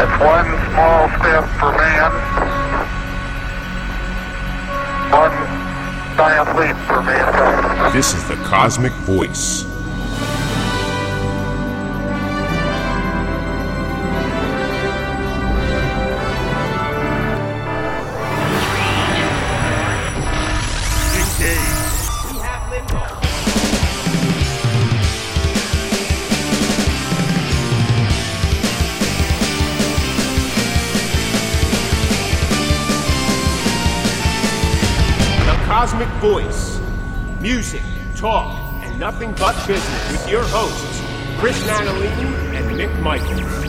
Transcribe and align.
It's 0.00 0.20
one 0.22 0.46
small 0.70 1.08
step 1.18 1.44
for 1.58 1.72
man, 1.72 2.12
one 5.10 5.34
giant 6.16 6.56
leap 6.56 6.76
for 6.86 7.02
mankind. 7.02 7.92
This 7.92 8.14
is 8.14 8.28
the 8.28 8.36
Cosmick 8.44 8.92
Voice. 9.04 9.67
Nothing 38.98 39.32
but 39.34 39.54
business 39.66 40.10
with 40.12 40.28
your 40.28 40.42
hosts, 40.44 41.00
Chris 41.38 41.56
Natalini 41.66 42.56
and 42.56 42.66
Mick 42.78 43.00
Michaels. 43.00 43.68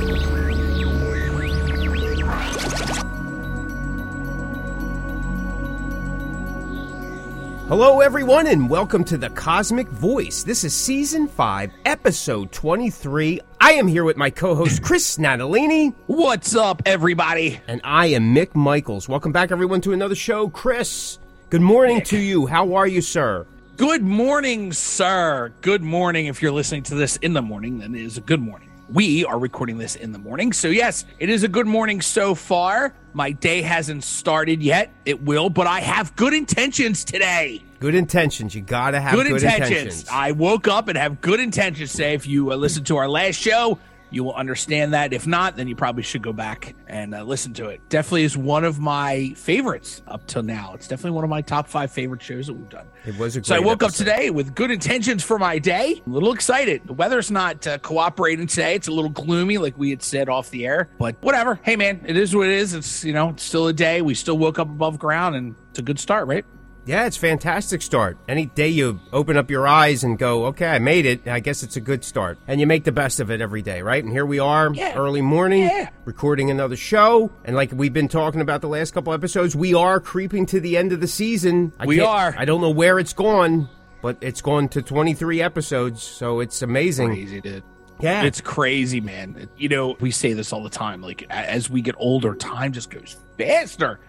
Hello, 7.67 7.99
everyone, 8.01 8.47
and 8.47 8.67
welcome 8.69 9.03
to 9.03 9.17
the 9.17 9.29
Cosmick 9.29 9.87
Voice. 9.89 10.41
This 10.41 10.63
is 10.63 10.73
season 10.73 11.27
5, 11.27 11.71
episode 11.85 12.51
23. 12.51 13.39
I 13.61 13.73
am 13.73 13.87
here 13.87 14.03
with 14.03 14.17
my 14.17 14.29
co 14.31 14.55
host, 14.55 14.81
Chris 14.81 15.17
Natalini, 15.17 15.93
What's 16.07 16.55
up, 16.55 16.81
everybody? 16.85 17.59
and 17.67 17.79
I 17.83 18.07
am 18.07 18.33
Mick 18.33 18.55
Michaels. 18.55 19.07
Welcome 19.07 19.31
back, 19.31 19.51
everyone, 19.51 19.81
to 19.81 19.93
another 19.93 20.15
show. 20.15 20.49
Chris, 20.49 21.19
good 21.51 21.61
morning 21.61 22.01
to 22.05 22.17
you. 22.17 22.47
How 22.47 22.73
are 22.73 22.87
you, 22.87 23.01
sir? 23.01 23.45
Good 23.79 24.03
morning, 24.03 24.73
sir. 24.73 25.53
Good 25.61 25.81
morning. 25.81 26.25
If 26.25 26.41
you're 26.41 26.51
listening 26.51 26.83
to 26.83 26.95
this 26.95 27.15
in 27.15 27.31
the 27.31 27.41
morning, 27.41 27.79
then 27.79 27.95
it 27.95 28.01
is 28.01 28.17
a 28.17 28.21
good 28.21 28.41
morning. 28.41 28.69
We 28.91 29.23
are 29.23 29.39
recording 29.39 29.77
this 29.77 29.95
in 29.95 30.11
the 30.11 30.19
morning. 30.19 30.51
So, 30.51 30.67
yes, 30.67 31.05
it 31.17 31.29
is 31.29 31.43
a 31.43 31.47
good 31.47 31.65
morning 31.65 32.01
so 32.01 32.35
far. 32.35 32.93
My 33.13 33.31
day 33.31 33.61
hasn't 33.61 34.03
started 34.03 34.61
yet. 34.61 34.91
It 35.05 35.23
will, 35.23 35.49
but 35.49 35.65
I 35.65 35.79
have 35.79 36.13
good 36.17 36.33
intentions 36.33 37.05
today. 37.05 37.63
Good 37.79 37.95
intentions. 37.95 38.53
You 38.53 38.59
gotta 38.63 38.99
have 38.99 39.13
Good, 39.13 39.27
good, 39.27 39.43
intentions. 39.43 39.71
intentions. 39.71 40.09
I 40.11 40.33
woke 40.33 40.67
up 40.67 40.89
and 40.89 40.97
have 40.97 41.21
good 41.21 41.39
intentions 41.39 41.93
Say, 41.93 42.15
If 42.15 42.27
you 42.27 42.51
uh, 42.51 42.57
listen 42.57 42.83
to 42.83 42.97
our 42.97 43.07
last 43.07 43.35
show, 43.35 43.79
you 44.11 44.23
will 44.23 44.33
understand 44.33 44.93
that. 44.93 45.13
If 45.13 45.27
not, 45.27 45.55
then 45.55 45.67
you 45.67 45.75
probably 45.75 46.03
should 46.03 46.21
go 46.23 46.33
back 46.33 46.75
and 46.87 47.13
uh, 47.13 47.23
listen 47.23 47.53
to 47.55 47.67
it. 47.69 47.81
Definitely 47.89 48.23
is 48.23 48.35
one 48.37 48.63
of 48.63 48.79
my 48.79 49.33
favorites 49.35 50.01
up 50.07 50.25
till 50.27 50.43
now. 50.43 50.71
It's 50.73 50.87
definitely 50.87 51.11
one 51.11 51.23
of 51.23 51.29
my 51.29 51.41
top 51.41 51.67
five 51.67 51.91
favorite 51.91 52.21
shows 52.21 52.47
that 52.47 52.53
we've 52.53 52.69
done. 52.69 52.87
It 53.05 53.17
was 53.17 53.35
a 53.35 53.39
great 53.39 53.45
So 53.47 53.55
I 53.55 53.59
woke 53.59 53.83
episode. 53.83 54.07
up 54.07 54.15
today 54.15 54.29
with 54.29 54.55
good 54.55 54.71
intentions 54.71 55.23
for 55.23 55.37
my 55.39 55.59
day. 55.59 56.01
A 56.05 56.09
little 56.09 56.33
excited. 56.33 56.81
The 56.85 56.93
weather's 56.93 57.29
not 57.31 57.65
uh, 57.67 57.77
cooperating 57.79 58.47
today. 58.47 58.75
It's 58.75 58.87
a 58.87 58.91
little 58.91 59.11
gloomy, 59.11 59.57
like 59.57 59.77
we 59.77 59.89
had 59.89 60.01
said 60.03 60.29
off 60.29 60.49
the 60.49 60.65
air. 60.65 60.89
But 60.97 61.15
whatever. 61.21 61.59
Hey, 61.63 61.75
man, 61.75 62.01
it 62.05 62.17
is 62.17 62.35
what 62.35 62.47
it 62.47 62.53
is. 62.53 62.73
It's 62.73 63.03
you 63.03 63.13
know, 63.13 63.29
it's 63.29 63.43
still 63.43 63.67
a 63.67 63.73
day. 63.73 64.01
We 64.01 64.15
still 64.15 64.37
woke 64.37 64.59
up 64.59 64.67
above 64.69 64.99
ground, 64.99 65.35
and 65.35 65.55
it's 65.69 65.79
a 65.79 65.83
good 65.83 65.99
start, 65.99 66.27
right? 66.27 66.45
Yeah, 66.89 67.05
it's 67.05 67.17
a 67.17 67.19
fantastic 67.19 67.83
start. 67.83 68.17
Any 68.27 68.47
day 68.47 68.69
you 68.69 68.99
open 69.13 69.37
up 69.37 69.51
your 69.51 69.67
eyes 69.67 70.03
and 70.03 70.17
go, 70.17 70.47
okay, 70.47 70.65
I 70.65 70.79
made 70.79 71.05
it, 71.05 71.27
I 71.27 71.39
guess 71.39 71.61
it's 71.61 71.75
a 71.75 71.79
good 71.79 72.03
start. 72.03 72.39
And 72.47 72.59
you 72.59 72.65
make 72.65 72.83
the 72.83 72.91
best 72.91 73.19
of 73.19 73.29
it 73.29 73.41
every 73.41 73.61
day, 73.61 73.83
right? 73.83 74.03
And 74.03 74.11
here 74.11 74.25
we 74.25 74.39
are, 74.39 74.73
Yeah. 74.73 74.95
early 74.95 75.21
morning, 75.21 75.61
Yeah. 75.61 75.89
recording 76.05 76.49
another 76.49 76.75
show. 76.75 77.29
And 77.45 77.55
like 77.55 77.71
we've 77.75 77.93
been 77.93 78.07
talking 78.07 78.41
about 78.41 78.61
the 78.61 78.69
last 78.69 78.95
couple 78.95 79.13
episodes, 79.13 79.55
we 79.55 79.75
are 79.75 79.99
creeping 79.99 80.47
to 80.47 80.59
the 80.59 80.77
end 80.77 80.91
of 80.91 80.99
the 80.99 81.07
season. 81.07 81.73
I 81.79 81.85
We 81.85 81.99
are. 81.99 82.33
I 82.35 82.45
don't 82.45 82.59
know 82.59 82.71
where 82.71 82.97
it's 82.97 83.13
gone, 83.13 83.69
but 84.01 84.17
it's 84.21 84.41
gone 84.41 84.67
to 84.69 84.81
23 84.81 85.43
episodes, 85.43 86.01
so 86.01 86.39
it's 86.39 86.63
amazing. 86.63 87.09
Crazy, 87.09 87.39
dude. 87.39 87.61
Yeah. 87.99 88.23
It's 88.23 88.41
crazy, 88.41 88.99
man. 88.99 89.47
You 89.57 89.69
know, 89.69 89.95
we 89.99 90.09
say 90.09 90.33
this 90.33 90.51
all 90.51 90.63
the 90.63 90.69
time. 90.71 91.03
Like 91.03 91.27
as 91.29 91.69
we 91.69 91.81
get 91.83 91.93
older, 91.99 92.33
time 92.33 92.71
just 92.71 92.89
goes 92.89 93.15
faster. 93.37 93.99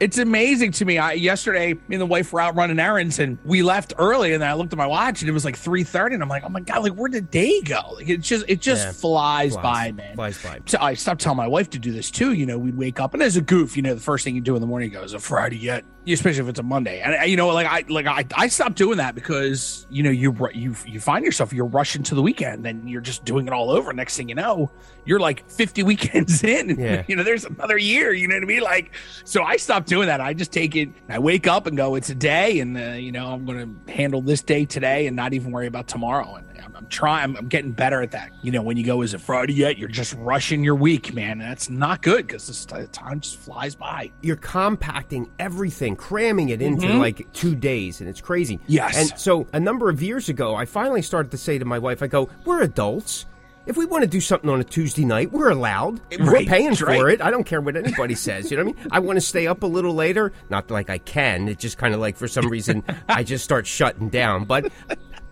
It's 0.00 0.18
amazing 0.18 0.72
to 0.72 0.84
me. 0.84 0.98
I 0.98 1.12
yesterday, 1.12 1.72
me 1.74 1.80
and 1.96 2.00
the 2.00 2.06
wife 2.06 2.32
were 2.32 2.40
out 2.40 2.56
running 2.56 2.78
errands, 2.80 3.18
and 3.20 3.38
we 3.44 3.62
left 3.62 3.94
early. 3.96 4.32
And 4.32 4.42
then 4.42 4.50
I 4.50 4.54
looked 4.54 4.72
at 4.72 4.76
my 4.76 4.86
watch, 4.86 5.22
and 5.22 5.28
it 5.28 5.32
was 5.32 5.44
like 5.44 5.56
three 5.56 5.84
thirty. 5.84 6.14
And 6.14 6.22
I'm 6.22 6.28
like, 6.28 6.42
"Oh 6.44 6.48
my 6.48 6.60
god! 6.60 6.82
Like 6.82 6.92
where 6.94 7.08
did 7.08 7.24
the 7.24 7.28
day 7.28 7.60
go? 7.62 7.92
Like 7.94 8.08
it 8.08 8.20
just, 8.20 8.44
it 8.48 8.60
just 8.60 8.86
Yeah. 8.86 8.92
flies, 8.92 9.52
Flies. 9.52 9.62
by, 9.62 9.92
man. 9.92 10.14
Flies 10.16 10.42
by. 10.42 10.60
So 10.66 10.78
I 10.80 10.94
stopped 10.94 11.20
telling 11.20 11.36
my 11.36 11.46
wife 11.48 11.70
to 11.70 11.78
do 11.78 11.92
this 11.92 12.10
too. 12.10 12.32
You 12.32 12.44
know, 12.44 12.58
we'd 12.58 12.76
wake 12.76 12.98
up, 13.00 13.14
and 13.14 13.22
as 13.22 13.36
a 13.36 13.40
goof, 13.40 13.76
you 13.76 13.82
know, 13.82 13.94
the 13.94 14.00
first 14.00 14.24
thing 14.24 14.34
you 14.34 14.40
do 14.40 14.54
in 14.56 14.60
the 14.60 14.66
morning 14.66 14.90
goes, 14.90 15.14
"A 15.14 15.18
Friday 15.20 15.58
yet?" 15.58 15.84
Especially 16.06 16.42
if 16.42 16.48
it's 16.48 16.58
a 16.58 16.62
Monday, 16.62 17.00
and 17.00 17.30
you 17.30 17.36
know, 17.36 17.48
like 17.48 17.66
I, 17.66 17.84
like 17.88 18.06
I, 18.06 18.26
I 18.36 18.48
stopped 18.48 18.76
doing 18.76 18.98
that 18.98 19.14
because 19.14 19.86
you 19.90 20.02
know, 20.02 20.10
you 20.10 20.36
you 20.52 20.74
you 20.86 21.00
find 21.00 21.24
yourself 21.24 21.52
you're 21.52 21.64
rushing 21.64 22.02
to 22.04 22.14
the 22.14 22.20
weekend, 22.20 22.66
and 22.66 22.90
you're 22.90 23.00
just 23.00 23.24
doing 23.24 23.46
it 23.46 23.52
all 23.52 23.70
over. 23.70 23.92
Next 23.92 24.16
thing 24.16 24.28
you 24.28 24.34
know, 24.34 24.70
you're 25.06 25.20
like 25.20 25.48
50 25.50 25.82
weekends 25.84 26.44
in. 26.44 26.78
Yeah. 26.78 27.04
you 27.08 27.16
know, 27.16 27.22
there's 27.22 27.44
another 27.44 27.78
year. 27.78 28.12
You 28.12 28.28
know 28.28 28.34
what 28.34 28.42
I 28.42 28.46
mean? 28.46 28.62
Like, 28.62 28.92
so 29.24 29.42
I 29.42 29.56
stopped 29.56 29.88
doing 29.88 30.08
that. 30.08 30.20
I 30.20 30.34
just 30.34 30.52
take 30.52 30.76
it. 30.76 30.90
I 31.08 31.18
wake 31.18 31.46
up 31.46 31.66
and 31.66 31.76
go, 31.76 31.94
"It's 31.94 32.10
a 32.10 32.14
day," 32.14 32.60
and 32.60 32.76
uh, 32.76 32.92
you 32.92 33.12
know, 33.12 33.32
I'm 33.32 33.44
going 33.44 33.82
to 33.86 33.92
handle 33.92 34.20
this 34.20 34.42
day 34.42 34.64
today, 34.66 35.06
and 35.06 35.16
not 35.16 35.32
even 35.32 35.52
worry 35.52 35.66
about 35.66 35.88
tomorrow. 35.88 36.34
And 36.34 36.53
I'm, 36.64 36.76
I'm 36.76 36.86
trying. 36.86 37.24
I'm, 37.24 37.36
I'm 37.36 37.48
getting 37.48 37.72
better 37.72 38.02
at 38.02 38.12
that. 38.12 38.30
You 38.42 38.52
know, 38.52 38.62
when 38.62 38.76
you 38.76 38.84
go, 38.84 39.02
"Is 39.02 39.14
it 39.14 39.20
Friday 39.20 39.54
yet?" 39.54 39.78
You're 39.78 39.88
just 39.88 40.14
rushing 40.14 40.64
your 40.64 40.74
week, 40.74 41.14
man. 41.14 41.40
And 41.40 41.42
that's 41.42 41.70
not 41.70 42.02
good 42.02 42.26
because 42.26 42.46
this 42.46 42.66
uh, 42.72 42.86
time 42.92 43.20
just 43.20 43.36
flies 43.36 43.74
by. 43.74 44.10
you're 44.22 44.36
compacting 44.36 45.30
everything, 45.38 45.96
cramming 45.96 46.48
it 46.50 46.62
into 46.62 46.92
like 46.94 47.30
two 47.32 47.54
days, 47.54 48.00
and 48.00 48.08
it's 48.08 48.20
crazy. 48.20 48.56
Mm-hmm. 48.58 48.72
Yes. 48.72 48.96
And 48.96 49.18
so 49.18 49.46
a 49.52 49.60
number 49.60 49.90
of 49.90 50.02
years 50.02 50.28
ago, 50.28 50.54
I 50.54 50.64
finally 50.64 51.02
started 51.02 51.30
to 51.32 51.38
say 51.38 51.58
to 51.58 51.64
my 51.64 51.78
wife, 51.78 52.02
I 52.02 52.06
go, 52.06 52.28
we're 52.44 52.62
adults. 52.62 53.26
If 53.66 53.78
we 53.78 53.86
want 53.86 54.02
to 54.02 54.08
do 54.08 54.20
something 54.20 54.50
on 54.50 54.60
a 54.60 54.64
Tuesday 54.64 55.06
night, 55.06 55.32
we're 55.32 55.48
allowed. 55.48 55.98
We're 56.18 56.44
paying 56.44 56.74
for 56.74 56.84
right. 56.84 57.14
it. 57.14 57.22
I 57.22 57.30
don't 57.30 57.44
care 57.44 57.62
what 57.62 57.76
anybody 57.76 58.14
says. 58.14 58.50
You 58.50 58.58
know 58.58 58.64
what 58.64 58.76
I 58.76 58.82
mean? 58.82 58.88
I 58.92 58.98
want 58.98 59.16
to 59.16 59.22
stay 59.22 59.46
up 59.46 59.62
a 59.62 59.66
little 59.66 59.94
later. 59.94 60.32
Not 60.50 60.70
like 60.70 60.90
I 60.90 60.98
can. 60.98 61.48
It's 61.48 61.62
just 61.62 61.78
kind 61.78 61.94
of 61.94 62.00
like 62.00 62.18
for 62.18 62.28
some 62.28 62.48
reason 62.48 62.84
I 63.08 63.22
just 63.22 63.42
start 63.42 63.66
shutting 63.66 64.10
down. 64.10 64.44
But 64.44 64.70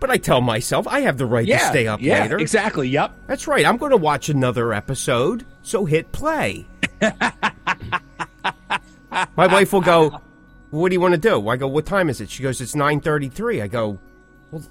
but 0.03 0.09
I 0.09 0.17
tell 0.17 0.41
myself 0.41 0.85
I 0.85 0.99
have 0.99 1.17
the 1.17 1.25
right 1.25 1.47
to 1.47 1.59
stay 1.59 1.87
up 1.87 2.01
yeah, 2.01 2.23
later. 2.23 2.37
exactly. 2.37 2.89
Yep. 2.89 3.13
That's 3.25 3.47
right. 3.47 3.65
I'm 3.65 3.77
going 3.77 3.91
to 3.91 3.97
watch 3.97 4.27
another 4.27 4.73
episode. 4.73 5.45
So 5.61 5.85
hit 5.85 6.11
play. 6.11 6.67
My 9.37 9.47
wife 9.47 9.71
will 9.71 9.79
go, 9.79 10.19
"What 10.71 10.89
do 10.89 10.93
you 10.93 10.99
want 10.99 11.13
to 11.13 11.17
do?" 11.17 11.47
I 11.47 11.55
go, 11.55 11.69
"What 11.69 11.85
time 11.85 12.09
is 12.09 12.19
it?" 12.19 12.29
She 12.29 12.43
goes, 12.43 12.59
"It's 12.59 12.75
9:33." 12.75 13.63
I 13.63 13.67
go, 13.67 13.97
"Well, 14.51 14.65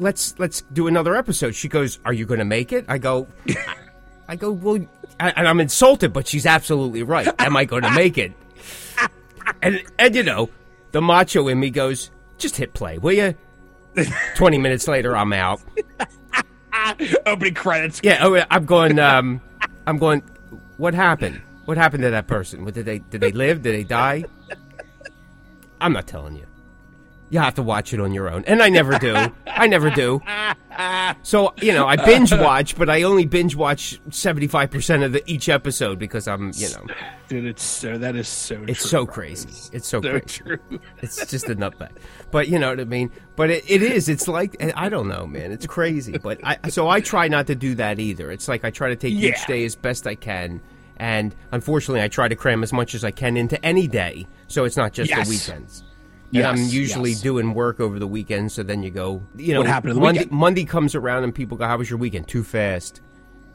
let's 0.00 0.36
let's 0.40 0.62
do 0.72 0.88
another 0.88 1.14
episode." 1.14 1.54
She 1.54 1.68
goes, 1.68 2.00
"Are 2.04 2.12
you 2.12 2.26
going 2.26 2.40
to 2.40 2.44
make 2.44 2.72
it?" 2.72 2.86
I 2.88 2.98
go, 2.98 3.28
"I 4.26 4.34
go, 4.34 4.50
well," 4.50 4.84
I- 5.20 5.30
and 5.30 5.46
I'm 5.46 5.60
insulted, 5.60 6.12
but 6.12 6.26
she's 6.26 6.44
absolutely 6.44 7.04
right. 7.04 7.28
Am 7.38 7.56
I 7.56 7.66
going 7.66 7.84
to 7.84 7.92
make 7.92 8.18
it? 8.18 8.32
And 9.62 9.84
and 9.96 10.12
you 10.16 10.24
know, 10.24 10.50
the 10.90 11.00
macho 11.00 11.46
in 11.46 11.60
me 11.60 11.70
goes, 11.70 12.10
"Just 12.36 12.56
hit 12.56 12.74
play, 12.74 12.98
will 12.98 13.12
you?" 13.12 13.36
Twenty 14.34 14.58
minutes 14.58 14.88
later, 14.88 15.16
I'm 15.16 15.32
out. 15.32 15.60
Opening 17.26 17.54
credits. 17.54 18.00
Yeah, 18.02 18.18
oh, 18.20 18.42
I'm 18.50 18.64
going. 18.64 18.98
Um, 18.98 19.40
I'm 19.86 19.98
going. 19.98 20.22
What 20.76 20.94
happened? 20.94 21.40
What 21.64 21.76
happened 21.76 22.02
to 22.02 22.10
that 22.10 22.26
person? 22.26 22.64
What, 22.64 22.74
did 22.74 22.86
they 22.86 22.98
did 22.98 23.20
they 23.20 23.32
live? 23.32 23.62
Did 23.62 23.74
they 23.74 23.84
die? 23.84 24.24
I'm 25.80 25.92
not 25.92 26.06
telling 26.06 26.36
you. 26.36 26.45
You 27.28 27.40
have 27.40 27.54
to 27.56 27.62
watch 27.62 27.92
it 27.92 28.00
on 28.00 28.12
your 28.14 28.30
own, 28.30 28.44
and 28.46 28.62
I 28.62 28.68
never 28.68 28.98
do. 28.98 29.14
I 29.46 29.66
never 29.66 29.90
do. 29.90 30.22
So 31.22 31.54
you 31.60 31.72
know, 31.72 31.86
I 31.86 31.96
binge 31.96 32.32
watch, 32.32 32.76
but 32.76 32.88
I 32.90 33.02
only 33.02 33.24
binge 33.26 33.56
watch 33.56 34.00
seventy 34.10 34.46
five 34.46 34.70
percent 34.70 35.02
of 35.02 35.12
the, 35.12 35.22
each 35.30 35.48
episode 35.48 35.98
because 35.98 36.28
I'm, 36.28 36.52
you 36.54 36.68
know, 36.70 36.86
Dude, 37.28 37.44
it's 37.46 37.62
so 37.64 37.98
that 37.98 38.14
is 38.14 38.28
so. 38.28 38.62
it's 38.68 38.80
true, 38.82 38.88
so 38.90 39.06
crazy. 39.06 39.48
It's 39.72 39.88
so 39.88 40.00
So 40.00 40.10
crazy. 40.10 40.26
true. 40.26 40.58
It's 41.02 41.26
just 41.26 41.48
a 41.48 41.56
nutbag. 41.56 41.90
But 42.30 42.48
you 42.48 42.58
know 42.58 42.68
what 42.70 42.78
I 42.80 42.84
mean. 42.84 43.10
But 43.34 43.50
it, 43.50 43.68
it 43.68 43.82
is. 43.82 44.08
It's 44.08 44.28
like 44.28 44.56
I 44.76 44.88
don't 44.88 45.08
know, 45.08 45.26
man. 45.26 45.50
It's 45.52 45.66
crazy. 45.66 46.18
But 46.18 46.38
I 46.44 46.68
so 46.68 46.88
I 46.88 47.00
try 47.00 47.26
not 47.28 47.46
to 47.48 47.54
do 47.54 47.74
that 47.76 47.98
either. 47.98 48.30
It's 48.30 48.46
like 48.46 48.64
I 48.64 48.70
try 48.70 48.90
to 48.90 48.96
take 48.96 49.12
each 49.14 49.44
day 49.46 49.64
as 49.64 49.74
best 49.74 50.06
I 50.06 50.14
can, 50.14 50.60
and 50.98 51.34
unfortunately, 51.52 52.02
I 52.02 52.08
try 52.08 52.28
to 52.28 52.36
cram 52.36 52.62
as 52.62 52.72
much 52.72 52.94
as 52.94 53.02
I 53.04 53.10
can 53.10 53.36
into 53.36 53.62
any 53.64 53.88
day. 53.88 54.26
So 54.48 54.64
it's 54.64 54.76
not 54.76 54.92
just 54.92 55.10
Yes. 55.10 55.26
the 55.26 55.30
weekends. 55.34 55.82
And 56.34 56.44
I'm 56.46 56.56
usually 56.56 57.10
yes. 57.10 57.20
doing 57.20 57.54
work 57.54 57.80
over 57.80 57.98
the 57.98 58.06
weekend. 58.06 58.52
So 58.52 58.62
then 58.62 58.82
you 58.82 58.90
go, 58.90 59.22
you 59.36 59.54
know, 59.54 59.60
What 59.60 59.68
happened 59.68 59.90
to 59.90 59.94
the 59.94 60.00
Monday, 60.00 60.20
weekend? 60.20 60.38
Monday 60.38 60.64
comes 60.64 60.94
around 60.94 61.24
and 61.24 61.34
people 61.34 61.56
go, 61.56 61.66
"How 61.66 61.78
was 61.78 61.88
your 61.88 61.98
weekend?" 61.98 62.28
Too 62.28 62.42
fast. 62.42 63.00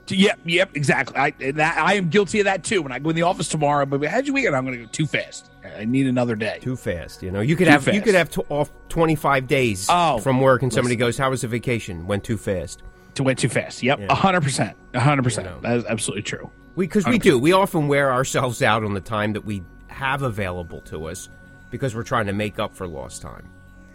Yep, 0.07 0.39
yep, 0.45 0.71
exactly. 0.75 1.15
I 1.18 1.29
that, 1.53 1.77
I 1.77 1.94
am 1.94 2.09
guilty 2.09 2.39
of 2.39 2.45
that 2.45 2.63
too. 2.63 2.81
When 2.81 2.91
I 2.91 3.00
go 3.00 3.09
in 3.12 3.15
the 3.15 3.21
office 3.21 3.47
tomorrow, 3.47 3.85
but 3.85 4.03
how'd 4.06 4.27
you 4.27 4.33
weekend? 4.33 4.56
I'm 4.56 4.65
going 4.65 4.77
to 4.77 4.85
go 4.85 4.91
too 4.91 5.06
fast. 5.06 5.50
I 5.77 5.85
need 5.85 6.07
another 6.07 6.35
day. 6.35 6.59
Too 6.62 6.75
fast. 6.75 7.23
You 7.23 7.31
know, 7.31 7.39
you 7.41 7.56
could 7.56 7.65
Too 7.68 7.71
have 7.71 7.94
you 7.94 8.01
could 8.01 8.15
have 8.15 8.29
t- 8.29 8.41
off 8.50 8.71
25 8.89 9.47
days 9.47 9.88
Oh, 9.89 10.17
from 10.19 10.41
work, 10.41 10.63
and 10.63 10.74
somebody 10.74 10.95
goes, 10.95 11.17
"How 11.17 11.29
was 11.29 11.41
the 11.41 11.47
vacation?" 11.47 12.07
Went 12.07 12.24
too 12.24 12.38
fast. 12.38 12.81
to 13.15 13.24
went 13.24 13.39
too 13.39 13.50
fast. 13.50 13.83
Yep, 13.83 14.09
a 14.09 14.15
hundred 14.15 14.41
percent, 14.41 14.75
a 14.94 15.00
hundred 15.00 15.24
percent. 15.24 15.62
That 15.62 15.77
is 15.77 15.85
absolutely 15.85 16.24
true. 16.24 16.50
because 16.75 17.06
we, 17.06 17.19
do. 17.19 17.38
We 17.38 17.53
often 17.53 17.88
wear 17.88 18.12
ourselves 18.12 18.62
out 18.62 18.83
on 18.83 18.94
the 18.94 19.01
time 19.01 19.33
that 19.33 19.45
we 19.45 19.63
have 19.88 20.24
available 20.24 20.81
to 20.81 21.06
us 21.06 21.29
because 21.71 21.95
we're 21.95 22.03
trying 22.03 22.27
to 22.27 22.33
make 22.33 22.59
up 22.59 22.75
for 22.75 22.85
lost 22.85 23.23
time. 23.23 23.50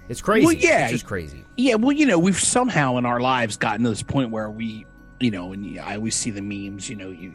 It's 0.09 0.21
crazy. 0.21 0.47
Well, 0.47 0.55
yeah. 0.55 0.85
it's 0.85 0.93
just 0.93 1.07
crazy. 1.07 1.45
Yeah, 1.57 1.75
well, 1.75 1.93
you 1.93 2.07
know, 2.07 2.19
we've 2.19 2.39
somehow 2.39 2.97
in 2.97 3.07
our 3.07 3.21
lives 3.21 3.57
gotten 3.57 3.85
to 3.85 3.91
this 3.91 4.03
point 4.03 4.31
where 4.31 4.51
we, 4.51 4.87
you 5.21 5.31
know, 5.31 5.53
and 5.53 5.79
I 5.81 5.97
always 5.97 6.15
see 6.15 6.31
the 6.31 6.43
memes. 6.43 6.89
You 6.89 6.97
know, 6.97 7.11
you 7.11 7.35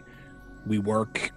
we 0.66 0.80
work, 0.80 1.32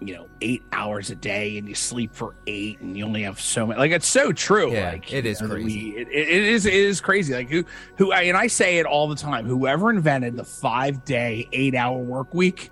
you 0.00 0.14
know, 0.14 0.28
eight 0.40 0.64
hours 0.72 1.10
a 1.10 1.14
day, 1.14 1.58
and 1.58 1.68
you 1.68 1.76
sleep 1.76 2.12
for 2.12 2.34
eight, 2.48 2.80
and 2.80 2.98
you 2.98 3.04
only 3.04 3.22
have 3.22 3.40
so 3.40 3.66
much. 3.66 3.78
Like 3.78 3.92
it's 3.92 4.08
so 4.08 4.32
true. 4.32 4.72
Yeah, 4.72 4.90
like 4.90 5.12
it 5.12 5.26
is 5.26 5.40
know, 5.40 5.48
crazy. 5.48 5.92
We, 5.92 5.98
it, 5.98 6.08
it 6.08 6.28
is 6.28 6.66
it 6.66 6.74
is 6.74 7.00
crazy. 7.00 7.34
Like 7.34 7.48
who 7.48 7.64
who 7.96 8.12
and 8.12 8.36
I 8.36 8.48
say 8.48 8.78
it 8.78 8.86
all 8.86 9.06
the 9.08 9.16
time. 9.16 9.46
Whoever 9.46 9.90
invented 9.90 10.36
the 10.36 10.44
five 10.44 11.04
day, 11.04 11.48
eight 11.52 11.74
hour 11.74 11.98
work 11.98 12.34
week. 12.34 12.70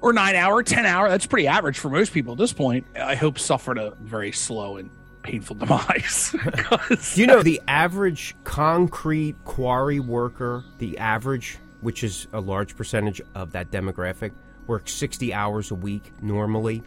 Or 0.00 0.12
nine 0.12 0.36
hour, 0.36 0.62
ten 0.62 0.86
hour. 0.86 1.08
That's 1.08 1.26
pretty 1.26 1.48
average 1.48 1.80
for 1.80 1.90
most 1.90 2.12
people 2.12 2.34
at 2.34 2.38
this 2.38 2.52
point. 2.52 2.86
I 2.94 3.16
hope 3.16 3.36
suffered 3.36 3.78
a 3.78 3.94
very 4.00 4.30
slow 4.30 4.76
and 4.76 4.90
painful 5.28 5.56
demise. 5.56 6.34
you 7.14 7.26
know 7.26 7.42
the 7.42 7.60
average 7.68 8.34
concrete 8.44 9.36
quarry 9.44 10.00
worker, 10.00 10.64
the 10.78 10.98
average, 10.98 11.58
which 11.80 12.02
is 12.02 12.26
a 12.32 12.40
large 12.40 12.76
percentage 12.76 13.20
of 13.34 13.52
that 13.52 13.70
demographic, 13.70 14.32
works 14.66 14.92
60 14.92 15.34
hours 15.34 15.70
a 15.70 15.74
week 15.74 16.12
normally? 16.22 16.82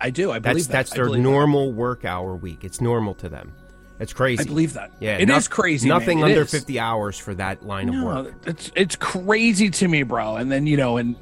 I 0.00 0.10
do. 0.10 0.30
I 0.30 0.40
believe 0.40 0.56
That's 0.56 0.66
that. 0.66 0.72
that's 0.72 0.92
their 0.94 1.06
believe 1.06 1.22
that. 1.22 1.30
normal 1.30 1.72
work 1.72 2.04
hour 2.04 2.34
week. 2.34 2.64
It's 2.64 2.80
normal 2.80 3.14
to 3.14 3.28
them. 3.28 3.52
It's 3.98 4.12
crazy. 4.12 4.42
I 4.42 4.44
believe 4.44 4.74
that. 4.74 4.90
Yeah, 5.00 5.16
it 5.16 5.30
is 5.30 5.48
no- 5.48 5.54
crazy. 5.54 5.88
Nothing. 5.88 6.22
Under 6.22 6.42
is. 6.42 6.50
50 6.50 6.78
hours 6.78 7.18
for 7.18 7.34
that 7.36 7.64
line 7.64 7.88
of 7.88 8.04
work. 8.04 8.34
it's 8.46 8.70
it's 8.74 8.94
crazy 8.94 9.70
to 9.70 9.88
me, 9.88 10.02
bro. 10.02 10.36
And 10.36 10.52
then 10.52 10.66
you 10.66 10.76
know, 10.76 10.98
and 10.98 11.16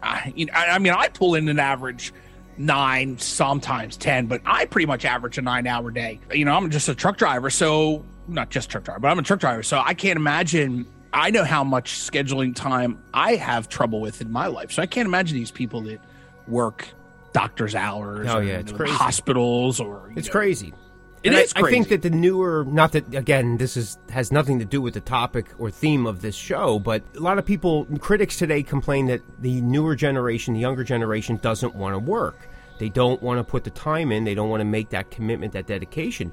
I, 0.00 0.32
you 0.36 0.46
know, 0.46 0.52
I 0.52 0.78
mean, 0.78 0.92
I 0.92 1.08
pull 1.08 1.34
in 1.34 1.48
an 1.48 1.58
average 1.58 2.12
nine, 2.60 3.18
sometimes 3.18 3.96
ten, 3.96 4.26
but 4.26 4.42
I 4.44 4.66
pretty 4.66 4.86
much 4.86 5.04
average 5.04 5.38
a 5.38 5.42
nine-hour 5.42 5.90
day. 5.90 6.20
You 6.32 6.44
know, 6.44 6.54
I'm 6.54 6.70
just 6.70 6.88
a 6.88 6.94
truck 6.94 7.16
driver, 7.16 7.48
so 7.50 8.04
not 8.28 8.50
just 8.50 8.70
truck 8.70 8.84
driver, 8.84 9.00
but 9.00 9.08
I'm 9.08 9.18
a 9.18 9.22
truck 9.22 9.40
driver, 9.40 9.62
so 9.62 9.82
I 9.84 9.94
can't 9.94 10.16
imagine. 10.16 10.86
I 11.12 11.30
know 11.30 11.42
how 11.42 11.64
much 11.64 11.92
scheduling 11.94 12.54
time 12.54 13.02
I 13.12 13.34
have 13.34 13.68
trouble 13.68 14.00
with 14.00 14.20
in 14.20 14.30
my 14.30 14.46
life, 14.46 14.70
so 14.70 14.82
I 14.82 14.86
can't 14.86 15.06
imagine 15.06 15.36
these 15.36 15.50
people 15.50 15.80
that 15.82 16.00
work 16.46 16.86
doctor's 17.32 17.74
hours. 17.74 18.28
Oh, 18.30 18.38
or, 18.38 18.42
yeah, 18.42 18.58
it's 18.58 18.72
crazy. 18.72 18.92
hospitals 18.92 19.80
or 19.80 20.12
It's 20.14 20.28
know, 20.28 20.32
crazy. 20.32 20.72
It 21.22 21.28
And 21.28 21.36
I- 21.36 21.40
is 21.42 21.52
I, 21.54 21.68
think 21.68 21.88
that 21.88 22.02
the 22.02 22.10
newer, 22.10 22.64
not 22.66 22.92
that 22.92 23.14
again, 23.14 23.58
this 23.58 23.76
is 23.76 23.98
has 24.10 24.32
nothing 24.32 24.58
to 24.58 24.64
do 24.64 24.80
with 24.80 24.94
the 24.94 25.00
topic 25.00 25.46
or 25.58 25.70
theme 25.70 26.06
of 26.06 26.22
this 26.22 26.34
show, 26.34 26.78
but 26.78 27.02
a 27.16 27.20
lot 27.20 27.38
of 27.38 27.44
people, 27.44 27.86
critics 28.00 28.36
today, 28.38 28.62
complain 28.62 29.06
that 29.06 29.20
the 29.40 29.60
newer 29.60 29.94
generation, 29.94 30.54
the 30.54 30.60
younger 30.60 30.82
generation, 30.84 31.38
doesn't 31.42 31.74
want 31.74 31.94
to 31.94 31.98
work. 31.98 32.48
They 32.78 32.88
don't 32.88 33.22
want 33.22 33.38
to 33.38 33.44
put 33.44 33.64
the 33.64 33.70
time 33.70 34.10
in. 34.12 34.24
They 34.24 34.34
don't 34.34 34.48
want 34.48 34.62
to 34.62 34.64
make 34.64 34.88
that 34.90 35.10
commitment, 35.10 35.52
that 35.52 35.66
dedication. 35.66 36.32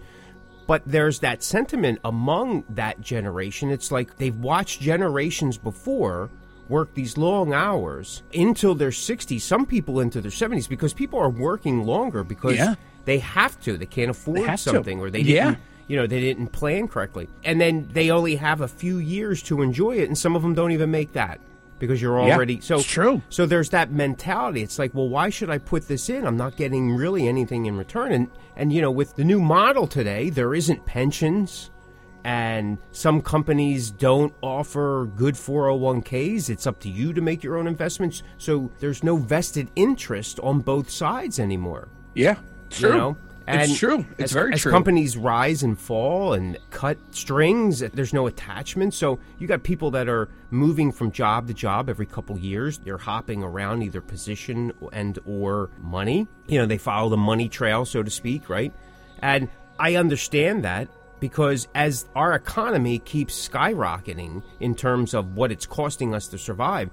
But 0.67 0.83
there's 0.85 1.19
that 1.19 1.43
sentiment 1.43 1.99
among 2.05 2.63
that 2.69 3.01
generation. 3.01 3.69
It's 3.71 3.91
like 3.91 4.17
they've 4.17 4.35
watched 4.37 4.79
generations 4.81 5.57
before 5.57 6.29
work 6.69 6.93
these 6.93 7.17
long 7.17 7.53
hours 7.53 8.23
until 8.33 8.75
their 8.75 8.89
60s, 8.91 9.41
some 9.41 9.65
people 9.65 9.99
into 10.01 10.19
their 10.21 10.31
70s, 10.31 10.67
because 10.67 10.93
people 10.93 11.19
are 11.19 11.29
working 11.29 11.85
longer 11.85 12.23
because 12.23 12.55
Yeah. 12.57 12.75
They 13.07 13.17
have 13.19 13.59
to. 13.61 13.75
They 13.77 13.87
can't 13.87 14.11
afford 14.11 14.45
to. 14.45 14.57
something 14.57 14.99
or 14.99 15.09
they 15.09 15.21
Yeah. 15.21 15.45
didn't, 15.51 15.59
you 15.87 15.95
know, 15.97 16.05
they 16.05 16.19
didn't 16.19 16.47
plan 16.51 16.87
correctly. 16.87 17.27
And 17.43 17.59
then 17.59 17.89
they 17.91 18.11
only 18.11 18.35
have 18.35 18.61
a 18.61 18.67
few 18.67 18.97
years 18.99 19.41
to 19.43 19.61
enjoy 19.63 19.97
it, 19.97 20.07
and 20.07 20.17
some 20.17 20.35
of 20.35 20.41
them 20.43 20.53
don't 20.53 20.71
even 20.71 20.91
make 20.91 21.13
that 21.13 21.39
because 21.79 22.01
you're 22.01 22.19
Yeah, 22.27 22.35
already 22.35 22.59
so 22.59 22.75
it's 22.79 22.85
true. 22.85 23.21
so 23.29 23.45
there's 23.45 23.69
that 23.69 23.91
mentality. 23.91 24.61
It's 24.61 24.77
like, 24.77 24.93
well, 24.93 25.09
why 25.09 25.29
should 25.29 25.49
I 25.49 25.57
put 25.57 25.87
this 25.87 26.09
in? 26.09 26.25
I'm 26.27 26.37
not 26.37 26.57
getting 26.57 26.95
really 26.95 27.27
anything 27.27 27.65
in 27.65 27.77
return. 27.77 28.11
And 28.11 28.27
and 28.55 28.73
you 28.73 28.81
know, 28.81 28.91
with 28.91 29.15
the 29.15 29.23
new 29.23 29.39
model 29.39 29.87
today, 29.87 30.29
there 30.29 30.53
isn't 30.53 30.85
pensions 30.85 31.71
and 32.23 32.77
some 32.91 33.21
companies 33.21 33.89
don't 33.91 34.33
offer 34.41 35.07
good 35.15 35.35
401ks. 35.35 36.49
It's 36.49 36.67
up 36.67 36.79
to 36.81 36.89
you 36.89 37.13
to 37.13 37.21
make 37.21 37.41
your 37.43 37.55
own 37.57 37.67
investments. 37.67 38.21
So 38.37 38.69
there's 38.79 39.01
no 39.03 39.15
vested 39.15 39.69
interest 39.77 40.39
on 40.41 40.59
both 40.59 40.89
sides 40.89 41.39
anymore. 41.39 41.87
Yeah, 42.15 42.35
it's 42.67 42.79
You 42.81 42.89
true. 42.89 42.97
know? 42.97 43.17
it's 43.47 43.77
true. 43.77 44.05
It's 44.17 44.25
as, 44.25 44.31
very 44.33 44.53
as 44.53 44.61
true. 44.61 44.71
companies 44.71 45.15
rise 45.15 45.63
and 45.63 45.79
fall 45.79 46.33
and 46.33 46.57
cut 46.69 46.97
strings, 47.11 47.79
there's 47.79 48.13
no 48.13 48.27
attachment. 48.27 48.93
So 48.93 49.19
you 49.39 49.47
got 49.47 49.63
people 49.63 49.89
that 49.91 50.09
are 50.09 50.27
moving 50.51 50.91
from 50.91 51.11
job 51.11 51.47
to 51.47 51.53
job 51.53 51.89
every 51.89 52.05
couple 52.05 52.37
years. 52.37 52.79
They're 52.79 52.97
hopping 52.97 53.43
around 53.43 53.83
either 53.83 54.01
position 54.01 54.73
and 54.91 55.17
or 55.25 55.69
money. 55.81 56.27
You 56.47 56.59
know, 56.59 56.65
they 56.65 56.77
follow 56.77 57.09
the 57.09 57.17
money 57.17 57.47
trail, 57.47 57.85
so 57.85 58.03
to 58.03 58.11
speak, 58.11 58.49
right? 58.49 58.73
And 59.19 59.47
I 59.79 59.95
understand 59.95 60.65
that 60.65 60.89
because 61.19 61.67
as 61.73 62.05
our 62.15 62.33
economy 62.33 62.99
keeps 62.99 63.47
skyrocketing 63.47 64.43
in 64.59 64.75
terms 64.75 65.13
of 65.13 65.35
what 65.35 65.51
it's 65.51 65.65
costing 65.65 66.13
us 66.13 66.27
to 66.27 66.37
survive, 66.37 66.89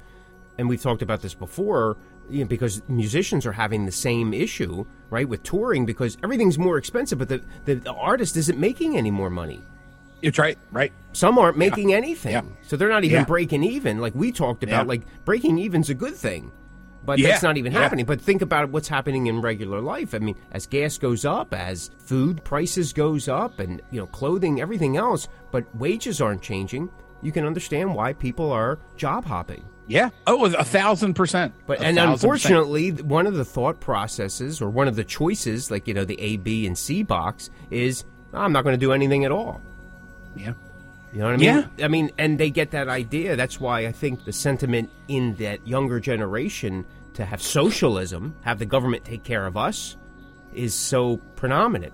and 0.57 0.69
we've 0.69 0.81
talked 0.81 1.03
about 1.03 1.21
this 1.21 1.35
before, 1.35 1.97
you 2.31 2.41
know, 2.41 2.47
because 2.49 2.83
musicians 2.89 3.47
are 3.47 3.53
having 3.53 3.87
the 3.87 3.93
same 3.93 4.33
issue, 4.35 4.85
right, 5.11 5.29
with 5.29 5.43
touring 5.43 5.87
because 5.87 6.17
everything's 6.23 6.59
more 6.59 6.79
expensive, 6.79 7.19
but 7.19 7.29
the, 7.29 7.43
the, 7.65 7.75
the 7.75 7.93
artist 7.93 8.37
isn't 8.37 8.59
making 8.59 8.97
any 8.97 9.11
more 9.11 9.31
money. 9.31 9.63
It's 10.23 10.39
right, 10.39 10.57
right. 10.73 10.93
Some 11.13 11.39
aren't 11.39 11.59
making 11.59 11.93
anything, 11.93 12.33
Yeah. 12.33 12.43
so 12.63 12.77
they're 12.77 12.89
not 12.89 13.05
even 13.05 13.21
Yeah. 13.21 13.25
breaking 13.25 13.63
even. 13.63 14.01
Like 14.01 14.15
we 14.15 14.33
talked 14.33 14.63
about, 14.63 14.85
Yeah. 14.85 14.89
like 14.89 15.03
breaking 15.25 15.59
even's 15.59 15.91
a 15.91 15.95
good 15.95 16.15
thing, 16.15 16.51
but 17.05 17.19
Yeah. 17.19 17.29
that's 17.29 17.43
not 17.43 17.59
even 17.59 17.73
Yeah. 17.73 17.81
happening. 17.81 18.07
But 18.07 18.23
think 18.23 18.41
about 18.41 18.71
what's 18.71 18.89
happening 18.89 19.27
in 19.27 19.43
regular 19.43 19.83
life. 19.83 20.15
I 20.15 20.19
mean, 20.21 20.37
as 20.53 20.67
gas 20.67 20.97
goes 20.97 21.27
up, 21.27 21.53
as 21.53 21.91
food 21.99 22.43
prices 22.43 22.95
goes 22.95 23.29
up, 23.29 23.61
and 23.61 23.83
you 23.91 24.01
know, 24.01 24.07
clothing, 24.07 24.63
everything 24.63 24.97
else, 24.97 25.29
but 25.51 25.65
wages 25.77 26.23
aren't 26.23 26.41
changing. 26.41 26.89
You 27.25 27.33
can 27.33 27.45
understand 27.45 27.93
why 27.95 28.13
people 28.13 28.53
are 28.53 28.79
job 28.97 29.25
hopping. 29.25 29.65
Yeah. 29.89 30.11
Oh, 30.27 30.45
a 30.47 30.63
thousand 30.65 31.15
percent. 31.15 31.53
But 31.67 31.81
A 31.81 31.85
and 31.87 31.97
thousand 31.97 32.31
percent. 32.31 32.55
unfortunately, 32.55 32.91
one 33.03 33.27
of 33.27 33.35
the 33.35 33.45
thought 33.45 33.81
processes 33.81 34.63
or 34.63 34.71
one 34.71 34.87
of 34.89 34.95
the 34.97 35.05
choices, 35.05 35.71
like 35.71 35.89
you 35.89 35.95
know, 35.95 36.05
the 36.05 36.21
A, 36.21 36.37
B, 36.37 36.67
and 36.67 36.79
C 36.79 37.03
box, 37.03 37.51
is 37.71 38.05
I'm 38.33 38.53
not 38.53 38.63
going 38.65 38.75
to 38.75 38.81
do 38.81 38.93
anything 38.93 39.25
at 39.25 39.33
all. 39.33 39.61
yeah, 40.37 40.53
You 41.13 41.19
know 41.21 41.25
what 41.27 41.35
I 41.35 41.37
mean? 41.37 41.69
Yeah. 41.77 41.85
I 41.85 41.89
mean, 41.89 42.11
and 42.19 42.39
they 42.39 42.51
get 42.51 42.71
that 42.71 42.89
idea. 42.89 43.37
That's 43.37 43.61
why 43.61 43.87
I 43.87 43.93
think 43.93 44.25
the 44.25 44.33
sentiment 44.33 44.91
in 45.09 45.35
that 45.37 45.67
younger 45.67 46.01
generation 46.01 46.85
to 47.15 47.25
have 47.25 47.41
socialism, 47.43 48.35
have 48.43 48.59
the 48.59 48.67
government 48.67 49.05
take 49.05 49.23
care 49.23 49.47
of 49.47 49.57
us, 49.57 49.97
is 50.53 50.75
so 50.75 51.19
predominant. 51.37 51.93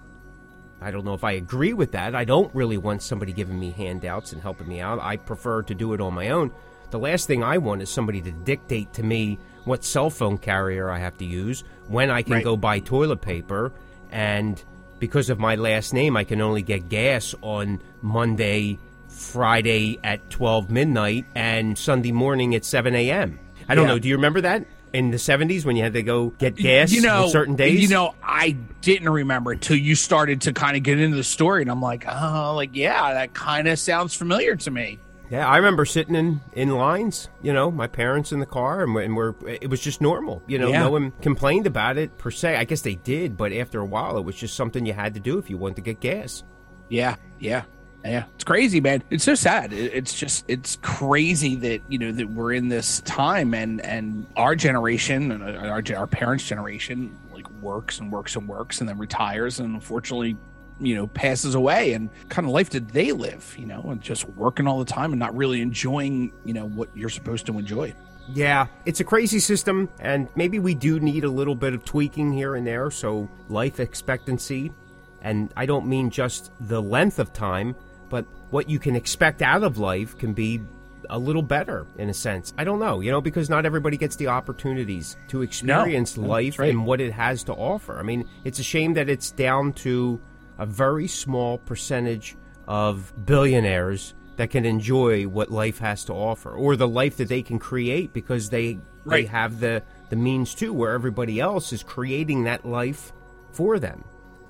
I 0.82 0.90
don't 0.90 1.04
know 1.04 1.14
if 1.14 1.24
I 1.24 1.32
agree 1.32 1.72
with 1.74 1.92
that. 1.92 2.14
I 2.14 2.24
don't 2.24 2.54
really 2.54 2.78
want 2.78 3.02
somebody 3.02 3.32
giving 3.32 3.58
me 3.58 3.70
handouts 3.70 4.32
and 4.32 4.40
helping 4.40 4.66
me 4.68 4.80
out. 4.80 4.98
I 5.00 5.16
prefer 5.16 5.62
to 5.62 5.74
do 5.74 5.92
it 5.92 6.00
on 6.00 6.14
my 6.14 6.30
own. 6.30 6.50
The 6.90 6.98
last 6.98 7.26
thing 7.26 7.44
I 7.44 7.58
want 7.58 7.82
is 7.82 7.90
somebody 7.90 8.20
to 8.22 8.32
dictate 8.32 8.92
to 8.94 9.02
me 9.02 9.38
what 9.64 9.84
cell 9.84 10.10
phone 10.10 10.38
carrier 10.38 10.90
I 10.90 10.98
have 10.98 11.16
to 11.18 11.24
use, 11.24 11.64
when 11.88 12.10
I 12.10 12.22
can 12.22 12.34
Right. 12.34 12.44
go 12.44 12.56
buy 12.56 12.78
toilet 12.80 13.20
paper, 13.20 13.72
and 14.10 14.62
because 14.98 15.28
of 15.30 15.38
my 15.38 15.54
last 15.54 15.92
name, 15.92 16.16
I 16.16 16.24
can 16.24 16.40
only 16.40 16.62
get 16.62 16.88
gas 16.88 17.34
on 17.42 17.80
Monday, 18.02 18.78
Friday 19.08 19.98
at 20.02 20.30
12 20.30 20.70
midnight, 20.70 21.26
and 21.34 21.76
Sunday 21.76 22.10
morning 22.12 22.54
at 22.54 22.64
7 22.64 22.94
a.m. 22.94 23.38
I 23.68 23.74
don't 23.74 23.84
Yeah. 23.84 23.92
know. 23.94 23.98
Do 23.98 24.08
you 24.08 24.16
remember 24.16 24.40
that? 24.40 24.64
In 24.92 25.10
the 25.12 25.18
70s 25.18 25.64
when 25.64 25.76
you 25.76 25.82
had 25.84 25.92
to 25.94 26.02
go 26.02 26.30
get 26.30 26.56
gas 26.56 26.90
you 26.90 27.00
know, 27.02 27.24
on 27.24 27.30
certain 27.30 27.54
days? 27.56 27.80
You 27.80 27.88
know, 27.88 28.14
I 28.22 28.56
didn't 28.80 29.08
remember 29.08 29.52
until 29.52 29.76
you 29.76 29.94
started 29.94 30.40
to 30.42 30.52
kind 30.52 30.76
of 30.76 30.82
get 30.82 30.98
into 31.00 31.16
the 31.16 31.24
story, 31.24 31.62
and 31.62 31.70
I'm 31.70 31.80
like, 31.80 32.04
oh, 32.08 32.54
like 32.56 32.70
yeah, 32.74 33.14
that 33.14 33.32
kind 33.34 33.68
of 33.68 33.78
sounds 33.78 34.14
familiar 34.14 34.56
to 34.56 34.70
me. 34.70 34.98
Yeah, 35.30 35.46
I 35.46 35.58
remember 35.58 35.84
sitting 35.84 36.16
in, 36.16 36.40
in 36.54 36.70
lines, 36.70 37.28
you 37.40 37.52
know, 37.52 37.70
my 37.70 37.86
parents 37.86 38.32
in 38.32 38.40
the 38.40 38.46
car, 38.46 38.82
and, 38.82 38.96
and 38.96 39.14
we're, 39.16 39.34
it 39.46 39.70
was 39.70 39.80
just 39.80 40.00
normal. 40.00 40.42
You 40.48 40.58
know, 40.58 40.70
Yeah. 40.70 40.80
no 40.80 40.90
one 40.90 41.12
complained 41.22 41.68
about 41.68 41.98
it 41.98 42.18
per 42.18 42.32
se. 42.32 42.56
I 42.56 42.64
guess 42.64 42.80
they 42.82 42.96
did, 42.96 43.36
but 43.36 43.52
after 43.52 43.78
a 43.78 43.84
while, 43.84 44.18
it 44.18 44.24
was 44.24 44.34
just 44.34 44.56
something 44.56 44.84
you 44.84 44.92
had 44.92 45.14
to 45.14 45.20
do 45.20 45.38
if 45.38 45.48
you 45.48 45.56
wanted 45.56 45.76
to 45.76 45.82
get 45.82 46.00
gas. 46.00 46.42
Yeah, 46.88 47.14
yeah, 47.38 47.62
yeah. 48.04 48.24
It's 48.34 48.44
crazy, 48.44 48.80
man. 48.80 49.02
It's 49.10 49.24
so 49.24 49.34
sad. 49.34 49.72
It's 49.72 50.14
just 50.14 50.44
it's 50.48 50.76
crazy 50.82 51.56
that 51.56 51.82
you 51.88 51.98
know 51.98 52.12
that 52.12 52.30
we're 52.30 52.52
in 52.52 52.68
this 52.68 53.00
time 53.02 53.52
and 53.54 53.80
and 53.82 54.26
our 54.36 54.56
generation 54.56 55.32
and 55.32 55.42
uh, 55.42 55.68
our 55.68 55.82
our 55.96 56.06
parents' 56.06 56.46
generation 56.46 57.16
like 57.32 57.48
works 57.62 57.98
and 57.98 58.10
works 58.10 58.36
and 58.36 58.48
works 58.48 58.80
and 58.80 58.88
then 58.88 58.98
retires 58.98 59.60
and 59.60 59.74
unfortunately 59.74 60.36
you 60.80 60.94
know 60.94 61.06
passes 61.08 61.54
away 61.54 61.92
and 61.92 62.08
kind 62.30 62.46
of 62.46 62.52
life 62.52 62.70
did 62.70 62.88
they 62.88 63.12
live 63.12 63.54
you 63.58 63.66
know 63.66 63.82
and 63.90 64.00
just 64.00 64.26
working 64.30 64.66
all 64.66 64.78
the 64.78 64.90
time 64.90 65.12
and 65.12 65.20
not 65.20 65.36
really 65.36 65.60
enjoying 65.60 66.32
you 66.44 66.54
know 66.54 66.66
what 66.68 66.88
you're 66.94 67.10
supposed 67.10 67.44
to 67.44 67.58
enjoy 67.58 67.94
Yeah, 68.32 68.66
it's 68.86 69.00
a 69.00 69.04
crazy 69.04 69.40
system, 69.40 69.88
and 69.98 70.28
maybe 70.36 70.60
we 70.60 70.74
do 70.74 71.00
need 71.00 71.24
a 71.24 71.28
little 71.30 71.56
bit 71.56 71.74
of 71.74 71.84
tweaking 71.84 72.32
here 72.32 72.54
and 72.54 72.64
there. 72.64 72.90
So, 72.90 73.28
life 73.48 73.80
expectancy, 73.80 74.72
and 75.20 75.52
I 75.56 75.66
don't 75.66 75.86
mean 75.86 76.10
just 76.10 76.52
the 76.60 76.80
length 76.80 77.18
of 77.18 77.32
time, 77.32 77.74
but 78.10 78.26
what 78.50 78.68
you 78.68 78.78
can 78.78 78.94
expect 78.96 79.40
out 79.40 79.62
of 79.62 79.78
life 79.78 80.18
can 80.18 80.34
be 80.34 80.60
a 81.08 81.18
little 81.18 81.42
better 81.42 81.86
in 81.96 82.08
a 82.10 82.14
sense. 82.14 82.52
I 82.58 82.64
don't 82.64 82.78
know, 82.78 83.00
you 83.00 83.10
know, 83.10 83.20
because 83.20 83.48
not 83.48 83.64
everybody 83.66 83.96
gets 83.96 84.16
the 84.16 84.28
opportunities 84.28 85.16
to 85.28 85.42
experience 85.42 86.16
no, 86.16 86.26
life 86.28 86.58
right. 86.58 86.70
and 86.70 86.84
what 86.86 87.00
it 87.00 87.12
has 87.12 87.42
to 87.44 87.52
offer. 87.54 87.98
I 87.98 88.02
mean, 88.02 88.28
it's 88.44 88.58
a 88.58 88.62
shame 88.62 88.94
that 88.94 89.08
it's 89.08 89.30
down 89.32 89.72
to 89.74 90.20
a 90.58 90.66
very 90.66 91.08
small 91.08 91.58
percentage 91.58 92.36
of 92.68 93.12
billionaires 93.26 94.14
that 94.36 94.50
can 94.50 94.64
enjoy 94.64 95.24
what 95.24 95.50
life 95.50 95.78
has 95.78 96.04
to 96.04 96.12
offer 96.12 96.50
or 96.52 96.76
the 96.76 96.86
life 96.88 97.16
that 97.16 97.28
they 97.28 97.42
can 97.42 97.58
create 97.58 98.12
because 98.12 98.50
they 98.50 98.78
Right. 99.02 99.22
they 99.24 99.30
have 99.30 99.60
the 99.60 99.82
the 100.10 100.16
means 100.16 100.54
to 100.56 100.74
where 100.74 100.92
everybody 100.92 101.40
else 101.40 101.72
is 101.72 101.82
creating 101.82 102.44
that 102.44 102.66
life 102.66 103.12
for 103.50 103.78
them. 103.78 104.04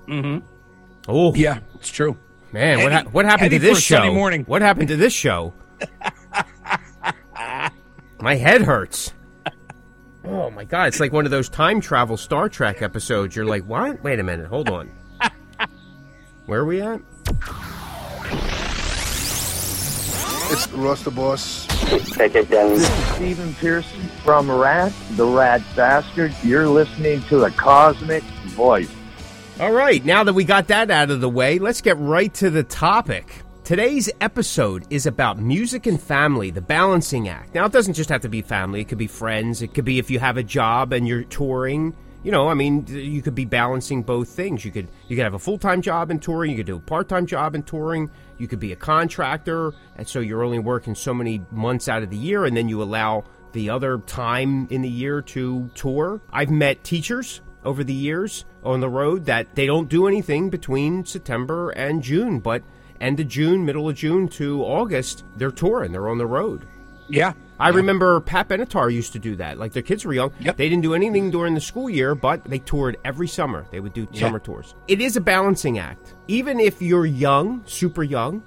Mhm. 0.07 0.41
Oh, 1.07 1.33
Yeah, 1.35 1.59
it's 1.75 1.89
true. 1.89 2.17
Man, 2.51 2.83
what, 2.83 2.91
ha- 2.91 3.03
what 3.11 3.25
happened 3.25 3.47
Eddie 3.47 3.59
to 3.59 3.65
this 3.65 3.81
show? 3.81 3.95
Sunday 3.95 4.13
morning. 4.13 4.43
What 4.43 4.61
happened 4.61 4.89
to 4.89 4.97
this 4.97 5.13
show? 5.13 5.53
my 8.19 8.35
head 8.35 8.61
hurts. 8.61 9.13
Oh 10.23 10.51
my 10.51 10.65
god, 10.65 10.89
it's 10.89 10.99
like 10.99 11.11
one 11.11 11.25
of 11.25 11.31
those 11.31 11.49
time 11.49 11.81
travel 11.81 12.17
Star 12.17 12.49
Trek 12.49 12.81
episodes. 12.81 13.35
You're 13.35 13.45
like, 13.45 13.63
what? 13.63 14.03
Wait 14.03 14.19
a 14.19 14.23
minute, 14.23 14.47
hold 14.47 14.69
on. 14.69 14.91
Where 16.45 16.61
are 16.61 16.65
we 16.65 16.81
at? 16.81 17.01
It's 20.53 20.69
Russ 20.73 21.03
the 21.03 21.11
Boss. 21.11 21.65
Take 22.13 22.35
it 22.35 22.49
down. 22.49 22.69
This 22.69 22.89
is 22.89 23.05
Stephen 23.15 23.53
Pearson 23.55 24.01
from 24.23 24.51
Rat, 24.51 24.91
the 25.11 25.25
Rat 25.25 25.61
Bastard. 25.75 26.35
You're 26.43 26.67
listening 26.67 27.21
to 27.23 27.37
the 27.39 27.49
Cosmick 27.51 28.23
Voice. 28.51 28.91
All 29.59 29.71
right, 29.71 30.03
now 30.03 30.23
that 30.23 30.33
we 30.33 30.43
got 30.43 30.69
that 30.69 30.89
out 30.89 31.11
of 31.11 31.21
the 31.21 31.29
way, 31.29 31.59
let's 31.59 31.81
get 31.81 31.97
right 31.97 32.33
to 32.35 32.49
the 32.49 32.63
topic. 32.63 33.43
Today's 33.63 34.09
episode 34.19 34.85
is 34.89 35.05
about 35.05 35.37
music 35.37 35.85
and 35.85 36.01
family, 36.01 36.49
the 36.49 36.61
balancing 36.61 37.29
act. 37.29 37.53
Now, 37.53 37.65
it 37.65 37.71
doesn't 37.71 37.93
just 37.93 38.09
have 38.09 38.21
to 38.21 38.29
be 38.29 38.41
family, 38.41 38.81
it 38.81 38.87
could 38.87 38.97
be 38.97 39.07
friends, 39.07 39.61
it 39.61 39.75
could 39.75 39.85
be 39.85 39.99
if 39.99 40.09
you 40.09 40.17
have 40.17 40.37
a 40.37 40.43
job 40.43 40.93
and 40.93 41.07
you're 41.07 41.25
touring. 41.25 41.95
You 42.23 42.31
know, 42.31 42.47
I 42.49 42.55
mean, 42.55 42.87
you 42.87 43.21
could 43.21 43.35
be 43.35 43.45
balancing 43.45 44.01
both 44.01 44.29
things. 44.29 44.63
You 44.65 44.71
could 44.71 44.87
you 45.07 45.15
could 45.15 45.23
have 45.23 45.35
a 45.35 45.39
full-time 45.39 45.81
job 45.81 46.09
in 46.09 46.19
touring, 46.19 46.51
you 46.51 46.57
could 46.57 46.65
do 46.65 46.77
a 46.77 46.79
part-time 46.79 47.27
job 47.27 47.53
in 47.53 47.61
touring, 47.61 48.09
you 48.39 48.47
could 48.47 48.59
be 48.59 48.71
a 48.71 48.75
contractor, 48.75 49.73
and 49.95 50.07
so 50.07 50.21
you're 50.21 50.43
only 50.43 50.59
working 50.59 50.95
so 50.95 51.13
many 51.13 51.41
months 51.51 51.87
out 51.87 52.01
of 52.01 52.09
the 52.09 52.17
year 52.17 52.45
and 52.45 52.57
then 52.57 52.67
you 52.67 52.81
allow 52.81 53.23
the 53.51 53.69
other 53.69 53.99
time 53.99 54.67
in 54.71 54.81
the 54.81 54.89
year 54.89 55.21
to 55.21 55.69
tour. 55.75 56.19
I've 56.31 56.49
met 56.49 56.83
teachers 56.83 57.41
over 57.65 57.83
the 57.83 57.93
years 57.93 58.45
on 58.63 58.79
the 58.79 58.89
road 58.89 59.25
that 59.25 59.55
they 59.55 59.65
don't 59.65 59.89
do 59.89 60.07
anything 60.07 60.49
between 60.49 61.05
September 61.05 61.69
and 61.71 62.01
June, 62.01 62.39
but 62.39 62.63
end 62.99 63.19
of 63.19 63.27
June, 63.27 63.65
middle 63.65 63.89
of 63.89 63.95
June 63.95 64.27
to 64.29 64.63
August, 64.63 65.23
they're 65.37 65.51
touring, 65.51 65.91
they're 65.91 66.09
on 66.09 66.17
the 66.17 66.25
road. 66.25 66.65
Yeah. 67.07 67.33
I 67.59 67.69
remember 67.69 68.19
Pat 68.21 68.47
Benatar 68.49 68.91
used 68.91 69.13
to 69.13 69.19
do 69.19 69.35
that. 69.35 69.59
Like 69.59 69.73
their 69.73 69.83
kids 69.83 70.03
were 70.03 70.13
young. 70.13 70.31
Yep. 70.39 70.57
They 70.57 70.67
didn't 70.67 70.81
do 70.81 70.95
anything 70.95 71.29
during 71.29 71.53
the 71.53 71.61
school 71.61 71.89
year, 71.91 72.15
but 72.15 72.43
they 72.45 72.57
toured 72.57 72.97
every 73.05 73.27
summer. 73.27 73.67
They 73.69 73.79
would 73.79 73.93
do 73.93 74.07
Yeah. 74.11 74.21
summer 74.21 74.39
tours. 74.39 74.73
It 74.87 74.99
is 74.99 75.15
a 75.15 75.21
balancing 75.21 75.77
act. 75.77 76.15
Even 76.27 76.59
if 76.59 76.81
you're 76.81 77.05
young, 77.05 77.61
super 77.67 78.01
young, 78.01 78.41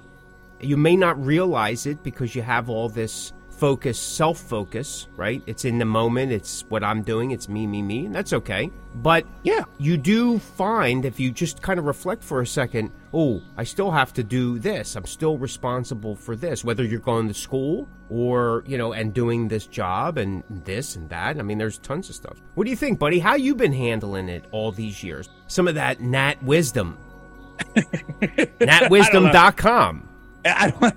you 0.59 0.75
may 0.75 0.97
not 0.97 1.23
realize 1.23 1.85
it 1.85 2.03
because 2.03 2.35
you 2.35 2.41
have 2.41 2.69
all 2.69 2.89
this 2.89 3.31
focus, 3.55 3.99
self 3.99 4.39
focus, 4.39 5.07
right? 5.15 5.41
It's 5.47 5.65
in 5.65 5.79
the 5.79 5.85
moment, 5.85 6.31
it's 6.31 6.63
what 6.69 6.83
I'm 6.83 7.01
doing, 7.01 7.31
it's 7.31 7.49
me, 7.49 7.65
me, 7.67 7.81
me, 7.81 8.05
and 8.05 8.15
that's 8.15 8.33
okay. 8.33 8.69
But 8.95 9.25
Yeah. 9.43 9.63
you 9.77 9.97
do 9.97 10.39
find 10.39 11.05
if 11.05 11.19
you 11.19 11.31
just 11.31 11.61
kind 11.61 11.79
of 11.79 11.85
reflect 11.85 12.23
for 12.23 12.41
a 12.41 12.47
second, 12.47 12.91
oh, 13.13 13.41
I 13.57 13.63
still 13.63 13.91
have 13.91 14.13
to 14.13 14.23
do 14.23 14.59
this. 14.59 14.95
I'm 14.95 15.05
still 15.05 15.37
responsible 15.37 16.15
for 16.15 16.35
this, 16.35 16.63
whether 16.63 16.83
you're 16.83 16.99
going 16.99 17.27
to 17.27 17.33
school 17.33 17.87
or, 18.09 18.63
you 18.67 18.77
know, 18.77 18.93
and 18.93 19.13
doing 19.13 19.47
this 19.47 19.67
job 19.67 20.17
and 20.17 20.43
this 20.49 20.95
and 20.95 21.09
that. 21.09 21.39
I 21.39 21.41
mean, 21.41 21.57
there's 21.57 21.77
tons 21.79 22.09
of 22.09 22.15
stuff. 22.15 22.37
What 22.55 22.65
do 22.65 22.69
you 22.69 22.75
think, 22.77 22.99
buddy? 22.99 23.19
How 23.19 23.35
you 23.35 23.55
been 23.55 23.73
handling 23.73 24.29
it 24.29 24.45
all 24.51 24.71
these 24.71 25.03
years? 25.03 25.29
Some 25.47 25.67
of 25.67 25.75
that 25.75 26.01
Nat 26.01 26.41
wisdom. 26.43 26.97
NatWisdom.com. 27.75 30.09
I 30.55 30.69
don't, 30.69 30.95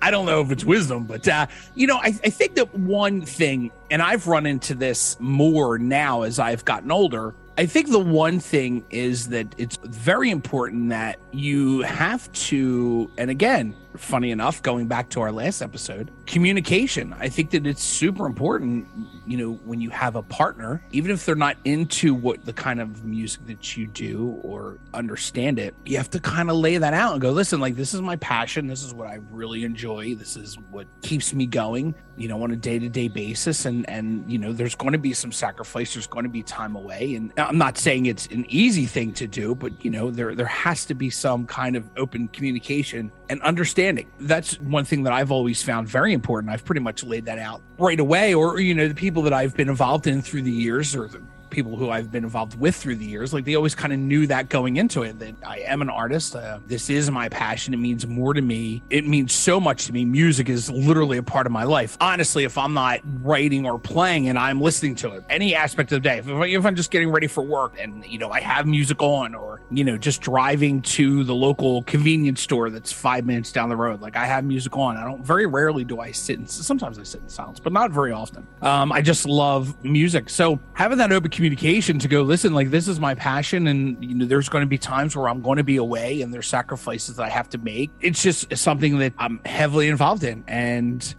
I 0.00 0.10
don't 0.12 0.26
know 0.26 0.40
if 0.40 0.52
it's 0.52 0.64
wisdom, 0.64 1.04
but 1.04 1.26
uh, 1.26 1.46
you 1.74 1.88
know, 1.88 1.96
I, 1.96 2.14
I 2.22 2.30
think 2.30 2.54
that 2.54 2.72
one 2.72 3.22
thing, 3.22 3.72
and 3.90 4.00
I've 4.00 4.28
run 4.28 4.46
into 4.46 4.74
this 4.74 5.16
more 5.18 5.76
now 5.76 6.22
as 6.22 6.38
I've 6.38 6.64
gotten 6.64 6.92
older. 6.92 7.34
I 7.58 7.66
think 7.66 7.90
the 7.90 7.98
one 7.98 8.38
thing 8.38 8.84
is 8.90 9.28
that 9.30 9.54
it's 9.58 9.76
very 9.82 10.30
important 10.30 10.90
that 10.90 11.18
you 11.32 11.80
have 11.80 12.30
to, 12.32 13.10
and 13.18 13.28
again, 13.30 13.74
funny 13.98 14.30
enough, 14.30 14.62
going 14.62 14.86
back 14.86 15.08
to 15.10 15.20
our 15.20 15.32
last 15.32 15.62
episode, 15.62 16.10
communication. 16.26 17.14
I 17.18 17.28
think 17.28 17.50
that 17.50 17.66
it's 17.66 17.82
super 17.82 18.26
important, 18.26 18.86
you 19.26 19.36
know, 19.36 19.52
when 19.64 19.80
you 19.80 19.90
have 19.90 20.16
a 20.16 20.22
partner, 20.22 20.82
even 20.92 21.10
if 21.10 21.24
they're 21.24 21.34
not 21.34 21.56
into 21.64 22.14
what 22.14 22.44
the 22.44 22.52
kind 22.52 22.80
of 22.80 23.04
music 23.04 23.46
that 23.46 23.76
you 23.76 23.86
do 23.86 24.40
or 24.42 24.78
understand 24.94 25.58
it, 25.58 25.74
you 25.84 25.96
have 25.96 26.10
to 26.10 26.20
kind 26.20 26.50
of 26.50 26.56
lay 26.56 26.78
that 26.78 26.94
out 26.94 27.12
and 27.12 27.20
go, 27.20 27.30
listen, 27.30 27.60
like, 27.60 27.76
this 27.76 27.94
is 27.94 28.02
my 28.02 28.16
passion. 28.16 28.66
This 28.66 28.82
is 28.82 28.94
what 28.94 29.08
I 29.08 29.20
really 29.30 29.64
enjoy. 29.64 30.14
This 30.14 30.36
is 30.36 30.58
what 30.70 30.86
keeps 31.02 31.34
me 31.34 31.46
going, 31.46 31.94
you 32.16 32.28
know, 32.28 32.42
on 32.42 32.50
a 32.50 32.56
day 32.56 32.78
to 32.78 32.88
day 32.88 33.08
basis. 33.08 33.64
And, 33.64 33.88
and, 33.88 34.30
you 34.30 34.38
know, 34.38 34.52
there's 34.52 34.74
going 34.74 34.92
to 34.92 34.98
be 34.98 35.12
some 35.12 35.32
sacrifice. 35.32 35.94
There's 35.94 36.06
going 36.06 36.24
to 36.24 36.30
be 36.30 36.42
time 36.42 36.76
away. 36.76 37.14
And 37.14 37.32
I'm 37.36 37.58
not 37.58 37.78
saying 37.78 38.06
it's 38.06 38.26
an 38.26 38.46
easy 38.48 38.86
thing 38.86 39.12
to 39.14 39.26
do, 39.26 39.54
but, 39.54 39.84
you 39.84 39.90
know, 39.90 40.10
there, 40.10 40.34
there 40.34 40.46
has 40.46 40.84
to 40.86 40.94
be 40.94 41.10
some 41.10 41.46
kind 41.46 41.76
of 41.76 41.88
open 41.96 42.28
communication 42.28 43.12
and 43.28 43.42
understanding. 43.42 44.10
That's 44.20 44.60
one 44.60 44.84
thing 44.84 45.02
that 45.04 45.12
I've 45.12 45.30
always 45.30 45.62
found 45.62 45.88
very 45.88 46.12
important. 46.12 46.52
I've 46.52 46.64
pretty 46.64 46.80
much 46.80 47.04
laid 47.04 47.24
that 47.26 47.38
out 47.38 47.62
right 47.78 47.98
away, 47.98 48.34
or, 48.34 48.60
you 48.60 48.74
know, 48.74 48.88
the 48.88 48.94
people 48.94 49.22
that 49.22 49.32
I've 49.32 49.56
been 49.56 49.68
involved 49.68 50.06
in 50.06 50.22
through 50.22 50.42
the 50.42 50.50
years 50.50 50.94
or 50.94 51.08
the 51.08 51.20
people 51.50 51.76
who 51.76 51.90
I've 51.90 52.10
been 52.10 52.24
involved 52.24 52.58
with 52.58 52.76
through 52.76 52.96
the 52.96 53.04
years, 53.04 53.32
like 53.32 53.44
they 53.44 53.54
always 53.54 53.74
kind 53.74 53.92
of 53.92 53.98
knew 53.98 54.26
that 54.26 54.48
going 54.48 54.76
into 54.76 55.02
it 55.02 55.18
that 55.18 55.34
I 55.46 55.58
am 55.60 55.82
an 55.82 55.90
artist. 55.90 56.34
Uh, 56.36 56.58
this 56.66 56.90
is 56.90 57.10
my 57.10 57.28
passion. 57.28 57.74
It 57.74 57.78
means 57.78 58.06
more 58.06 58.34
to 58.34 58.42
me. 58.42 58.82
It 58.90 59.06
means 59.06 59.32
so 59.32 59.60
much 59.60 59.86
to 59.86 59.92
me. 59.92 60.04
Music 60.04 60.48
is 60.48 60.70
literally 60.70 61.18
a 61.18 61.22
part 61.22 61.46
of 61.46 61.52
my 61.52 61.64
life. 61.64 61.96
Honestly, 62.00 62.44
if 62.44 62.58
I'm 62.58 62.74
not 62.74 63.00
writing 63.22 63.66
or 63.66 63.78
playing 63.78 64.28
and 64.28 64.38
I'm 64.38 64.60
listening 64.60 64.94
to 64.96 65.12
it, 65.12 65.24
any 65.28 65.54
aspect 65.54 65.92
of 65.92 66.02
the 66.02 66.08
day, 66.08 66.18
if, 66.18 66.28
if 66.28 66.66
I'm 66.66 66.76
just 66.76 66.90
getting 66.90 67.10
ready 67.10 67.26
for 67.26 67.42
work 67.42 67.74
and, 67.78 68.04
you 68.06 68.18
know, 68.18 68.30
I 68.30 68.40
have 68.40 68.66
music 68.66 69.02
on 69.02 69.34
or, 69.34 69.60
you 69.70 69.84
know, 69.84 69.96
just 69.96 70.20
driving 70.20 70.82
to 70.82 71.24
the 71.24 71.34
local 71.34 71.82
convenience 71.84 72.40
store 72.40 72.70
that's 72.70 72.92
five 72.92 73.26
minutes 73.26 73.52
down 73.52 73.68
the 73.68 73.76
road, 73.76 74.00
like 74.00 74.16
I 74.16 74.26
have 74.26 74.44
music 74.44 74.76
on. 74.76 74.96
I 74.96 75.04
don't, 75.04 75.24
very 75.24 75.46
rarely 75.46 75.84
do 75.84 76.00
I 76.00 76.12
sit 76.12 76.38
in, 76.38 76.46
sometimes 76.46 76.98
I 76.98 77.02
sit 77.02 77.20
in 77.22 77.28
silence, 77.28 77.60
but 77.60 77.72
not 77.72 77.90
very 77.90 78.12
often. 78.12 78.46
Um, 78.62 78.92
I 78.92 79.02
just 79.02 79.26
love 79.26 79.82
music. 79.84 80.28
So 80.30 80.58
having 80.72 80.98
that 80.98 81.12
open 81.12 81.30
communication 81.36 81.98
to 81.98 82.08
go 82.08 82.22
listen 82.22 82.54
like 82.54 82.70
this 82.70 82.88
is 82.88 82.98
my 82.98 83.14
passion 83.14 83.66
and 83.66 84.02
you 84.02 84.14
know 84.14 84.24
there's 84.24 84.48
going 84.48 84.62
to 84.62 84.66
be 84.66 84.78
times 84.78 85.14
where 85.14 85.28
i'm 85.28 85.42
going 85.42 85.58
to 85.58 85.64
be 85.64 85.76
away 85.76 86.22
and 86.22 86.32
there's 86.32 86.46
sacrifices 86.46 87.16
that 87.16 87.24
i 87.24 87.28
have 87.28 87.48
to 87.50 87.58
make. 87.58 87.90
It's 88.00 88.22
just 88.22 88.56
something 88.56 88.98
that 88.98 89.12
i'm 89.18 89.40
heavily 89.44 89.88
involved 89.88 90.24
in 90.24 90.42
and 90.48 91.14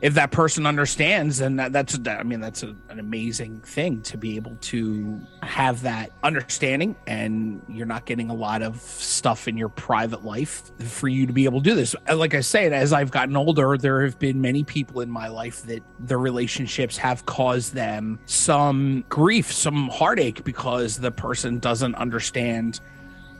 if 0.00 0.14
that 0.14 0.30
person 0.30 0.66
understands 0.66 1.38
then 1.38 1.56
that, 1.56 1.72
that's 1.72 1.98
i 2.06 2.22
mean 2.22 2.40
that's 2.40 2.62
a, 2.62 2.74
an 2.88 2.98
amazing 2.98 3.60
thing 3.60 4.00
to 4.02 4.16
be 4.16 4.36
able 4.36 4.56
to 4.60 5.20
have 5.42 5.82
that 5.82 6.10
understanding 6.22 6.94
and 7.06 7.62
you're 7.68 7.86
not 7.86 8.04
getting 8.04 8.30
a 8.30 8.34
lot 8.34 8.62
of 8.62 8.80
stuff 8.80 9.48
in 9.48 9.56
your 9.56 9.68
private 9.68 10.24
life 10.24 10.70
for 10.80 11.08
you 11.08 11.26
to 11.26 11.32
be 11.32 11.44
able 11.44 11.60
to 11.60 11.70
do 11.70 11.74
this. 11.74 11.94
Uh, 12.08 12.16
like 12.16 12.34
i 12.34 12.40
said 12.40 12.72
as 12.72 12.92
i've 12.92 13.10
gotten 13.10 13.36
older 13.36 13.76
there 13.76 14.04
have 14.04 14.18
been 14.18 14.40
many 14.40 14.62
people 14.64 15.00
in 15.00 15.10
my 15.10 15.28
life 15.28 15.62
that 15.62 15.82
their 15.98 16.18
relationships 16.18 16.96
have 16.96 17.26
caused 17.26 17.74
them 17.74 18.18
some 18.26 19.04
grief 19.08 19.52
some 19.52 19.88
heartache 19.88 20.44
because 20.44 20.96
the 20.98 21.10
person 21.10 21.58
doesn't 21.58 21.94
understand 21.96 22.80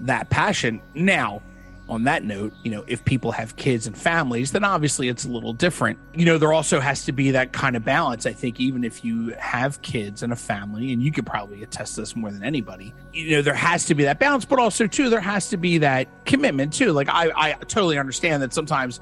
that 0.00 0.31
passion. 0.31 0.81
Now 0.95 1.43
on 1.88 2.04
that 2.04 2.23
note, 2.23 2.52
you 2.62 2.71
know, 2.71 2.85
if 2.87 3.04
people 3.04 3.33
have 3.33 3.57
kids 3.57 3.87
and 3.87 3.97
families, 3.97 4.52
then 4.52 4.62
obviously 4.62 5.09
it's 5.09 5.25
a 5.25 5.28
little 5.28 5.52
different. 5.52 5.99
You 6.14 6.26
know, 6.26 6.38
there 6.38 6.52
also 6.52 6.80
has 6.80 7.04
to 7.07 7.12
be 7.12 7.30
that 7.30 7.52
kind 7.52 7.76
of 7.76 7.85
balance. 7.85 8.26
I 8.26 8.33
think 8.33 8.61
even 8.61 8.85
if 8.85 9.04
you 9.04 9.35
have 9.38 9.80
kids 9.83 10.23
and 10.23 10.33
a 10.33 10.37
family, 10.37 10.92
and 10.92 11.02
you 11.02 11.11
could 11.11 11.26
probably 11.26 11.62
attest 11.62 11.95
to 11.95 12.02
this 12.02 12.14
more 12.14 12.30
than 12.30 12.45
anybody, 12.45 12.92
you 13.12 13.37
know, 13.37 13.42
there 13.42 13.54
has 13.54 13.87
to 13.87 13.95
be 13.95 14.04
that 14.04 14.18
balance, 14.18 14.45
but 14.45 14.59
also 14.59 14.87
too, 14.87 15.09
there 15.09 15.21
has 15.21 15.49
to 15.50 15.57
be 15.57 15.78
that 15.78 16.09
commitment 16.26 16.73
too. 16.73 16.92
Like 16.92 17.09
I, 17.09 17.30
I 17.35 17.52
totally 17.54 17.99
understand 17.99 18.42
that 18.42 18.52
sometimes 18.52 19.00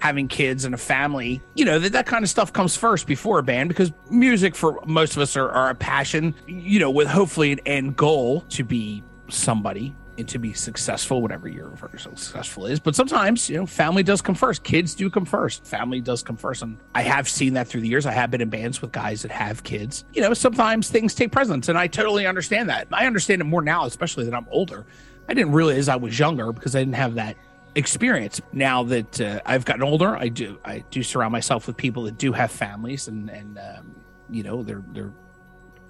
having 0.00 0.28
kids 0.28 0.64
and 0.64 0.74
a 0.74 0.78
family, 0.78 1.42
you 1.54 1.64
know, 1.64 1.78
that, 1.80 1.92
that 1.92 2.06
kind 2.06 2.22
of 2.22 2.30
stuff 2.30 2.52
comes 2.52 2.76
first 2.76 3.06
before 3.06 3.40
a 3.40 3.42
band 3.42 3.68
because 3.68 3.92
music 4.10 4.54
for 4.54 4.80
most 4.86 5.16
of 5.16 5.22
us 5.22 5.36
are, 5.36 5.50
are 5.50 5.70
a 5.70 5.74
passion, 5.74 6.34
you 6.46 6.78
know, 6.78 6.90
with 6.90 7.08
hopefully 7.08 7.50
an 7.50 7.58
end 7.66 7.96
goal 7.96 8.42
to 8.42 8.62
be 8.62 9.02
somebody 9.28 9.94
to 10.26 10.38
be 10.38 10.52
successful, 10.52 11.22
whatever 11.22 11.48
your 11.48 11.72
successful 11.96 12.66
is. 12.66 12.80
But 12.80 12.96
sometimes, 12.96 13.48
you 13.48 13.56
know, 13.56 13.66
family 13.66 14.02
does 14.02 14.20
come 14.20 14.34
first. 14.34 14.64
Kids 14.64 14.94
do 14.94 15.08
come 15.10 15.24
first. 15.24 15.64
Family 15.64 16.00
does 16.00 16.22
come 16.22 16.36
first. 16.36 16.62
And 16.62 16.78
I 16.94 17.02
have 17.02 17.28
seen 17.28 17.54
that 17.54 17.68
through 17.68 17.82
the 17.82 17.88
years. 17.88 18.06
I 18.06 18.12
have 18.12 18.30
been 18.30 18.40
in 18.40 18.50
bands 18.50 18.82
with 18.82 18.90
guys 18.92 19.22
that 19.22 19.30
have 19.30 19.62
kids. 19.62 20.04
You 20.12 20.22
know, 20.22 20.34
sometimes 20.34 20.90
things 20.90 21.14
take 21.14 21.30
precedence, 21.30 21.68
and 21.68 21.78
I 21.78 21.86
totally 21.86 22.26
understand 22.26 22.68
that. 22.68 22.88
I 22.92 23.06
understand 23.06 23.40
it 23.40 23.44
more 23.44 23.62
now, 23.62 23.84
especially 23.84 24.24
that 24.24 24.34
I'm 24.34 24.46
older. 24.50 24.86
I 25.28 25.34
didn't 25.34 25.52
realize 25.52 25.88
I 25.88 25.96
was 25.96 26.18
younger 26.18 26.52
because 26.52 26.74
I 26.74 26.80
didn't 26.80 26.94
have 26.94 27.14
that 27.14 27.36
experience. 27.74 28.40
Now 28.52 28.82
that 28.84 29.20
uh, 29.20 29.40
I've 29.46 29.64
gotten 29.64 29.82
older, 29.82 30.16
I 30.16 30.28
do 30.28 30.58
I 30.64 30.84
do 30.90 31.02
surround 31.02 31.32
myself 31.32 31.66
with 31.66 31.76
people 31.76 32.04
that 32.04 32.18
do 32.18 32.32
have 32.32 32.50
families, 32.50 33.08
and 33.08 33.30
and 33.30 33.58
um, 33.58 33.94
you 34.30 34.42
know 34.42 34.62
they're 34.62 34.82
they're 34.92 35.12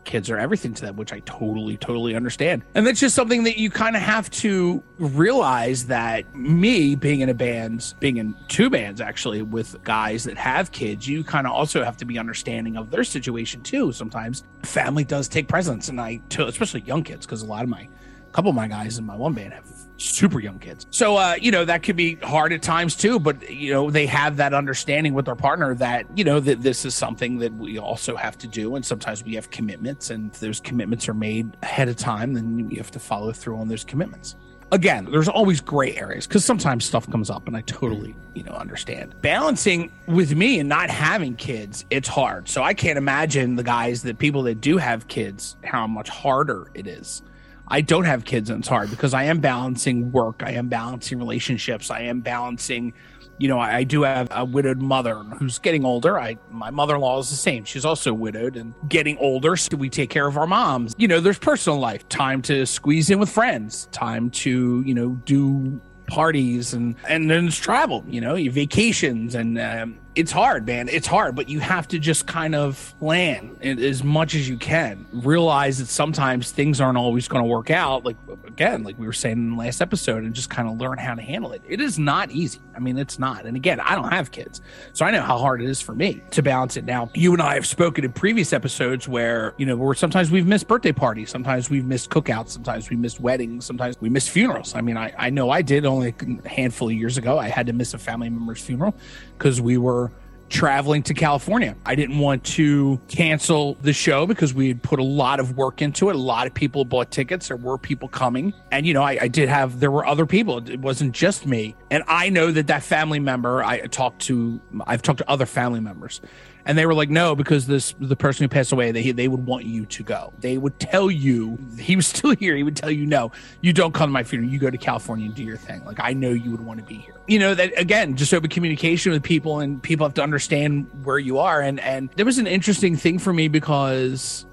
kids 0.09 0.29
are 0.31 0.39
everything 0.39 0.75
to 0.75 0.83
them, 0.83 0.97
which 0.97 1.13
I 1.13 1.21
totally, 1.21 1.77
totally 1.77 2.17
understand. 2.17 2.65
And 2.75 2.85
that's 2.85 2.99
just 2.99 3.15
something 3.15 3.45
that 3.45 3.59
you 3.59 3.71
kind 3.71 3.95
of 3.95 4.03
have 4.03 4.29
to 4.31 4.83
realize 4.99 5.87
that 5.87 6.35
me 6.35 6.97
being 6.97 7.21
in 7.21 7.29
a 7.29 7.35
band, 7.35 7.95
being 8.01 8.17
in 8.17 8.35
two 8.49 8.71
bands 8.71 9.01
actually 9.01 9.43
with 9.43 9.81
guys 9.85 10.25
that 10.25 10.37
have 10.37 10.73
kids, 10.73 11.07
you 11.07 11.23
kind 11.23 11.47
of 11.47 11.53
also 11.53 11.85
have 11.85 11.97
to 11.99 12.05
be 12.05 12.19
understanding 12.19 12.77
of 12.77 12.91
their 12.91 13.05
situation 13.05 13.63
too. 13.63 13.93
Sometimes 13.93 14.43
family 14.63 15.05
does 15.05 15.29
take 15.29 15.47
precedence, 15.47 15.89
and 15.89 16.01
I, 16.01 16.21
especially 16.39 16.81
young 16.81 17.05
kids, 17.05 17.27
because 17.27 17.43
a 17.43 17.47
lot 17.47 17.63
of 17.63 17.69
my, 17.69 17.83
a 17.83 18.33
couple 18.33 18.49
of 18.49 18.57
my 18.57 18.67
guys 18.67 18.99
in 18.99 19.07
my 19.07 19.15
one 19.15 19.35
band 19.35 19.53
have 19.53 19.78
super 19.99 20.41
young 20.41 20.59
kids. 20.59 20.87
So, 20.91 21.17
uh, 21.17 21.37
you 21.41 21.51
know, 21.51 21.65
that 21.65 21.83
could 21.83 21.97
be 21.97 22.15
hard 22.17 22.53
at 22.53 22.63
times 22.63 22.97
too, 22.97 23.19
but, 23.19 23.51
you 23.51 23.73
know, 23.73 23.91
they 23.91 24.07
have 24.07 24.37
that 24.37 24.55
understanding 24.55 25.13
with 25.13 25.27
their 25.27 25.35
partner 25.35 25.75
that, 25.75 26.07
you 26.17 26.25
know, 26.25 26.41
that 26.41 26.63
this 26.63 26.85
is 26.85 26.95
something 26.95 27.39
that 27.39 27.53
we 27.55 27.79
also 27.79 28.17
have 28.17 28.39
to 28.39 28.47
do. 28.47 28.77
And 28.77 28.85
sometimes 28.85 29.25
we 29.25 29.35
have 29.35 29.51
commitments, 29.51 30.11
and 30.11 30.33
if 30.33 30.41
those 30.41 30.61
commitments 30.61 31.09
are 31.09 31.15
made 31.15 31.57
ahead 31.63 31.89
of 31.89 31.97
time, 31.97 32.33
then 32.33 32.71
you 32.71 32.77
have 32.79 32.91
to 32.93 33.01
follow 33.01 33.33
through 33.33 33.59
on 33.59 33.69
those 33.69 33.85
commitments. 33.85 34.37
Again, 34.71 35.09
there's 35.11 35.29
always 35.29 35.63
gray 35.63 35.97
areas 35.97 36.27
because 36.27 36.45
sometimes 36.45 36.85
stuff 36.85 37.11
comes 37.11 37.31
up 37.31 37.47
and 37.47 37.57
I 37.57 37.63
totally, 37.63 38.15
you 38.35 38.43
know, 38.43 38.53
understand. 38.53 39.15
Balancing 39.23 39.91
with 40.07 40.35
me 40.35 40.59
and 40.59 40.69
not 40.69 40.91
having 40.91 41.37
kids, 41.37 41.87
it's 41.89 42.07
hard. 42.07 42.51
So 42.51 42.63
I 42.63 42.75
can't 42.75 42.99
imagine 42.99 43.57
the 43.57 43.63
guys 43.63 44.03
that 44.03 44.19
people 44.19 44.43
that 44.43 44.61
do 44.61 44.77
have 44.77 45.09
kids, 45.09 45.57
how 45.65 45.87
much 45.87 46.11
harder 46.11 46.71
it 46.75 46.87
is 46.87 47.23
I 47.71 47.81
don't 47.81 48.05
have 48.05 48.25
kids 48.25 48.51
and 48.51 48.61
it's 48.61 48.69
hard 48.69 48.91
because 48.91 49.15
I 49.15 49.25
am 49.25 49.41
balancing 49.41 50.11
work, 50.11 50.43
I 50.43 50.53
am 50.53 50.69
balancing 50.69 51.19
relationships, 51.19 51.91
I 51.91 52.01
am 52.03 52.21
balancing, 52.21 52.95
you 53.39 53.49
know, 53.49 53.59
I, 53.59 53.79
I 53.79 53.85
do 53.85 54.03
have 54.03 54.29
a 54.31 54.45
widowed 54.45 54.81
mother 54.81 55.17
who's 55.39 55.59
getting 55.59 55.85
older. 55.85 56.19
I 56.19 56.39
my 56.51 56.71
mother-in-law 56.71 57.21
is 57.21 57.31
the 57.31 57.37
same. 57.37 57.65
She's 57.65 57.85
also 57.85 58.13
widowed 58.13 58.57
and 58.57 58.75
getting 58.89 59.19
older, 59.19 59.57
so 59.57 59.77
we 59.77 59.91
take 59.91 60.11
care 60.11 60.27
of 60.27 60.37
our 60.37 60.47
moms. 60.47 60.95
You 60.99 61.09
know, 61.09 61.21
there's 61.21 61.39
personal 61.39 61.79
life, 61.79 62.09
time 62.09 62.43
to 62.43 62.65
squeeze 62.67 63.11
in 63.11 63.19
with 63.19 63.31
friends, 63.31 63.87
time 63.93 64.31
to, 64.31 64.83
you 64.87 64.95
know, 64.95 65.11
do 65.25 65.81
parties 66.09 66.73
and 66.73 66.97
and 67.07 67.31
then 67.31 67.47
it's 67.49 67.59
travel 67.59 68.03
you 68.09 68.19
know 68.19 68.35
vacations 68.51 69.35
and 69.35 69.59
um, 69.59 69.99
it's 70.19 70.33
hard, 70.33 70.67
man. 70.67 70.89
It's 70.89 71.07
hard, 71.07 71.37
but 71.37 71.49
you 71.49 71.61
have 71.61 71.87
to 71.89 71.99
just 72.01 72.27
kind 72.27 72.57
of 72.57 72.93
plan 72.99 73.57
as 73.63 74.03
much 74.03 74.35
as 74.35 74.49
you 74.49 74.57
can. 74.57 75.07
Realize 75.13 75.79
that 75.79 75.87
sometimes 75.87 76.51
things 76.51 76.81
aren't 76.81 76.99
always 76.99 77.29
going 77.29 77.45
to 77.45 77.49
work 77.49 77.71
out. 77.71 78.05
Like, 78.05 78.17
again, 78.45 78.83
like 78.83 78.99
we 78.99 79.07
were 79.07 79.13
saying 79.13 79.37
in 79.37 79.51
the 79.53 79.57
last 79.57 79.81
episode, 79.81 80.25
and 80.25 80.35
just 80.35 80.51
kind 80.51 80.69
of 80.69 80.77
learn 80.77 80.99
how 80.99 81.15
to 81.15 81.23
handle 81.23 81.53
it. 81.53 81.63
It 81.69 81.81
is 81.81 82.01
not 82.01 82.33
easy. 82.33 82.59
I 82.75 82.81
mean, 82.81 82.99
it's 82.99 83.21
not. 83.21 83.47
And 83.47 83.57
again, 83.57 83.79
I 83.79 83.95
don't 83.95 84.11
have 84.13 84.33
kids, 84.33 84.61
so 84.93 85.07
I 85.07 85.13
know 85.13 85.23
how 85.23 85.39
hard 85.39 85.63
it 85.63 85.71
is 85.71 85.81
for 85.81 85.95
me 85.95 86.21
to 86.33 86.43
balance 86.43 86.77
it. 86.77 86.85
Now, 86.85 87.11
you 87.15 87.33
and 87.33 87.41
I 87.41 87.55
have 87.55 87.67
spoken 87.67 88.05
in 88.05 88.11
previous 88.11 88.53
episodes 88.53 89.07
where, 89.07 89.55
you 89.57 89.67
know, 89.67 89.77
where 89.77 89.95
sometimes 89.95 90.33
we've 90.33 90.49
missed 90.49 90.67
birthday 90.67 90.93
parties, 90.93 91.31
sometimes 91.31 91.71
we've 91.71 91.85
missed 91.87 92.11
cookouts, 92.11 92.49
sometimes 92.49 92.91
we 92.91 92.97
missed 92.97 93.21
weddings, 93.21 93.65
sometimes 93.65 94.01
we 94.01 94.09
missed 94.09 94.31
funerals. 94.31 94.75
I 94.75 94.81
mean, 94.81 94.97
I, 94.97 95.15
I 95.17 95.31
know 95.31 95.51
I 95.51 95.63
did 95.63 95.87
only 95.87 96.13
a 96.45 96.49
handful 96.49 96.89
of 96.89 96.95
years 96.95 97.19
ago. 97.19 97.39
I 97.39 97.47
had 97.47 97.69
to 97.69 97.73
miss 97.73 97.95
a 97.95 97.99
family 97.99 98.29
member's 98.29 98.61
funeral 98.61 98.97
because 99.39 99.61
we 99.61 99.79
were 99.79 100.11
traveling 100.49 101.03
to 101.03 101.15
California. 101.15 101.77
I 101.85 101.95
didn't 101.95 102.19
want 102.19 102.45
to 102.45 103.01
cancel 103.09 103.75
the 103.83 103.93
show 103.93 104.27
because 104.27 104.55
we 104.55 104.69
had 104.69 104.83
put 104.83 104.99
a 104.99 105.05
lot 105.05 105.41
of 105.41 105.57
work 105.57 105.83
into 105.83 106.09
it. 106.09 106.17
A 106.17 106.19
lot 106.19 106.47
of 106.47 106.55
people 106.55 106.85
bought 106.85 107.11
tickets. 107.11 107.49
There 107.49 107.57
were 107.57 107.79
people 107.79 108.09
coming. 108.09 108.55
And, 108.71 108.87
you 108.87 108.95
know, 108.95 109.03
I, 109.03 109.19
I, 109.23 109.29
did 109.29 109.49
have, 109.49 109.81
there 109.81 109.91
were 109.91 110.07
other 110.07 110.27
people. 110.27 110.59
It 110.69 110.81
wasn't 110.81 111.13
just 111.13 111.47
me. 111.47 111.75
And 111.91 112.03
I 112.09 112.31
know 112.31 112.51
that 112.51 112.67
that 112.69 112.83
family 112.83 113.21
member, 113.21 113.63
I 113.63 113.81
talked 113.87 114.23
to, 114.23 114.61
I've 114.87 115.03
talked 115.03 115.19
to 115.19 115.31
other 115.31 115.47
family 115.47 115.81
members 115.81 116.21
and 116.69 116.77
they 116.77 116.85
were 116.85 116.93
like, 116.93 117.09
no, 117.09 117.35
because 117.35 117.67
this 117.67 117.95
the 117.99 118.15
person 118.15 118.45
who 118.45 118.49
passed 118.49 118.73
away, 118.73 118.93
they 118.93 119.11
they 119.11 119.27
would 119.27 119.47
want 119.47 119.65
you 119.65 119.87
to 119.87 120.03
go. 120.03 120.35
They 120.39 120.59
would 120.59 120.79
tell 120.79 121.11
you 121.11 121.59
he 121.79 121.97
was 121.97 122.07
still 122.07 122.37
here. 122.37 122.55
He 122.55 122.63
would 122.63 122.77
tell 122.77 122.91
you, 122.91 123.07
no, 123.07 123.33
you 123.63 123.73
don't 123.73 123.95
come 123.95 124.11
to 124.11 124.13
my 124.13 124.23
funeral. 124.23 124.51
You 124.51 124.59
go 124.59 124.69
to 124.69 124.77
California 124.77 125.27
and 125.27 125.35
do 125.35 125.43
your 125.43 125.57
thing. 125.57 125.83
Like 125.87 125.99
I 125.99 126.13
know 126.13 126.29
you 126.29 126.51
would 126.51 126.61
want 126.61 126.79
to 126.79 126.85
be 126.85 126.97
here. 126.97 127.15
You 127.27 127.39
know 127.39 127.55
that 127.55 127.73
again, 127.79 128.17
just 128.17 128.35
open 128.35 128.51
communication 128.51 129.13
with 129.13 129.23
people, 129.23 129.61
and 129.61 129.83
people 129.83 130.07
have 130.07 130.15
to 130.15 130.23
understand 130.23 130.89
where 131.05 131.19
you 131.19 131.39
are. 131.39 131.63
And 131.63 131.81
and 131.81 132.11
there 132.17 132.27
was 132.27 132.37
an 132.37 132.47
interesting 132.47 132.97
thing 132.97 133.19
for 133.19 133.33
me 133.33 133.49
because 133.49 134.45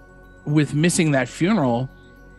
with 0.46 0.74
missing 0.74 1.12
that 1.12 1.28
funeral. 1.28 1.90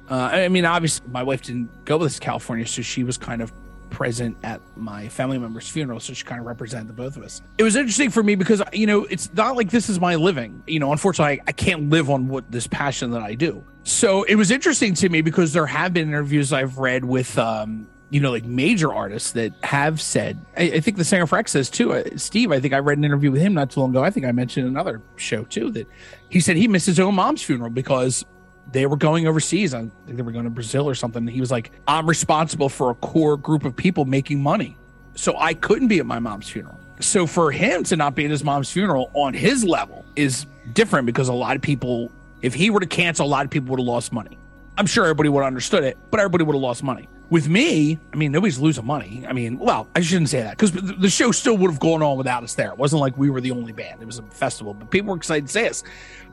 Uh, 0.09 0.31
I 0.33 0.49
mean, 0.49 0.65
obviously, 0.65 1.07
my 1.11 1.25
wife 1.25 1.43
didn't 1.43 1.85
go 1.85 1.99
with 1.99 2.07
us 2.07 2.15
to 2.15 2.21
California, 2.21 2.65
so 2.65 2.81
she 2.81 3.03
was 3.03 3.19
kind 3.19 3.43
of 3.43 3.53
present 3.97 4.37
at 4.43 4.61
my 4.77 5.09
family 5.09 5.39
member's 5.39 5.67
funeral, 5.67 5.99
so 5.99 6.13
she 6.13 6.23
kind 6.23 6.39
of 6.39 6.47
represented 6.47 6.87
the 6.87 6.93
both 6.93 7.17
of 7.17 7.23
us. 7.23 7.41
It 7.57 7.63
was 7.63 7.77
interesting 7.77 8.11
for 8.11 8.23
me 8.23 8.35
because 8.35 8.63
you 8.71 8.87
know 8.87 9.05
it's 9.07 9.33
not 9.33 9.57
like 9.57 9.71
this 9.71 9.89
is 9.89 9.99
my 9.99 10.17
living. 10.17 10.63
You 10.67 10.81
know, 10.81 10.93
unfortunately, 10.93 11.41
I, 11.41 11.45
I 11.47 11.53
can't 11.53 11.89
live 11.89 12.11
on 12.11 12.29
what 12.29 12.51
this 12.53 12.67
passion 12.67 13.13
that 13.13 13.23
I 13.23 13.35
do. 13.35 13.65
So 13.85 14.25
it 14.25 14.35
was 14.35 14.51
interesting 14.51 14.93
to 14.95 15.09
me 15.09 15.23
because 15.23 15.55
there 15.55 15.65
have 15.65 15.95
been 15.95 16.09
interviews 16.09 16.53
I've 16.53 16.77
read 16.77 17.07
with 17.07 17.39
um, 17.39 17.89
you 18.11 18.21
know, 18.21 18.33
like 18.33 18.45
major 18.45 18.93
artists 18.93 19.33
that 19.33 19.55
have 19.63 19.99
said, 19.99 20.45
I, 20.59 20.65
I 20.65 20.81
think 20.81 20.99
the 20.99 21.05
singer 21.05 21.27
for 21.27 21.39
X 21.39 21.53
says 21.53 21.71
too, 21.71 21.95
uh, 21.95 22.05
Steve, 22.17 22.53
I 22.53 22.61
think 22.61 22.75
I 22.75 22.79
read 22.79 22.99
an 22.99 23.05
interview 23.05 23.31
with 23.31 23.41
him 23.41 23.55
not 23.55 23.71
too 23.71 23.81
long 23.81 23.91
ago. 23.91 24.05
I 24.05 24.11
think 24.11 24.27
I 24.27 24.33
mentioned 24.33 24.69
another 24.69 25.01
show 25.17 25.45
too, 25.45 25.71
that 25.71 25.89
he 26.29 26.41
said 26.41 26.57
he 26.57 26.69
missed 26.69 26.87
his 26.87 27.01
own 27.01 27.15
mom's 27.15 27.43
funeral 27.43 27.71
because 27.71 28.27
they 28.73 28.87
were 28.87 28.97
going 28.97 29.27
overseas. 29.27 29.75
I 29.75 29.81
think 29.81 29.93
they 30.17 30.23
were 30.23 30.33
going 30.33 30.45
to 30.45 30.51
Brazil 30.51 30.89
or 30.89 30.95
something. 30.95 31.27
He 31.27 31.41
was 31.41 31.51
like, 31.51 31.73
I'm 31.87 32.07
responsible 32.09 32.69
for 32.69 32.91
a 32.91 32.95
core 32.95 33.37
group 33.37 33.65
of 33.65 33.77
people 33.77 34.05
making 34.05 34.43
money. 34.43 34.77
So 35.15 35.37
I 35.39 35.55
couldn't 35.55 35.89
be 35.89 35.99
at 35.99 36.07
my 36.07 36.19
mom's 36.19 36.49
funeral. 36.49 36.79
So 37.01 37.27
for 37.27 37.51
him 37.51 37.85
to 37.85 37.97
not 37.97 38.15
be 38.15 38.25
at 38.25 38.31
his 38.31 38.45
mom's 38.45 38.71
funeral 38.71 39.11
on 39.15 39.35
his 39.35 39.65
level 39.65 40.05
is 40.17 40.47
different 40.73 41.07
because 41.07 41.29
a 41.29 41.33
lot 41.33 41.57
of 41.57 41.63
people, 41.63 42.11
if 42.43 42.55
he 42.55 42.71
were 42.71 42.81
to 42.81 42.87
cancel, 42.87 43.27
a 43.27 43.29
lot 43.29 43.45
of 43.45 43.51
people 43.51 43.71
would 43.71 43.81
have 43.81 43.87
lost 43.87 44.13
money. 44.13 44.39
I'm 44.79 44.87
sure 44.87 45.05
everybody 45.05 45.29
would 45.29 45.41
have 45.41 45.47
understood 45.47 45.85
it, 45.85 45.97
but 46.11 46.21
everybody 46.21 46.45
would 46.45 46.55
have 46.55 46.63
lost 46.63 46.83
money. 46.83 47.09
With 47.29 47.49
me, 47.49 47.99
I 48.13 48.17
mean, 48.17 48.31
nobody's 48.31 48.59
losing 48.59 48.87
money. 48.87 49.25
I 49.29 49.33
mean, 49.33 49.59
well, 49.59 49.89
I 49.97 50.01
shouldn't 50.01 50.29
say 50.29 50.43
that 50.43 50.57
because 50.57 50.73
the 50.73 51.11
show 51.11 51.33
still 51.33 51.57
would 51.57 51.71
have 51.71 51.81
gone 51.81 52.03
on 52.03 52.17
without 52.17 52.45
us 52.45 52.55
there. 52.55 52.71
It 52.71 52.79
wasn't 52.79 53.01
like 53.01 53.19
we 53.19 53.31
were 53.31 53.41
the 53.41 53.51
only 53.51 53.73
band. 53.73 54.01
It 54.01 54.07
was 54.07 54.19
a 54.19 54.23
festival, 54.23 54.75
but 54.75 54.91
people 54.91 55.11
were 55.11 55.17
excited 55.17 55.47
to 55.47 55.53
see 55.53 55.69
us. 55.69 55.83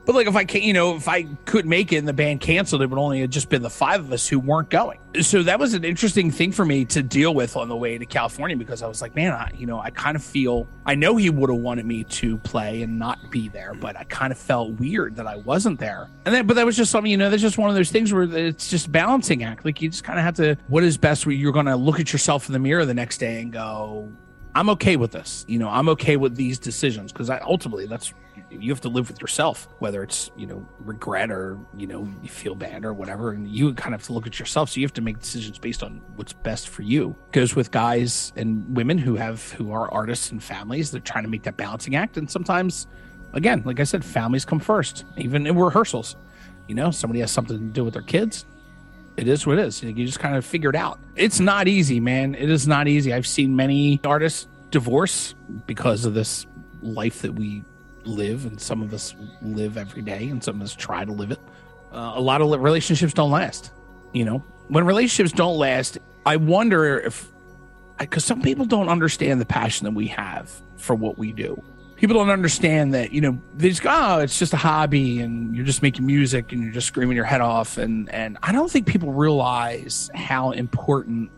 But 0.04 0.14
like 0.14 0.26
if 0.26 0.36
I 0.36 0.44
can't, 0.44 0.64
you 0.64 0.72
know, 0.72 0.96
if 0.96 1.08
I 1.08 1.24
could 1.46 1.66
make 1.66 1.92
it 1.92 1.96
and 1.96 2.06
the 2.06 2.12
band 2.12 2.40
canceled, 2.40 2.82
it 2.82 2.90
would 2.90 2.98
only 2.98 3.20
have 3.20 3.30
just 3.30 3.48
been 3.48 3.62
the 3.62 3.70
five 3.70 4.00
of 4.00 4.12
us 4.12 4.28
who 4.28 4.38
weren't 4.38 4.68
going. 4.68 4.98
So 5.22 5.42
that 5.44 5.58
was 5.58 5.74
an 5.74 5.84
interesting 5.84 6.30
thing 6.30 6.52
for 6.52 6.64
me 6.64 6.84
to 6.86 7.02
deal 7.02 7.34
with 7.34 7.56
on 7.56 7.68
the 7.68 7.76
way 7.76 7.96
to 7.96 8.04
California 8.04 8.56
because 8.56 8.82
I 8.82 8.86
was 8.86 9.00
like, 9.00 9.14
man, 9.14 9.32
I, 9.32 9.50
you 9.56 9.64
know, 9.64 9.78
I 9.78 9.90
kind 9.90 10.16
of 10.16 10.22
feel 10.22 10.68
I 10.84 10.94
know 10.94 11.16
he 11.16 11.30
would 11.30 11.48
have 11.48 11.58
wanted 11.58 11.86
me 11.86 12.04
to 12.04 12.36
play 12.38 12.82
and 12.82 12.98
not 12.98 13.30
be 13.30 13.48
there, 13.48 13.74
but 13.74 13.96
I 13.96 14.04
kind 14.04 14.32
of 14.32 14.38
felt 14.38 14.72
weird 14.72 15.16
that 15.16 15.26
I 15.26 15.36
wasn't 15.36 15.78
there. 15.78 16.10
And 16.26 16.34
then, 16.34 16.46
but 16.46 16.54
that 16.54 16.66
was 16.66 16.76
just 16.76 16.90
something, 16.90 17.10
you 17.10 17.16
know, 17.16 17.30
that's 17.30 17.40
just 17.40 17.56
one 17.56 17.70
of 17.70 17.76
those 17.76 17.90
things 17.90 18.12
where 18.12 18.24
it's 18.24 18.68
just 18.68 18.92
balancing 18.92 19.44
act. 19.44 19.64
Like 19.64 19.80
you 19.80 19.88
just 19.88 20.04
kind 20.04 20.18
of 20.18 20.24
have 20.24 20.34
to, 20.34 20.58
what 20.68 20.83
is 20.84 20.98
best? 20.98 21.26
Where 21.26 21.34
you're 21.34 21.52
going 21.52 21.66
to 21.66 21.76
look 21.76 22.00
at 22.00 22.12
yourself 22.12 22.46
in 22.48 22.52
the 22.52 22.58
mirror 22.58 22.84
the 22.84 22.94
next 22.94 23.18
day 23.18 23.40
and 23.40 23.52
go, 23.52 24.12
I'm 24.54 24.70
okay 24.70 24.96
with 24.96 25.10
this. 25.10 25.44
You 25.48 25.58
know, 25.58 25.68
I'm 25.68 25.88
okay 25.90 26.16
with 26.16 26.36
these 26.36 26.58
decisions 26.58 27.12
because 27.12 27.28
ultimately 27.30 27.86
that's 27.86 28.12
you 28.50 28.70
have 28.70 28.80
to 28.82 28.88
live 28.88 29.08
with 29.08 29.20
yourself, 29.20 29.68
whether 29.78 30.02
it's, 30.02 30.30
you 30.36 30.46
know, 30.46 30.66
regret 30.80 31.30
or, 31.30 31.58
you 31.76 31.86
know, 31.86 32.08
you 32.22 32.28
feel 32.28 32.54
bad 32.54 32.84
or 32.84 32.92
whatever. 32.92 33.32
And 33.32 33.48
you 33.48 33.74
kind 33.74 33.94
of 33.94 34.00
have 34.00 34.06
to 34.06 34.12
look 34.12 34.26
at 34.26 34.38
yourself. 34.38 34.70
So 34.70 34.80
you 34.80 34.86
have 34.86 34.92
to 34.94 35.00
make 35.00 35.18
decisions 35.18 35.58
based 35.58 35.82
on 35.82 36.00
what's 36.16 36.32
best 36.32 36.68
for 36.68 36.82
you. 36.82 37.16
Goes 37.32 37.56
with 37.56 37.70
guys 37.70 38.32
and 38.36 38.76
women 38.76 38.98
who 38.98 39.16
have, 39.16 39.50
who 39.52 39.72
are 39.72 39.92
artists 39.92 40.30
and 40.30 40.42
families. 40.42 40.90
They're 40.90 41.00
trying 41.00 41.24
to 41.24 41.30
make 41.30 41.42
that 41.44 41.56
balancing 41.56 41.96
act. 41.96 42.16
And 42.16 42.30
sometimes, 42.30 42.86
again, 43.32 43.62
like 43.64 43.80
I 43.80 43.84
said, 43.84 44.04
families 44.04 44.44
come 44.44 44.60
first, 44.60 45.04
even 45.16 45.46
in 45.46 45.56
rehearsals. 45.56 46.16
You 46.68 46.74
know, 46.74 46.90
somebody 46.90 47.20
has 47.20 47.30
something 47.30 47.58
to 47.58 47.64
do 47.64 47.84
with 47.84 47.94
their 47.94 48.02
kids. 48.02 48.46
It 49.16 49.28
is 49.28 49.46
what 49.46 49.58
it 49.58 49.66
is. 49.66 49.82
You 49.82 49.92
just 50.06 50.18
kind 50.18 50.36
of 50.36 50.44
figure 50.44 50.70
it 50.70 50.76
out. 50.76 50.98
It's 51.14 51.38
not 51.38 51.68
easy, 51.68 52.00
man. 52.00 52.34
It 52.34 52.50
is 52.50 52.66
not 52.66 52.88
easy. 52.88 53.12
I've 53.12 53.26
seen 53.26 53.54
many 53.54 54.00
artists 54.04 54.48
divorce 54.70 55.34
because 55.66 56.04
of 56.04 56.14
this 56.14 56.46
life 56.82 57.22
that 57.22 57.32
we 57.32 57.62
live, 58.04 58.44
and 58.44 58.60
some 58.60 58.82
of 58.82 58.92
us 58.92 59.14
live 59.40 59.76
every 59.76 60.02
day, 60.02 60.28
and 60.28 60.42
some 60.42 60.56
of 60.56 60.62
us 60.62 60.74
try 60.74 61.04
to 61.04 61.12
live 61.12 61.30
it. 61.30 61.38
Uh, 61.92 62.14
a 62.16 62.20
lot 62.20 62.40
of 62.40 62.50
relationships 62.60 63.14
don't 63.14 63.30
last. 63.30 63.70
You 64.12 64.24
know, 64.24 64.38
when 64.68 64.84
relationships 64.84 65.32
don't 65.32 65.58
last, 65.58 65.98
I 66.26 66.36
wonder 66.36 66.98
if, 66.98 67.28
because 67.98 68.24
some 68.24 68.42
people 68.42 68.64
don't 68.64 68.88
understand 68.88 69.40
the 69.40 69.46
passion 69.46 69.84
that 69.84 69.92
we 69.92 70.08
have 70.08 70.50
for 70.76 70.94
what 70.94 71.18
we 71.18 71.32
do. 71.32 71.62
People 72.04 72.16
don't 72.16 72.28
understand 72.28 72.92
that, 72.92 73.12
you 73.12 73.22
know, 73.22 73.40
they 73.56 73.70
just 73.70 73.82
go, 73.82 73.88
oh, 73.90 74.18
it's 74.18 74.38
just 74.38 74.52
a 74.52 74.58
hobby 74.58 75.20
and 75.20 75.56
you're 75.56 75.64
just 75.64 75.80
making 75.80 76.04
music 76.04 76.52
and 76.52 76.62
you're 76.62 76.70
just 76.70 76.86
screaming 76.86 77.16
your 77.16 77.24
head 77.24 77.40
off. 77.40 77.78
And, 77.78 78.10
and 78.10 78.36
I 78.42 78.52
don't 78.52 78.70
think 78.70 78.86
people 78.86 79.14
realize 79.14 80.10
how 80.14 80.50
important 80.50 81.30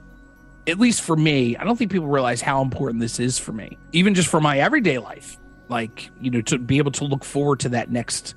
at 0.66 0.81
least 0.81 1.02
for 1.02 1.14
me, 1.14 1.57
I 1.57 1.62
don't 1.62 1.76
think 1.76 1.92
people 1.92 2.09
realize 2.09 2.40
how 2.40 2.61
important 2.62 3.00
this 3.00 3.20
is 3.20 3.38
for 3.38 3.52
me, 3.52 3.79
even 3.92 4.14
just 4.14 4.29
for 4.29 4.40
my 4.40 4.59
everyday 4.59 4.98
life 4.98 5.38
like 5.68 6.11
you 6.20 6.31
know 6.31 6.40
to 6.42 6.59
be 6.59 6.79
able 6.79 6.92
to 6.92 7.05
look 7.05 7.24
forward 7.24 7.61
to 7.61 7.68
that 7.70 7.90
next 7.90 8.35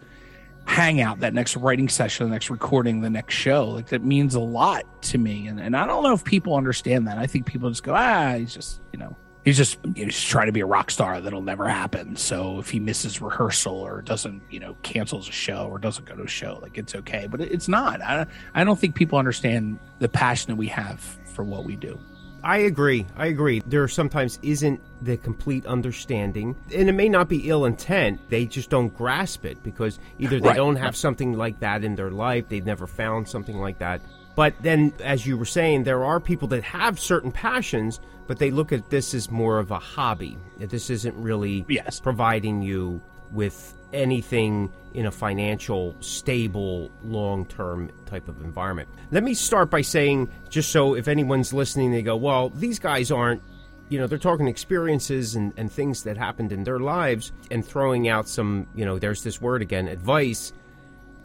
hangout, 0.65 1.21
that 1.21 1.33
next 1.33 1.55
writing 1.57 1.89
session, 1.89 2.27
the 2.27 2.31
next 2.31 2.51
recording, 2.51 3.01
the 3.01 3.09
next 3.09 3.33
show. 3.33 3.69
Like 3.69 3.87
that 3.87 4.03
means 4.03 4.35
a 4.35 4.39
lot 4.39 4.85
to 5.03 5.17
me. 5.17 5.47
And 5.47 5.59
and 5.59 5.75
I 5.75 5.87
don't 5.87 6.03
know 6.03 6.13
if 6.13 6.23
people 6.23 6.55
understand 6.55 7.07
that. 7.07 7.17
I 7.17 7.25
think 7.27 7.45
people 7.45 7.69
just 7.69 7.83
go, 7.83 7.93
ah, 7.95 8.35
he's 8.37 8.53
just, 8.53 8.81
you 8.93 8.99
know, 8.99 9.15
he's 9.45 9.57
just 9.57 9.77
you 9.83 9.89
know, 9.89 10.05
he's 10.05 10.21
trying 10.21 10.47
to 10.47 10.51
be 10.51 10.59
a 10.59 10.65
rock 10.65 10.91
star 10.91 11.19
that'll 11.21 11.41
never 11.41 11.67
happen. 11.67 12.15
So 12.15 12.59
if 12.59 12.69
he 12.69 12.79
misses 12.79 13.21
rehearsal 13.21 13.75
or 13.75 14.01
doesn't, 14.01 14.41
you 14.49 14.59
know, 14.59 14.75
cancels 14.83 15.27
a 15.29 15.31
show 15.31 15.67
or 15.71 15.79
doesn't 15.79 16.05
go 16.05 16.15
to 16.15 16.23
a 16.23 16.27
show, 16.27 16.59
like 16.61 16.77
it's 16.77 16.95
okay. 16.95 17.27
But 17.29 17.41
it's 17.41 17.67
not. 17.67 18.01
I 18.01 18.25
I 18.53 18.63
don't 18.63 18.79
think 18.79 18.95
people 18.95 19.17
understand 19.19 19.79
the 19.99 20.09
passion 20.09 20.49
that 20.51 20.55
we 20.57 20.67
have 20.67 20.99
for 21.33 21.43
what 21.43 21.65
we 21.65 21.75
do. 21.75 21.99
I 22.41 22.59
agree. 22.59 23.05
I 23.17 23.25
agree. 23.25 23.61
There 23.65 23.85
sometimes 23.89 24.39
isn't 24.41 24.79
the 25.01 25.17
complete 25.17 25.65
understanding, 25.65 26.55
and 26.73 26.87
it 26.87 26.93
may 26.93 27.09
not 27.09 27.27
be 27.27 27.49
ill 27.49 27.65
intent. 27.65 28.21
They 28.29 28.45
just 28.45 28.69
don't 28.69 28.95
grasp 28.95 29.43
it 29.43 29.61
because 29.61 29.99
either 30.19 30.39
they 30.39 30.47
Right. 30.47 30.55
don't 30.55 30.77
have 30.77 30.95
something 30.95 31.33
like 31.33 31.59
that 31.59 31.83
in 31.83 31.95
their 31.95 32.11
life, 32.11 32.47
they've 32.47 32.65
never 32.65 32.87
found 32.87 33.27
something 33.27 33.57
like 33.57 33.79
that. 33.79 34.01
But 34.35 34.53
then, 34.61 34.93
as 35.03 35.27
you 35.27 35.37
were 35.37 35.43
saying, 35.43 35.83
there 35.83 36.05
are 36.05 36.21
people 36.21 36.47
that 36.49 36.63
have 36.63 36.97
certain 36.97 37.33
passions, 37.33 37.99
but 38.29 38.37
they 38.37 38.51
look 38.51 38.71
at 38.71 38.91
this 38.91 39.15
as 39.15 39.31
more 39.31 39.57
of 39.57 39.71
a 39.71 39.79
hobby. 39.79 40.37
This 40.59 40.91
isn't 40.91 41.15
really 41.15 41.65
Yes. 41.67 41.99
providing 41.99 42.61
you 42.61 43.01
with 43.31 43.73
anything 43.91 44.71
in 44.93 45.07
a 45.07 45.11
financial, 45.11 45.95
stable, 45.99 46.91
long 47.03 47.47
term 47.47 47.89
type 48.05 48.27
of 48.27 48.39
environment. 48.43 48.87
Let 49.09 49.23
me 49.23 49.33
start 49.33 49.71
by 49.71 49.81
saying, 49.81 50.29
just 50.47 50.69
so 50.71 50.93
if 50.93 51.07
anyone's 51.07 51.53
listening, 51.53 51.91
they 51.91 52.03
go, 52.03 52.15
well, 52.17 52.49
these 52.49 52.77
guys 52.77 53.09
aren't, 53.09 53.41
you 53.89 53.97
know, 53.97 54.05
they're 54.05 54.19
talking 54.19 54.47
experiences 54.47 55.33
and, 55.33 55.51
and 55.57 55.71
things 55.71 56.03
that 56.03 56.15
happened 56.15 56.51
in 56.51 56.63
their 56.65 56.79
lives 56.79 57.31
and 57.49 57.65
throwing 57.65 58.07
out 58.07 58.27
some, 58.29 58.67
you 58.75 58.85
know, 58.85 58.99
there's 58.99 59.23
this 59.23 59.41
word 59.41 59.63
again, 59.63 59.87
advice. 59.87 60.53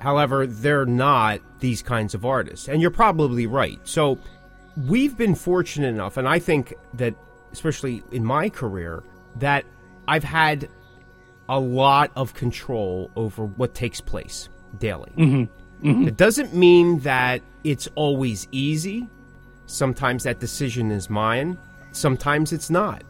However, 0.00 0.46
they're 0.46 0.86
not 0.86 1.40
these 1.60 1.82
kinds 1.82 2.14
of 2.14 2.24
artists. 2.24 2.66
And 2.66 2.80
you're 2.80 2.90
probably 2.90 3.46
right. 3.46 3.78
So 3.84 4.18
we've 4.76 5.16
been 5.16 5.34
fortunate 5.34 5.88
enough, 5.88 6.16
and 6.16 6.28
I 6.28 6.38
think 6.38 6.74
that, 6.94 7.14
especially 7.52 8.02
in 8.12 8.24
my 8.24 8.48
career, 8.48 9.02
that 9.36 9.64
I've 10.08 10.24
had 10.24 10.68
a 11.48 11.58
lot 11.60 12.10
of 12.16 12.34
control 12.34 13.10
over 13.16 13.44
what 13.44 13.74
takes 13.74 14.00
place 14.00 14.48
daily. 14.78 15.12
It 16.06 16.16
doesn't 16.16 16.54
mean 16.54 17.00
that 17.00 17.42
it's 17.62 17.88
always 17.94 18.48
easy. 18.52 19.08
Sometimes 19.66 20.22
that 20.24 20.40
decision 20.40 20.90
is 20.90 21.10
mine, 21.10 21.58
sometimes 21.92 22.52
it's 22.52 22.70
not. 22.70 23.02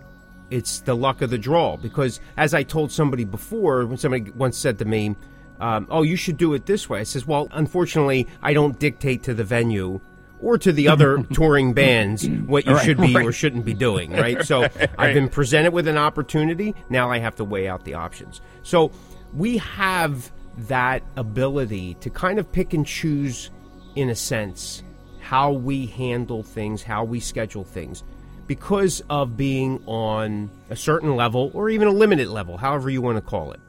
It's 0.51 0.81
the 0.81 0.95
luck 0.95 1.23
of 1.23 1.31
the 1.31 1.39
draw. 1.39 1.77
Because 1.77 2.21
as 2.37 2.53
I 2.55 2.63
told 2.63 2.91
somebody 2.93 3.25
before, 3.25 3.87
when 3.87 3.97
somebody 3.97 4.31
once 4.33 4.57
said 4.57 4.79
to 4.79 4.85
me, 4.85 5.17
um, 5.61 5.87
Oh, 5.91 6.03
you 6.03 6.17
should 6.17 6.37
do 6.37 6.55
it 6.55 6.67
this 6.67 6.89
way, 6.89 7.01
I 7.01 7.05
says, 7.05 7.27
Well, 7.27 7.49
unfortunately, 7.53 8.27
I 8.43 8.53
don't 8.53 8.79
dictate 8.79 9.23
to 9.25 9.35
the 9.35 9.45
venue 9.45 10.01
or 10.41 10.59
to 10.59 10.73
the 10.73 10.89
other 10.89 11.23
touring 11.33 11.73
bands 11.73 12.29
what 12.29 12.67
you 12.67 12.73
Right, 12.75 12.85
should 12.85 12.99
be 13.01 13.15
right. 13.15 13.25
or 13.27 13.33
shouldn't 13.33 13.65
be 13.65 13.75
doing, 13.75 14.13
right? 14.27 14.43
So 14.45 14.63
I've 14.99 15.15
been 15.15 15.29
presented 15.29 15.73
with 15.73 15.89
an 15.89 15.97
opportunity. 15.97 16.75
Now 16.91 17.11
I 17.11 17.19
have 17.19 17.37
to 17.37 17.45
weigh 17.45 17.69
out 17.69 17.85
the 17.85 17.95
options. 17.95 18.41
So 18.63 18.91
we 19.33 19.59
have 19.59 20.31
that 20.69 21.03
ability 21.17 21.95
to 22.01 22.11
kind 22.11 22.39
of 22.39 22.51
pick 22.53 22.75
and 22.75 22.87
choose, 22.87 23.51
in 23.97 24.09
a 24.11 24.15
sense, 24.15 24.83
how 25.21 25.53
we 25.53 25.87
handle 25.87 26.43
things, 26.43 26.83
how 26.83 27.05
we 27.05 27.19
schedule 27.21 27.65
things, 27.65 28.05
because 28.47 29.03
of 29.09 29.37
being 29.37 29.83
on 29.87 30.51
a 30.71 30.77
certain 30.77 31.17
level 31.17 31.51
or 31.55 31.71
even 31.71 31.89
a 31.89 31.93
limited 31.93 32.29
level, 32.29 32.57
however 32.59 32.91
you 32.91 33.01
want 33.01 33.17
to 33.17 33.23
call 33.23 33.53
it. 33.53 33.61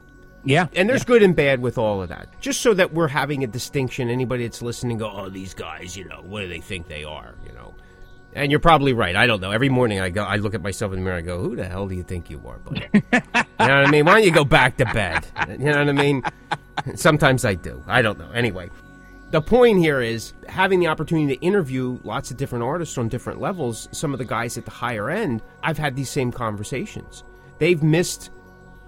Yeah. 0.46 0.68
And 0.74 0.88
there's 0.88 1.04
good 1.04 1.22
and 1.22 1.34
bad 1.34 1.60
with 1.60 1.76
all 1.76 2.00
of 2.00 2.08
that. 2.08 2.28
Just 2.40 2.60
so 2.60 2.72
that 2.74 2.94
we're 2.94 3.08
having 3.08 3.42
a 3.42 3.46
distinction. 3.46 4.08
Anybody 4.08 4.44
that's 4.44 4.62
listening 4.62 4.98
go, 4.98 5.10
oh, 5.10 5.28
these 5.28 5.52
guys, 5.52 5.96
you 5.96 6.04
know, 6.04 6.22
what 6.24 6.40
do 6.40 6.48
they 6.48 6.60
think 6.60 6.86
they 6.86 7.04
are? 7.04 7.34
You 7.44 7.52
know. 7.52 7.74
And 8.32 8.50
you're 8.50 8.60
probably 8.60 8.92
right. 8.92 9.16
I 9.16 9.26
don't 9.26 9.40
know. 9.40 9.50
Every 9.50 9.70
morning 9.70 9.98
I 9.98 10.10
go, 10.10 10.22
I 10.22 10.36
look 10.36 10.54
at 10.54 10.62
myself 10.62 10.92
in 10.92 10.98
the 10.98 11.04
mirror. 11.04 11.16
I 11.16 11.22
go, 11.22 11.40
"Who 11.40 11.56
the 11.56 11.64
hell 11.64 11.88
do 11.88 11.94
you 11.94 12.02
think 12.02 12.28
you 12.28 12.40
are, 12.46 12.58
buddy?" 12.58 12.86
you 12.92 13.00
know 13.02 13.42
what 13.58 13.60
I 13.60 13.90
mean? 13.90 14.04
Why 14.04 14.12
don't 14.12 14.24
you 14.24 14.30
go 14.30 14.44
back 14.44 14.76
to 14.76 14.84
bed? 14.84 15.26
You 15.48 15.56
know 15.56 15.78
what 15.78 15.88
I 15.88 15.92
mean? 15.92 16.22
Sometimes 16.96 17.46
I 17.46 17.54
do. 17.54 17.82
I 17.86 18.02
don't 18.02 18.18
know. 18.18 18.30
Anyway, 18.32 18.68
the 19.30 19.40
point 19.40 19.78
here 19.78 20.02
is 20.02 20.34
having 20.50 20.80
the 20.80 20.86
opportunity 20.86 21.34
to 21.34 21.42
interview 21.42 21.98
lots 22.04 22.30
of 22.30 22.36
different 22.36 22.62
artists 22.62 22.98
on 22.98 23.08
different 23.08 23.40
levels. 23.40 23.88
Some 23.90 24.12
of 24.12 24.18
the 24.18 24.26
guys 24.26 24.58
at 24.58 24.66
the 24.66 24.70
higher 24.70 25.08
end, 25.08 25.40
I've 25.62 25.78
had 25.78 25.96
these 25.96 26.10
same 26.10 26.30
conversations. 26.30 27.24
They've 27.58 27.82
missed 27.82 28.30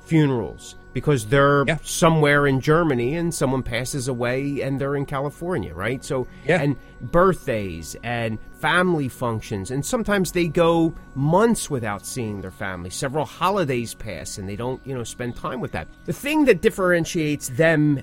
funerals 0.04 0.76
because 0.98 1.26
they're 1.26 1.64
Yeah. 1.66 1.78
somewhere 1.82 2.46
in 2.46 2.60
Germany 2.60 3.14
and 3.14 3.32
someone 3.32 3.62
passes 3.62 4.08
away 4.08 4.60
and 4.62 4.80
they're 4.80 4.96
in 4.96 5.06
California, 5.06 5.72
right? 5.74 6.04
So 6.04 6.26
Yeah. 6.44 6.60
and 6.60 6.76
birthdays 7.00 7.94
and 8.02 8.38
family 8.60 9.08
functions 9.08 9.70
and 9.70 9.84
sometimes 9.84 10.32
they 10.32 10.48
go 10.48 10.94
months 11.14 11.70
without 11.70 12.04
seeing 12.04 12.40
their 12.40 12.50
family. 12.50 12.90
Several 12.90 13.24
holidays 13.24 13.94
pass 13.94 14.38
and 14.38 14.48
they 14.48 14.56
don't, 14.56 14.80
you 14.84 14.94
know, 14.94 15.04
spend 15.04 15.36
time 15.36 15.60
with 15.60 15.72
that. 15.72 15.86
The 16.06 16.12
thing 16.12 16.44
that 16.46 16.60
differentiates 16.60 17.48
them 17.50 18.00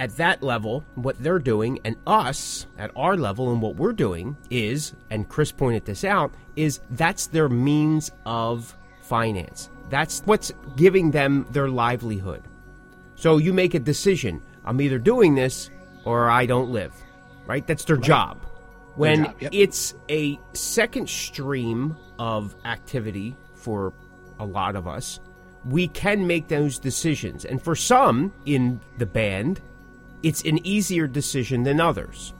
at 0.00 0.16
that 0.16 0.42
level, 0.42 0.84
what 0.94 1.16
they're 1.22 1.38
doing, 1.38 1.78
and 1.84 1.96
us 2.06 2.66
at 2.78 2.90
our 2.96 3.16
level 3.16 3.52
and 3.52 3.60
what 3.62 3.76
we're 3.76 3.92
doing 3.92 4.36
is, 4.50 4.94
and 5.10 5.28
Chris 5.28 5.52
pointed 5.52 5.84
this 5.84 6.02
out, 6.04 6.32
is 6.56 6.80
that's 6.90 7.26
their 7.26 7.48
means 7.48 8.10
of 8.26 8.74
finance. 9.12 9.68
That's 9.90 10.22
what's 10.24 10.54
giving 10.74 11.10
them 11.10 11.46
their 11.50 11.68
livelihood. 11.68 12.42
So 13.14 13.36
you 13.36 13.52
make 13.52 13.74
a 13.74 13.78
decision. 13.78 14.40
I'm 14.64 14.80
either 14.80 14.98
doing 14.98 15.34
this 15.34 15.68
or 16.06 16.30
I 16.30 16.46
don't 16.46 16.70
live. 16.70 16.94
Right? 17.44 17.66
That's 17.66 17.84
their 17.84 17.98
job. 17.98 18.38
When 18.94 19.24
job, 19.24 19.34
yep. 19.38 19.50
it's 19.52 19.94
a 20.08 20.40
second 20.54 21.10
stream 21.10 21.94
of 22.18 22.56
activity 22.64 23.36
for 23.54 23.92
a 24.38 24.46
lot 24.46 24.76
of 24.76 24.88
us, 24.88 25.20
we 25.66 25.88
can 25.88 26.26
make 26.26 26.48
those 26.48 26.78
decisions. 26.78 27.44
And 27.44 27.60
for 27.60 27.76
some 27.76 28.32
in 28.46 28.80
the 28.96 29.04
band, 29.04 29.60
it's 30.22 30.40
an 30.44 30.66
easier 30.66 31.06
decision 31.06 31.64
than 31.64 31.82
others. 31.82 32.32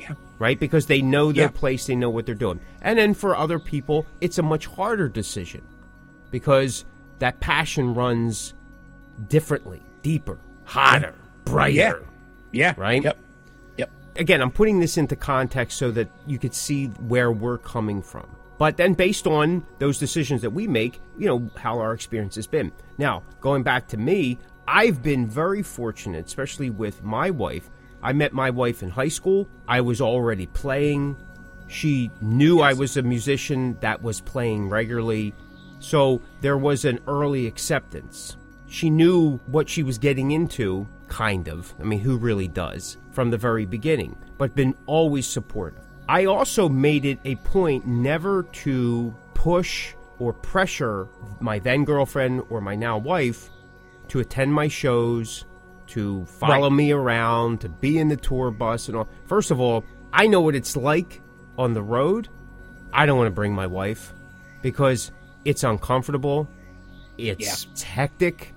Yeah. 0.00 0.14
Right? 0.40 0.58
Because 0.58 0.86
they 0.86 1.02
know 1.02 1.30
their 1.30 1.44
Yeah. 1.44 1.60
place, 1.60 1.86
they 1.86 1.94
know 1.94 2.10
what 2.10 2.26
they're 2.26 2.34
doing. 2.34 2.58
And 2.82 2.98
then 2.98 3.14
for 3.14 3.36
other 3.36 3.60
people, 3.60 4.06
it's 4.20 4.38
a 4.38 4.42
much 4.42 4.66
harder 4.66 5.08
decision 5.08 5.62
because 6.30 6.84
that 7.18 7.40
passion 7.40 7.94
runs 7.94 8.54
differently, 9.28 9.82
deeper, 10.02 10.38
hotter, 10.64 11.14
brighter. 11.44 11.74
Yeah. 11.74 11.94
Yeah. 12.52 12.74
Right? 12.76 13.02
Yep. 13.02 13.18
Yep. 13.76 13.90
Again, 14.16 14.42
I'm 14.42 14.50
putting 14.50 14.80
this 14.80 14.96
into 14.96 15.16
context 15.16 15.78
so 15.78 15.90
that 15.92 16.08
you 16.26 16.38
could 16.38 16.54
see 16.54 16.86
where 16.86 17.30
we're 17.30 17.58
coming 17.58 18.02
from. 18.02 18.26
But 18.58 18.76
then, 18.76 18.92
based 18.92 19.26
on 19.26 19.64
those 19.78 19.98
decisions 19.98 20.42
that 20.42 20.50
we 20.50 20.66
make, 20.66 21.00
you 21.16 21.26
know, 21.26 21.50
how 21.56 21.78
our 21.78 21.94
experience 21.94 22.34
has 22.34 22.46
been. 22.46 22.72
Now, 22.98 23.22
going 23.40 23.62
back 23.62 23.88
to 23.88 23.96
me, 23.96 24.38
I've 24.68 25.02
been 25.02 25.26
very 25.26 25.62
fortunate, 25.62 26.26
especially 26.26 26.68
with 26.68 27.02
my 27.02 27.30
wife. 27.30 27.70
I 28.02 28.12
met 28.12 28.32
my 28.32 28.50
wife 28.50 28.82
in 28.82 28.90
high 28.90 29.08
school. 29.08 29.48
I 29.66 29.80
was 29.80 30.00
already 30.00 30.46
playing. 30.46 31.16
She 31.68 32.10
knew 32.20 32.60
I 32.60 32.74
was 32.74 32.96
a 32.96 33.02
musician 33.02 33.78
that 33.80 34.02
was 34.02 34.20
playing 34.20 34.68
regularly. 34.68 35.34
So 35.80 36.20
there 36.40 36.58
was 36.58 36.84
an 36.84 37.00
early 37.08 37.46
acceptance. 37.46 38.36
She 38.68 38.88
knew 38.90 39.38
what 39.46 39.68
she 39.68 39.82
was 39.82 39.98
getting 39.98 40.30
into, 40.30 40.86
kind 41.08 41.48
of. 41.48 41.74
I 41.80 41.82
mean, 41.82 41.98
who 42.00 42.16
really 42.16 42.46
does? 42.48 42.96
From 43.10 43.30
the 43.30 43.38
very 43.38 43.66
beginning, 43.66 44.16
but 44.38 44.54
been 44.54 44.74
always 44.86 45.26
supportive. 45.26 45.80
I 46.08 46.26
also 46.26 46.68
made 46.68 47.04
it 47.04 47.18
a 47.24 47.34
point 47.36 47.86
never 47.86 48.44
to 48.44 49.14
push 49.34 49.94
or 50.18 50.32
pressure 50.32 51.08
my 51.40 51.58
then 51.58 51.84
girlfriend 51.84 52.42
or 52.50 52.60
my 52.60 52.76
now 52.76 52.98
wife 52.98 53.48
to 54.08 54.20
attend 54.20 54.52
my 54.52 54.68
shows, 54.68 55.44
to 55.86 56.24
follow 56.26 56.68
Right. 56.68 56.76
me 56.76 56.92
around, 56.92 57.60
to 57.62 57.68
be 57.68 57.98
in 57.98 58.08
the 58.08 58.16
tour 58.16 58.50
bus 58.50 58.88
and 58.88 58.96
all. 58.96 59.08
First 59.26 59.50
of 59.50 59.60
all, 59.60 59.84
I 60.12 60.26
know 60.26 60.40
what 60.40 60.54
it's 60.54 60.76
like 60.76 61.22
on 61.56 61.74
the 61.74 61.82
road. 61.82 62.28
I 62.92 63.06
don't 63.06 63.16
want 63.18 63.28
to 63.28 63.34
bring 63.34 63.54
my 63.54 63.66
wife 63.66 64.12
because 64.62 65.10
it's 65.44 65.64
uncomfortable. 65.64 66.48
It's, 67.18 67.40
Yeah. 67.40 67.70
it's 67.72 67.82
hectic. 67.82 68.54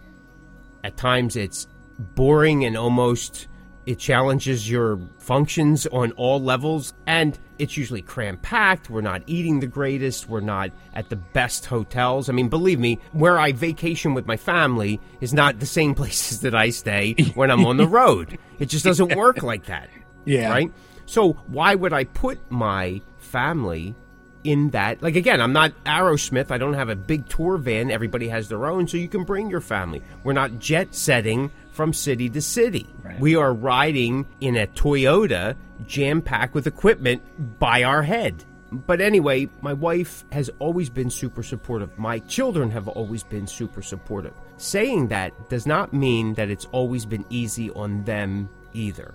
At 0.84 0.98
times 0.98 1.36
it's 1.36 1.68
boring 2.16 2.66
and 2.66 2.76
almost 2.78 3.48
it 3.86 4.00
challenges 4.00 4.70
your 4.70 4.98
functions 5.20 5.86
on 5.88 6.12
all 6.14 6.42
levels 6.42 6.94
and 7.06 7.38
it's 7.60 7.76
usually 7.78 8.02
cram 8.02 8.38
packed. 8.38 8.90
We're 8.90 9.02
not 9.02 9.22
eating 9.28 9.60
the 9.60 9.68
greatest. 9.68 10.28
We're 10.30 10.40
not 10.42 10.72
at 10.94 11.10
the 11.10 11.16
best 11.18 11.66
hotels. 11.66 12.30
I 12.30 12.34
mean, 12.34 12.48
believe 12.50 12.80
me, 12.80 13.00
where 13.12 13.38
I 13.38 13.52
vacation 13.52 14.14
with 14.14 14.26
my 14.26 14.38
family 14.38 15.00
is 15.22 15.34
not 15.34 15.60
the 15.60 15.66
same 15.66 15.94
places 16.02 16.42
that 16.42 16.56
I 16.56 16.70
stay 16.70 17.14
when 17.36 17.52
I'm 17.52 17.66
on 17.66 17.78
the 17.78 17.88
road. 18.02 18.38
It 18.60 18.68
just 18.68 18.86
doesn't 18.86 19.16
work 19.16 19.44
like 19.44 19.66
that. 19.66 19.90
Yeah. 20.26 20.50
Right? 20.50 20.72
So 21.06 21.34
why 21.48 21.76
would 21.76 21.92
I 21.94 22.06
put 22.06 22.40
my 22.50 23.02
family 23.20 23.96
in 24.44 24.70
that? 24.72 25.02
Like 25.02 25.16
again, 25.16 25.42
I'm 25.42 25.54
not 25.54 25.72
Aerosmith. 25.86 26.52
I 26.52 26.58
don't 26.58 26.74
have 26.74 26.90
a 26.90 26.96
big 26.96 27.28
tour 27.28 27.58
van. 27.58 27.92
Everybody 27.92 28.28
has 28.30 28.50
their 28.50 28.66
own, 28.66 28.88
so 28.88 28.98
you 28.98 29.08
can 29.08 29.24
bring 29.24 29.50
your 29.50 29.62
family. 29.62 30.02
We're 30.24 30.34
not 30.34 30.60
jet 30.60 30.94
setting 30.96 31.52
from 31.72 31.94
city 31.94 32.30
to 32.30 32.42
city. 32.42 32.88
Right. 33.04 33.20
We 33.20 33.36
are 33.36 33.54
riding 33.54 34.28
in 34.42 34.56
a 34.58 34.68
Toyota 34.68 35.56
jam 35.88 36.22
packed 36.22 36.54
with 36.54 36.68
equipment 36.68 37.60
by 37.60 37.84
our 37.84 38.04
head. 38.04 38.44
But 38.72 39.02
anyway, 39.02 39.50
my 39.62 39.74
wife 39.74 40.24
has 40.32 40.50
always 40.58 40.90
been 40.90 41.10
super 41.12 41.44
supportive. 41.44 41.98
My 42.00 42.20
children 42.20 42.72
have 42.72 42.88
always 42.88 43.24
been 43.24 43.46
super 43.46 43.84
supportive. 43.84 44.34
Saying 44.58 45.10
that 45.10 45.32
does 45.50 45.68
not 45.68 45.94
mean 45.94 46.34
that 46.36 46.50
it's 46.50 46.66
always 46.72 47.06
been 47.06 47.26
easy 47.30 47.70
on 47.72 48.04
them 48.04 48.50
either. 48.74 49.14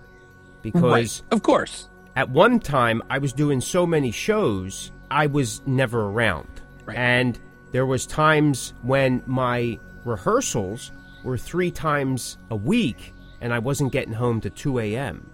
Because 0.62 0.82
Right. 0.82 1.22
Of 1.32 1.42
course. 1.42 1.88
at 2.14 2.30
one 2.30 2.60
time 2.60 3.02
I 3.10 3.18
was 3.18 3.32
doing 3.32 3.60
so 3.60 3.84
many 3.86 4.12
shows, 4.12 4.92
I 5.10 5.26
was 5.26 5.62
never 5.66 6.06
around. 6.06 6.48
Right. 6.84 6.96
And 6.96 7.38
there 7.72 7.86
was 7.86 8.06
times 8.06 8.72
when 8.82 9.22
my 9.26 9.78
rehearsals 10.04 10.92
were 11.24 11.36
three 11.38 11.70
times 11.70 12.38
a 12.50 12.56
week 12.56 13.14
and 13.40 13.52
I 13.52 13.58
wasn't 13.58 13.92
getting 13.92 14.12
home 14.14 14.40
to 14.42 14.50
2 14.50 14.78
a.m. 14.80 15.30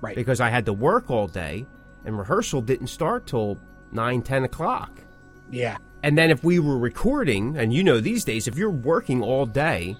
Right. 0.00 0.16
because 0.16 0.40
I 0.40 0.48
had 0.48 0.64
to 0.66 0.72
work 0.72 1.10
all 1.10 1.26
day 1.26 1.66
and 2.04 2.18
rehearsal 2.18 2.62
didn't 2.62 2.86
start 2.86 3.26
till 3.26 3.58
9, 3.92 4.22
10 4.22 4.44
o'clock. 4.44 5.00
yeah. 5.50 5.76
And 6.02 6.16
then 6.16 6.30
if 6.30 6.42
we 6.42 6.58
were 6.58 6.78
recording, 6.78 7.58
and 7.58 7.74
you 7.74 7.84
know 7.84 8.00
these 8.00 8.24
days, 8.24 8.48
if 8.48 8.56
you're 8.56 8.70
working 8.70 9.20
all 9.22 9.44
day 9.44 9.98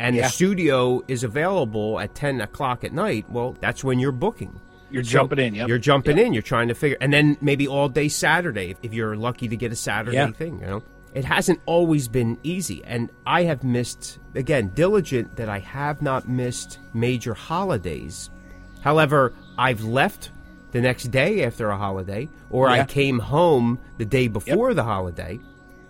and 0.00 0.16
Yeah. 0.16 0.22
the 0.22 0.28
studio 0.30 1.04
is 1.06 1.22
available 1.22 2.00
at 2.00 2.16
10 2.16 2.40
o'clock 2.40 2.82
at 2.82 2.92
night, 2.92 3.30
well, 3.30 3.56
that's 3.60 3.84
when 3.84 4.00
you're 4.00 4.10
booking. 4.10 4.60
You're 4.90 5.04
So 5.04 5.10
jumping 5.10 5.38
in. 5.38 5.54
Yep. 5.54 5.68
You're 5.68 5.78
jumping 5.78 6.16
Yep. 6.18 6.26
in. 6.26 6.32
You're 6.32 6.42
trying 6.42 6.68
to 6.68 6.74
figure, 6.74 6.96
and 7.00 7.12
then 7.12 7.36
maybe 7.40 7.66
all 7.66 7.88
day 7.88 8.08
Saturday 8.08 8.70
if, 8.70 8.78
if 8.82 8.94
you're 8.94 9.16
lucky 9.16 9.48
to 9.48 9.56
get 9.56 9.72
a 9.72 9.76
Saturday 9.76 10.16
Yeah. 10.16 10.30
thing. 10.30 10.60
You 10.60 10.66
know, 10.66 10.82
it 11.14 11.24
hasn't 11.24 11.60
always 11.66 12.08
been 12.08 12.38
easy, 12.42 12.82
and 12.84 13.10
I 13.26 13.44
have 13.44 13.64
missed 13.64 14.18
again 14.34 14.70
diligent 14.74 15.36
that 15.36 15.48
I 15.48 15.58
have 15.60 16.02
not 16.02 16.28
missed 16.28 16.78
major 16.94 17.34
holidays. 17.34 18.30
However, 18.82 19.32
I've 19.58 19.82
left 19.82 20.30
the 20.72 20.80
next 20.80 21.04
day 21.10 21.44
after 21.44 21.70
a 21.70 21.76
holiday, 21.76 22.28
or 22.50 22.68
I 22.68 22.84
came 22.84 23.18
home 23.18 23.78
the 23.98 24.04
day 24.04 24.28
before 24.28 24.74
the 24.74 24.84
holiday 24.84 25.40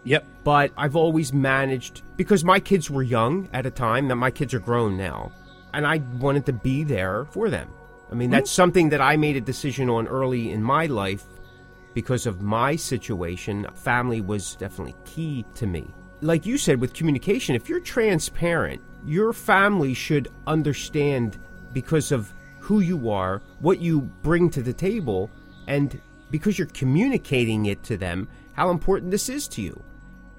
Yep. 0.05 0.25
but 0.45 0.71
I've 0.77 0.95
always 0.95 1.33
managed 1.33 2.03
because 2.17 2.45
my 2.45 2.61
kids 2.61 2.89
were 2.89 3.03
young 3.03 3.49
at 3.53 3.67
a 3.67 3.71
time 3.71 4.07
that 4.09 4.15
my 4.17 4.31
kids 4.31 4.55
are 4.55 4.61
grown 4.61 4.97
now 4.97 5.33
and 5.75 5.85
I 5.85 6.01
wanted 6.21 6.47
to 6.47 6.53
be 6.53 6.85
there 6.85 7.25
for 7.33 7.51
them. 7.51 7.69
I 8.11 8.15
mean, 8.15 8.31
that's 8.31 8.51
something 8.51 8.89
that 8.91 9.01
I 9.01 9.17
made 9.17 9.37
a 9.37 9.41
decision 9.41 9.91
on 9.91 10.07
early 10.07 10.53
in 10.53 10.63
my 10.63 10.87
life 10.87 11.25
because 11.95 12.27
of 12.27 12.41
my 12.43 12.77
situation. 12.77 13.67
Family 13.75 14.21
was 14.21 14.55
definitely 14.57 14.95
key 15.05 15.45
to 15.55 15.67
me. 15.67 15.87
Like 16.21 16.47
you 16.47 16.57
said 16.57 16.81
with 16.81 16.95
communication, 16.95 17.55
if 17.57 17.69
you're 17.69 17.81
transparent, 17.81 18.81
your 19.05 19.33
family 19.33 19.93
should 19.95 20.29
understand 20.47 21.39
because 21.73 22.13
of 22.13 22.33
who 22.61 22.81
you 22.81 23.11
are, 23.11 23.43
what 23.61 23.81
you 23.81 24.01
bring 24.23 24.51
to 24.51 24.63
the 24.63 24.73
table, 24.73 25.31
and 25.67 26.01
because 26.31 26.59
you're 26.59 26.69
communicating 26.69 27.67
it 27.67 27.83
to 27.85 27.97
them, 27.97 28.29
how 28.55 28.71
important 28.71 29.11
this 29.11 29.29
is 29.29 29.47
to 29.49 29.63
you 29.63 29.81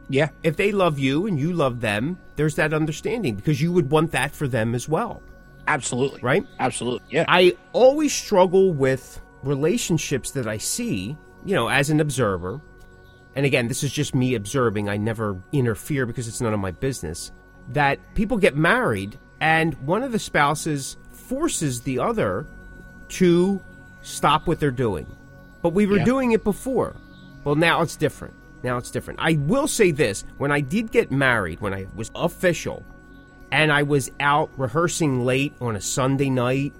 Yeah. 0.10 0.30
if 0.44 0.56
they 0.58 0.72
love 0.72 0.98
you 1.00 1.28
and 1.28 1.40
you 1.40 1.54
love 1.54 1.80
them, 1.82 2.18
there's 2.36 2.56
that 2.56 2.74
understanding 2.74 3.36
because 3.36 3.62
you 3.62 3.72
would 3.72 3.92
want 3.92 4.12
that 4.12 4.36
for 4.36 4.48
them 4.48 4.74
as 4.76 4.90
well, 4.90 5.22
Absolutely. 5.68 6.22
right? 6.22 6.46
Absolutely. 6.60 7.08
Yeah. 7.10 7.26
I 7.28 7.56
always 7.74 8.14
struggle 8.14 8.72
with 8.74 9.22
relationships 9.44 10.32
that 10.32 10.48
I 10.48 10.58
see, 10.58 11.18
you 11.46 11.56
know, 11.56 11.68
as 11.68 11.90
an 11.90 12.00
observer. 12.00 12.62
And 13.36 13.46
again, 13.46 13.68
this 13.68 13.84
is 13.84 13.92
just 13.92 14.16
me 14.16 14.34
observing. 14.36 14.90
I 14.90 14.98
never 14.98 15.42
interfere 15.52 16.06
because 16.06 16.28
it's 16.28 16.42
none 16.42 16.54
of 16.54 16.60
my 16.60 16.72
business. 16.72 17.32
That 17.70 18.00
people 18.16 18.38
get 18.38 18.56
married 18.56 19.20
and 19.40 19.76
one 19.86 20.02
of 20.04 20.12
the 20.12 20.20
spouses 20.20 20.98
forces 21.12 21.82
the 21.82 22.00
other 22.00 22.46
to 23.10 23.62
stop 24.02 24.48
what 24.48 24.60
they're 24.60 24.72
doing. 24.72 25.06
But 25.62 25.74
we 25.74 25.86
were 25.86 25.98
Yeah. 25.98 26.06
doing 26.06 26.32
it 26.32 26.44
before. 26.44 26.96
Well, 27.44 27.56
now 27.56 27.82
it's 27.82 27.96
different. 27.96 28.34
Now 28.64 28.78
it's 28.78 28.90
different. 28.90 29.20
I 29.22 29.34
will 29.34 29.68
say 29.68 29.92
this 29.92 30.24
when 30.38 30.52
I 30.52 30.62
did 30.62 30.92
get 30.92 31.12
married, 31.12 31.62
when 31.62 31.74
I 31.74 31.88
was 31.96 32.10
official, 32.16 32.84
and 33.52 33.72
I 33.72 33.84
was 33.84 34.12
out 34.20 34.50
rehearsing 34.58 35.26
late 35.26 35.54
on 35.62 35.76
a 35.76 35.82
Sunday 35.82 36.30
night 36.30 36.74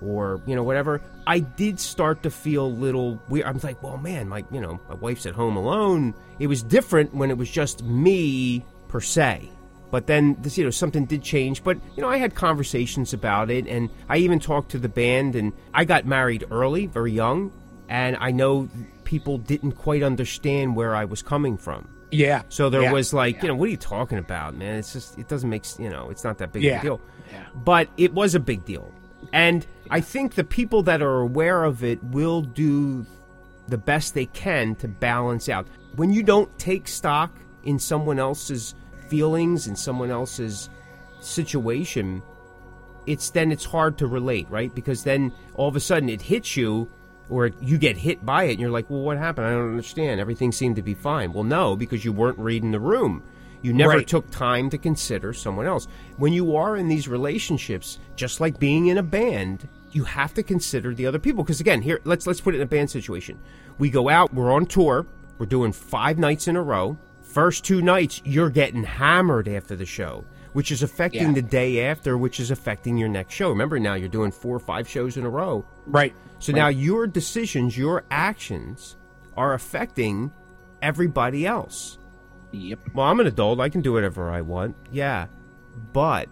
or, 0.00 0.40
you 0.46 0.54
know, 0.54 0.62
whatever, 0.62 1.00
I 1.26 1.40
did 1.40 1.80
start 1.80 2.22
to 2.24 2.30
feel 2.30 2.66
a 2.66 2.68
little 2.68 3.20
weird. 3.28 3.46
I 3.46 3.50
was 3.50 3.64
like, 3.64 3.82
well, 3.82 3.96
man, 3.96 4.28
my, 4.28 4.44
you 4.50 4.60
know, 4.60 4.80
my 4.88 4.94
wife's 4.96 5.26
at 5.26 5.34
home 5.34 5.56
alone. 5.56 6.14
It 6.38 6.46
was 6.46 6.62
different 6.62 7.14
when 7.14 7.30
it 7.30 7.38
was 7.38 7.50
just 7.50 7.82
me 7.82 8.64
per 8.88 9.00
se. 9.00 9.50
But 9.90 10.06
then, 10.08 10.36
this, 10.40 10.58
you 10.58 10.64
know, 10.64 10.70
something 10.70 11.06
did 11.06 11.22
change. 11.22 11.62
But, 11.62 11.78
you 11.96 12.02
know, 12.02 12.08
I 12.08 12.16
had 12.16 12.34
conversations 12.34 13.12
about 13.12 13.48
it, 13.48 13.66
and 13.68 13.88
I 14.08 14.16
even 14.16 14.40
talked 14.40 14.72
to 14.72 14.78
the 14.78 14.88
band, 14.88 15.36
and 15.36 15.52
I 15.72 15.84
got 15.84 16.04
married 16.04 16.44
early, 16.50 16.86
very 16.86 17.12
young, 17.12 17.52
and 17.88 18.16
I 18.18 18.32
know 18.32 18.68
people 19.04 19.38
didn't 19.38 19.72
quite 19.72 20.02
understand 20.02 20.74
where 20.74 20.96
I 20.96 21.04
was 21.04 21.22
coming 21.22 21.56
from. 21.56 21.88
Yeah. 22.14 22.42
So 22.48 22.70
there 22.70 22.82
Yeah. 22.82 22.92
was 22.92 23.12
like, 23.12 23.36
Yeah. 23.36 23.42
you 23.42 23.48
know, 23.48 23.54
what 23.56 23.66
are 23.68 23.70
you 23.70 23.76
talking 23.76 24.18
about, 24.18 24.56
man? 24.56 24.76
It's 24.76 24.92
just, 24.92 25.18
it 25.18 25.28
doesn't 25.28 25.48
make, 25.50 25.64
you 25.78 25.90
know, 25.90 26.10
it's 26.10 26.24
not 26.24 26.38
that 26.38 26.52
big 26.52 26.62
Yeah. 26.62 26.76
of 26.76 26.80
a 26.80 26.82
deal. 26.82 27.00
Yeah. 27.32 27.42
But 27.64 27.88
it 27.96 28.12
was 28.14 28.34
a 28.34 28.40
big 28.40 28.64
deal. 28.64 28.90
And 29.32 29.66
I 29.90 30.00
think 30.00 30.34
the 30.34 30.44
people 30.44 30.82
that 30.84 31.02
are 31.02 31.20
aware 31.20 31.64
of 31.64 31.82
it 31.82 32.02
will 32.04 32.42
do 32.42 33.06
the 33.68 33.78
best 33.78 34.14
they 34.14 34.26
can 34.26 34.74
to 34.76 34.88
balance 34.88 35.48
out. 35.48 35.66
When 35.96 36.12
you 36.12 36.22
don't 36.22 36.56
take 36.58 36.86
stock 36.88 37.30
in 37.64 37.78
someone 37.78 38.18
else's 38.18 38.74
feelings 39.08 39.66
and 39.66 39.78
someone 39.78 40.10
else's 40.10 40.68
situation, 41.20 42.22
it's 43.06 43.30
then 43.30 43.50
it's 43.52 43.64
hard 43.64 43.98
to 43.98 44.06
relate, 44.06 44.46
right? 44.50 44.74
Because 44.74 45.04
then 45.04 45.32
all 45.54 45.68
of 45.68 45.76
a 45.76 45.80
sudden 45.80 46.08
it 46.08 46.20
hits 46.22 46.56
you 46.56 46.88
or 47.30 47.50
you 47.60 47.78
get 47.78 47.96
hit 47.96 48.24
by 48.24 48.44
it 48.44 48.52
and 48.52 48.60
you're 48.60 48.70
like, 48.70 48.88
well, 48.90 49.00
what 49.00 49.16
happened? 49.18 49.46
I 49.46 49.50
don't 49.52 49.68
understand. 49.70 50.20
Everything 50.20 50.52
seemed 50.52 50.76
to 50.76 50.82
be 50.82 50.94
fine. 50.94 51.32
Well, 51.32 51.44
no, 51.44 51.74
because 51.76 52.04
you 52.04 52.12
weren't 52.12 52.38
reading 52.38 52.70
the 52.70 52.80
room. 52.80 53.22
You 53.62 53.72
never 53.72 53.96
Right. 53.96 54.06
took 54.06 54.30
time 54.30 54.68
to 54.70 54.76
consider 54.78 55.32
someone 55.32 55.64
else. 55.66 55.88
When 56.18 56.34
you 56.34 56.54
are 56.54 56.76
in 56.76 56.88
these 56.88 57.08
relationships, 57.08 57.98
just 58.14 58.38
like 58.40 58.58
being 58.58 58.88
in 58.88 58.98
a 58.98 59.02
band, 59.02 59.66
you 59.92 60.04
have 60.04 60.34
to 60.34 60.42
consider 60.42 60.94
the 60.94 61.06
other 61.06 61.18
people. 61.18 61.42
Because 61.42 61.60
again, 61.60 61.80
here 61.80 61.98
let's 62.04 62.26
let's 62.26 62.42
put 62.42 62.54
it 62.54 62.58
in 62.58 62.62
a 62.62 62.66
band 62.66 62.90
situation. 62.90 63.38
We 63.78 63.88
go 63.88 64.10
out, 64.10 64.34
we're 64.34 64.52
on 64.52 64.66
tour, 64.66 65.06
we're 65.38 65.46
doing 65.46 65.72
five 65.72 66.18
nights 66.18 66.46
in 66.46 66.56
a 66.56 66.62
row. 66.62 66.98
First 67.22 67.64
two 67.64 67.80
nights, 67.80 68.20
you're 68.24 68.50
getting 68.50 68.84
hammered 68.84 69.48
after 69.48 69.74
the 69.74 69.86
show, 69.86 70.24
which 70.52 70.70
is 70.70 70.82
affecting 70.82 71.28
Yeah. 71.28 71.32
the 71.32 71.42
day 71.42 71.86
after, 71.86 72.18
which 72.18 72.38
is 72.38 72.50
affecting 72.50 72.98
your 72.98 73.08
next 73.08 73.32
show. 73.34 73.48
Remember 73.48 73.78
now 73.80 73.94
you're 73.94 74.08
doing 74.10 74.30
four 74.30 74.54
or 74.54 74.60
five 74.60 74.86
shows 74.86 75.16
in 75.16 75.24
a 75.24 75.30
row. 75.30 75.64
Right. 75.86 76.14
So 76.38 76.52
now 76.52 76.68
your 76.68 77.06
decisions, 77.06 77.76
your 77.78 78.04
actions 78.10 78.96
are 79.36 79.54
affecting 79.54 80.32
everybody 80.82 81.46
else. 81.46 81.98
Yep. 82.52 82.78
Well, 82.94 83.06
I'm 83.06 83.20
an 83.20 83.26
adult. 83.26 83.60
I 83.60 83.68
can 83.68 83.80
do 83.80 83.92
whatever 83.92 84.30
I 84.30 84.40
want. 84.42 84.76
Yeah. 84.92 85.26
But, 85.92 86.28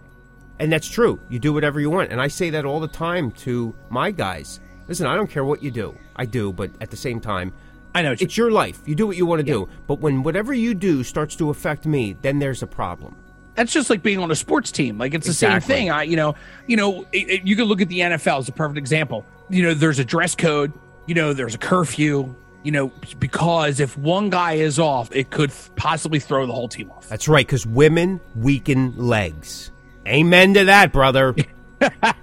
and 0.59 0.71
that's 0.71 0.87
true. 0.87 1.19
You 1.29 1.39
do 1.39 1.51
whatever 1.53 1.79
you 1.79 1.89
want. 1.89 2.11
And 2.11 2.21
I 2.21 2.27
say 2.27 2.49
that 2.51 2.65
all 2.65 2.79
the 2.79 2.87
time 2.87 3.31
to 3.31 3.75
my 3.89 4.11
guys. 4.11 4.59
Listen, 4.87 5.07
I 5.07 5.15
don't 5.15 5.29
care 5.29 5.43
what 5.43 5.61
you 5.63 5.71
do. 5.71 5.97
I 6.15 6.25
do, 6.25 6.53
but 6.53 6.71
at 6.81 6.91
the 6.91 6.97
same 6.97 7.19
time, 7.19 7.51
I 7.95 8.01
know. 8.01 8.13
it's 8.19 8.37
your 8.37 8.51
life. 8.51 8.79
You 8.85 8.95
do 8.95 9.05
what 9.07 9.17
you 9.17 9.25
want 9.25 9.39
to 9.39 9.43
do. 9.43 9.67
But 9.87 9.99
when 9.99 10.23
whatever 10.23 10.53
you 10.53 10.73
do 10.73 11.03
starts 11.03 11.35
to 11.37 11.49
affect 11.49 11.85
me, 11.85 12.15
then 12.21 12.39
there's 12.39 12.63
a 12.63 12.67
problem. 12.67 13.15
that's 13.55 13.71
just 13.71 13.89
like 13.89 14.01
being 14.01 14.19
on 14.19 14.31
a 14.31 14.35
sports 14.35 14.71
team. 14.71 14.97
Like 14.97 15.13
it's 15.13 15.27
the 15.27 15.31
Exactly. 15.31 15.59
same 15.73 15.77
thing. 15.77 15.91
I, 15.91 16.03
you 16.03 16.15
know, 16.15 16.35
you 16.67 16.75
know, 16.77 17.03
it, 17.11 17.29
it- 17.29 17.43
you 17.47 17.55
can 17.55 17.65
look 17.65 17.81
at 17.81 17.89
the 17.89 17.99
NFL 17.99 18.39
as 18.39 18.49
a 18.49 18.51
perfect 18.51 18.77
example. 18.77 19.25
You 19.49 19.63
know, 19.63 19.73
there's 19.73 19.99
a 19.99 20.05
dress 20.05 20.35
code. 20.35 20.71
You 21.05 21.15
know, 21.15 21.33
there's 21.33 21.55
a 21.55 21.59
curfew. 21.59 22.33
You 22.63 22.71
know, 22.71 22.93
because 23.19 23.81
if 23.81 23.97
one 23.97 24.29
guy 24.29 24.53
is 24.53 24.79
off, 24.79 25.13
it 25.13 25.29
could 25.29 25.51
possibly 25.75 26.19
throw 26.19 26.45
the 26.45 26.53
whole 26.53 26.69
team 26.69 26.89
off. 26.91 27.09
That's 27.09 27.27
right, 27.27 27.45
because 27.45 27.67
women 27.67 28.21
weaken 28.37 28.95
legs. 28.97 29.69
Amen 30.07 30.53
to 30.53 30.63
that, 30.65 30.93
brother. 30.93 31.35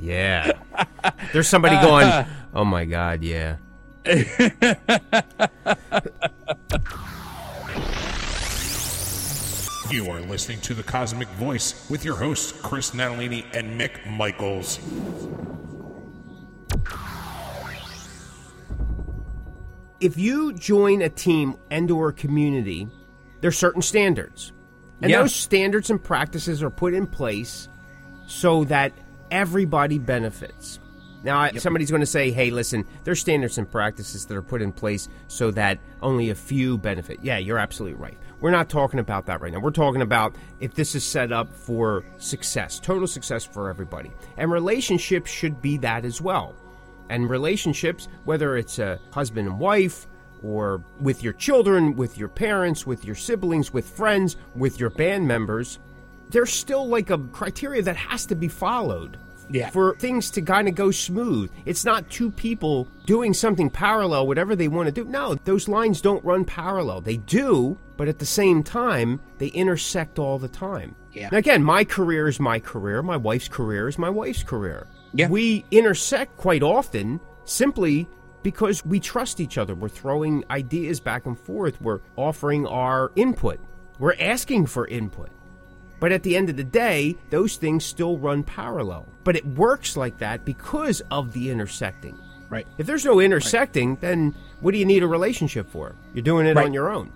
yeah. 0.00 0.52
There's 1.32 1.48
somebody 1.48 1.76
going, 1.76 2.26
oh 2.54 2.64
my 2.64 2.84
God, 2.84 3.22
yeah. 3.22 3.56
You 9.94 10.10
are 10.10 10.20
listening 10.22 10.60
to 10.62 10.74
The 10.74 10.82
Cosmick 10.82 11.28
Voice 11.34 11.88
with 11.88 12.04
your 12.04 12.16
hosts, 12.16 12.50
Chris 12.50 12.90
Natalini 12.94 13.44
and 13.54 13.80
Mick 13.80 14.04
Michaels. 14.10 14.80
If 20.00 20.18
you 20.18 20.52
join 20.54 21.00
a 21.00 21.08
team 21.08 21.54
and 21.70 21.88
or 21.92 22.08
a 22.08 22.12
community, 22.12 22.88
there's 23.40 23.56
certain 23.56 23.82
standards. 23.82 24.52
And 25.00 25.12
Yeah. 25.12 25.20
those 25.20 25.32
standards 25.32 25.90
and 25.90 26.02
practices 26.02 26.60
are 26.60 26.70
put 26.70 26.92
in 26.92 27.06
place 27.06 27.68
so 28.26 28.64
that 28.64 28.92
everybody 29.30 30.00
benefits. 30.00 30.80
Now, 31.22 31.38
I, 31.38 31.52
somebody's 31.52 31.90
going 31.90 32.00
to 32.00 32.06
say, 32.06 32.32
hey, 32.32 32.50
listen, 32.50 32.84
there's 33.04 33.20
standards 33.20 33.58
and 33.58 33.70
practices 33.70 34.26
that 34.26 34.36
are 34.36 34.42
put 34.42 34.60
in 34.60 34.72
place 34.72 35.08
so 35.28 35.52
that 35.52 35.78
only 36.02 36.30
a 36.30 36.34
few 36.34 36.78
benefit. 36.78 37.20
Yeah, 37.22 37.38
you're 37.38 37.58
absolutely 37.60 37.96
right. 37.98 38.18
We're 38.40 38.50
not 38.50 38.68
talking 38.68 39.00
about 39.00 39.26
that 39.26 39.40
right 39.40 39.52
now. 39.52 39.60
We're 39.60 39.70
talking 39.70 40.02
about 40.02 40.36
if 40.60 40.74
this 40.74 40.94
is 40.94 41.04
set 41.04 41.32
up 41.32 41.54
for 41.54 42.04
success, 42.18 42.78
total 42.78 43.06
success 43.06 43.44
for 43.44 43.70
everybody. 43.70 44.10
And 44.36 44.50
relationships 44.50 45.30
should 45.30 45.62
be 45.62 45.78
that 45.78 46.04
as 46.04 46.20
well. 46.20 46.54
And 47.08 47.28
relationships, 47.28 48.08
whether 48.24 48.56
it's 48.56 48.78
a 48.78 48.98
husband 49.12 49.48
and 49.48 49.58
wife, 49.58 50.06
or 50.42 50.84
with 51.00 51.22
your 51.22 51.32
children, 51.32 51.96
with 51.96 52.18
your 52.18 52.28
parents, 52.28 52.86
with 52.86 53.04
your 53.04 53.14
siblings, 53.14 53.72
with 53.72 53.88
friends, 53.88 54.36
with 54.54 54.78
your 54.78 54.90
band 54.90 55.26
members, 55.26 55.78
there's 56.28 56.52
still 56.52 56.86
like 56.86 57.10
a 57.10 57.18
criteria 57.18 57.82
that 57.82 57.96
has 57.96 58.26
to 58.26 58.34
be 58.34 58.48
followed 58.48 59.18
Yeah. 59.50 59.70
for 59.70 59.94
things 59.96 60.30
to 60.32 60.42
kind 60.42 60.68
of 60.68 60.74
go 60.74 60.90
smooth. 60.90 61.50
It's 61.66 61.84
not 61.84 62.10
two 62.10 62.30
people 62.30 62.88
doing 63.06 63.34
something 63.34 63.70
parallel, 63.70 64.26
whatever 64.26 64.56
they 64.56 64.68
want 64.68 64.86
to 64.86 64.92
do. 64.92 65.04
No, 65.04 65.34
those 65.34 65.68
lines 65.68 66.00
don't 66.00 66.24
run 66.24 66.44
parallel. 66.44 67.00
They 67.00 67.18
do, 67.18 67.78
but 67.96 68.08
at 68.08 68.18
the 68.18 68.26
same 68.26 68.62
time, 68.62 69.20
they 69.38 69.48
intersect 69.48 70.18
all 70.18 70.38
the 70.38 70.48
time. 70.48 70.96
Yeah. 71.12 71.26
And 71.28 71.34
again, 71.36 71.62
my 71.62 71.84
career 71.84 72.26
is 72.28 72.40
my 72.40 72.58
career. 72.58 73.02
My 73.02 73.16
wife's 73.16 73.48
career 73.48 73.88
is 73.88 73.98
my 73.98 74.10
wife's 74.10 74.42
career. 74.42 74.86
Yeah. 75.12 75.28
We 75.28 75.64
intersect 75.70 76.36
quite 76.36 76.62
often 76.62 77.20
simply 77.44 78.08
because 78.42 78.84
we 78.84 79.00
trust 79.00 79.40
each 79.40 79.58
other. 79.58 79.74
We're 79.74 79.88
throwing 79.88 80.44
ideas 80.50 81.00
back 81.00 81.26
and 81.26 81.38
forth. 81.38 81.80
We're 81.80 82.00
offering 82.16 82.66
our 82.66 83.12
input. 83.16 83.60
We're 83.98 84.16
asking 84.18 84.66
for 84.66 84.86
input. 84.88 85.30
But 86.04 86.12
at 86.12 86.22
the 86.22 86.36
end 86.36 86.50
of 86.50 86.58
the 86.58 86.64
day, 86.64 87.16
those 87.30 87.56
things 87.56 87.82
still 87.82 88.18
run 88.18 88.42
parallel. 88.42 89.06
But 89.24 89.36
it 89.36 89.46
works 89.46 89.96
like 89.96 90.18
that 90.18 90.44
because 90.44 91.00
of 91.10 91.32
the 91.32 91.48
intersecting. 91.50 92.18
Right. 92.50 92.66
If 92.76 92.86
there's 92.86 93.06
no 93.06 93.20
intersecting, 93.20 93.96
then 94.02 94.34
what 94.60 94.72
do 94.72 94.76
you 94.78 94.84
need 94.84 95.02
a 95.02 95.06
relationship 95.06 95.66
for? 95.70 95.94
You're 96.12 96.20
doing 96.22 96.44
it 96.46 96.56
Right. 96.56 96.66
on 96.66 96.74
your 96.74 96.92
own, 96.92 97.10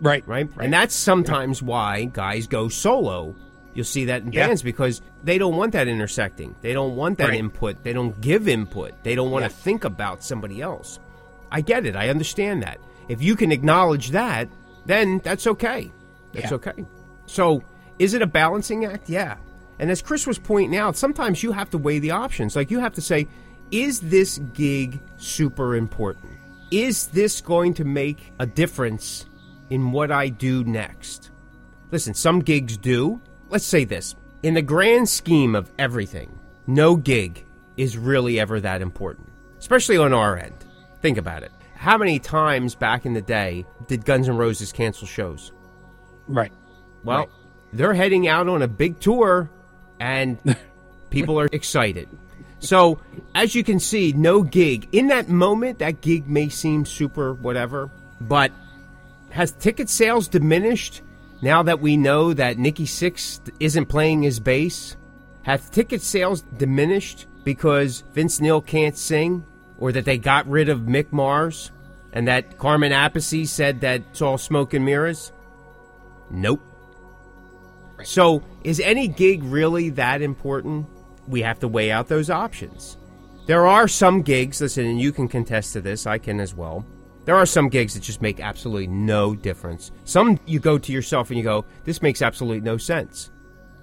Right. 0.00 0.24
right? 0.26 0.50
And 0.58 0.72
that's 0.72 0.92
sometimes 0.92 1.62
why 1.62 2.06
guys 2.12 2.48
go 2.48 2.68
solo. 2.68 3.36
You'll 3.74 3.84
see 3.84 4.06
that 4.06 4.22
in 4.22 4.32
Yeah. 4.32 4.48
bands 4.48 4.60
because 4.64 5.02
they 5.22 5.38
don't 5.38 5.56
want 5.56 5.70
that 5.74 5.86
intersecting. 5.86 6.56
They 6.62 6.72
don't 6.72 6.96
want 6.96 7.18
that 7.18 7.28
Right. 7.28 7.38
input. 7.38 7.84
They 7.84 7.92
don't 7.92 8.20
give 8.20 8.48
input. 8.48 9.04
They 9.04 9.14
don't 9.14 9.30
want 9.30 9.44
Yeah. 9.44 9.50
to 9.50 9.54
think 9.54 9.84
about 9.84 10.24
somebody 10.24 10.60
else. 10.60 10.98
I 11.52 11.60
get 11.60 11.86
it. 11.86 11.94
I 11.94 12.08
understand 12.08 12.64
that. 12.64 12.78
If 13.08 13.22
you 13.22 13.36
can 13.36 13.52
acknowledge 13.52 14.10
that, 14.10 14.48
then 14.84 15.20
that's 15.22 15.46
okay. 15.46 15.92
That's 16.32 16.50
Yeah. 16.50 16.56
okay. 16.56 16.84
So, 17.26 17.62
is 18.02 18.14
it 18.14 18.20
a 18.22 18.26
balancing 18.26 18.84
act? 18.84 19.08
Yeah. 19.08 19.36
And 19.78 19.88
as 19.88 20.02
Chris 20.02 20.26
was 20.26 20.38
pointing 20.38 20.76
out, 20.76 20.96
sometimes 20.96 21.42
you 21.42 21.52
have 21.52 21.70
to 21.70 21.78
weigh 21.78 22.00
the 22.00 22.10
options. 22.10 22.56
Like 22.56 22.70
you 22.70 22.80
have 22.80 22.94
to 22.94 23.00
say, 23.00 23.28
is 23.70 24.00
this 24.00 24.38
gig 24.54 25.00
super 25.18 25.76
important? 25.76 26.32
Is 26.72 27.06
this 27.06 27.40
going 27.40 27.74
to 27.74 27.84
make 27.84 28.32
a 28.40 28.46
difference 28.46 29.26
in 29.70 29.92
what 29.92 30.10
I 30.10 30.28
do 30.30 30.64
next? 30.64 31.30
Listen, 31.92 32.12
some 32.12 32.40
gigs 32.40 32.76
do. 32.76 33.20
Let's 33.50 33.64
say 33.64 33.84
this. 33.84 34.16
In 34.42 34.54
the 34.54 34.62
grand 34.62 35.08
scheme 35.08 35.54
of 35.54 35.70
everything, 35.78 36.36
no 36.66 36.96
gig 36.96 37.46
is 37.76 37.96
really 37.96 38.40
ever 38.40 38.60
that 38.60 38.82
important, 38.82 39.28
especially 39.60 39.96
on 39.96 40.12
our 40.12 40.36
end. 40.36 40.64
Think 41.00 41.18
about 41.18 41.44
it. 41.44 41.52
How 41.76 41.96
many 41.96 42.18
times 42.18 42.74
back 42.74 43.06
in 43.06 43.12
the 43.12 43.22
day 43.22 43.64
did 43.86 44.04
Guns 44.04 44.28
N' 44.28 44.36
Roses 44.36 44.72
cancel 44.72 45.06
shows? 45.06 45.52
Right. 46.26 46.52
Well, 47.04 47.18
Right. 47.20 47.28
They're 47.72 47.94
heading 47.94 48.28
out 48.28 48.48
on 48.48 48.62
a 48.62 48.68
big 48.68 49.00
tour 49.00 49.50
and 49.98 50.38
people 51.10 51.38
are 51.38 51.48
excited. 51.52 52.08
So, 52.58 53.00
as 53.34 53.54
you 53.54 53.64
can 53.64 53.80
see, 53.80 54.12
no 54.12 54.42
gig. 54.42 54.88
In 54.92 55.08
that 55.08 55.28
moment, 55.28 55.80
that 55.80 56.00
gig 56.00 56.28
may 56.28 56.48
seem 56.48 56.84
super 56.84 57.34
whatever, 57.34 57.90
but 58.20 58.52
has 59.30 59.52
ticket 59.52 59.88
sales 59.88 60.28
diminished 60.28 61.02
now 61.40 61.64
that 61.64 61.80
we 61.80 61.96
know 61.96 62.32
that 62.32 62.58
Nikki 62.58 62.84
Sixx 62.84 63.40
isn't 63.58 63.86
playing 63.86 64.22
his 64.22 64.38
bass? 64.38 64.96
Have 65.42 65.70
ticket 65.72 66.02
sales 66.02 66.42
diminished 66.56 67.26
because 67.42 68.04
Vince 68.12 68.40
Neil 68.40 68.60
can't 68.60 68.96
sing 68.96 69.44
or 69.78 69.90
that 69.90 70.04
they 70.04 70.18
got 70.18 70.46
rid 70.48 70.68
of 70.68 70.82
Mick 70.82 71.10
Mars 71.10 71.72
and 72.12 72.28
that 72.28 72.58
Carmine 72.58 72.92
Appice 72.92 73.48
said 73.48 73.80
that 73.80 74.02
it's 74.12 74.22
all 74.22 74.38
smoke 74.38 74.72
and 74.72 74.84
mirrors? 74.84 75.32
Nope. 76.30 76.62
So, 78.04 78.42
is 78.64 78.80
any 78.80 79.08
gig 79.08 79.42
really 79.44 79.90
that 79.90 80.22
important? 80.22 80.86
We 81.28 81.42
have 81.42 81.58
to 81.60 81.68
weigh 81.68 81.90
out 81.92 82.08
those 82.08 82.30
options. 82.30 82.96
There 83.46 83.66
are 83.66 83.88
some 83.88 84.22
gigs, 84.22 84.60
listen, 84.60 84.86
and 84.86 85.00
you 85.00 85.12
can 85.12 85.28
contest 85.28 85.72
to 85.74 85.80
this, 85.80 86.06
I 86.06 86.18
can 86.18 86.40
as 86.40 86.54
well. 86.54 86.84
There 87.24 87.36
are 87.36 87.46
some 87.46 87.68
gigs 87.68 87.94
that 87.94 88.00
just 88.02 88.20
make 88.20 88.40
absolutely 88.40 88.88
no 88.88 89.34
difference. 89.34 89.92
Some 90.04 90.38
you 90.46 90.58
go 90.58 90.78
to 90.78 90.92
yourself 90.92 91.30
and 91.30 91.38
you 91.38 91.44
go, 91.44 91.64
this 91.84 92.02
makes 92.02 92.22
absolutely 92.22 92.60
no 92.60 92.76
sense. 92.76 93.30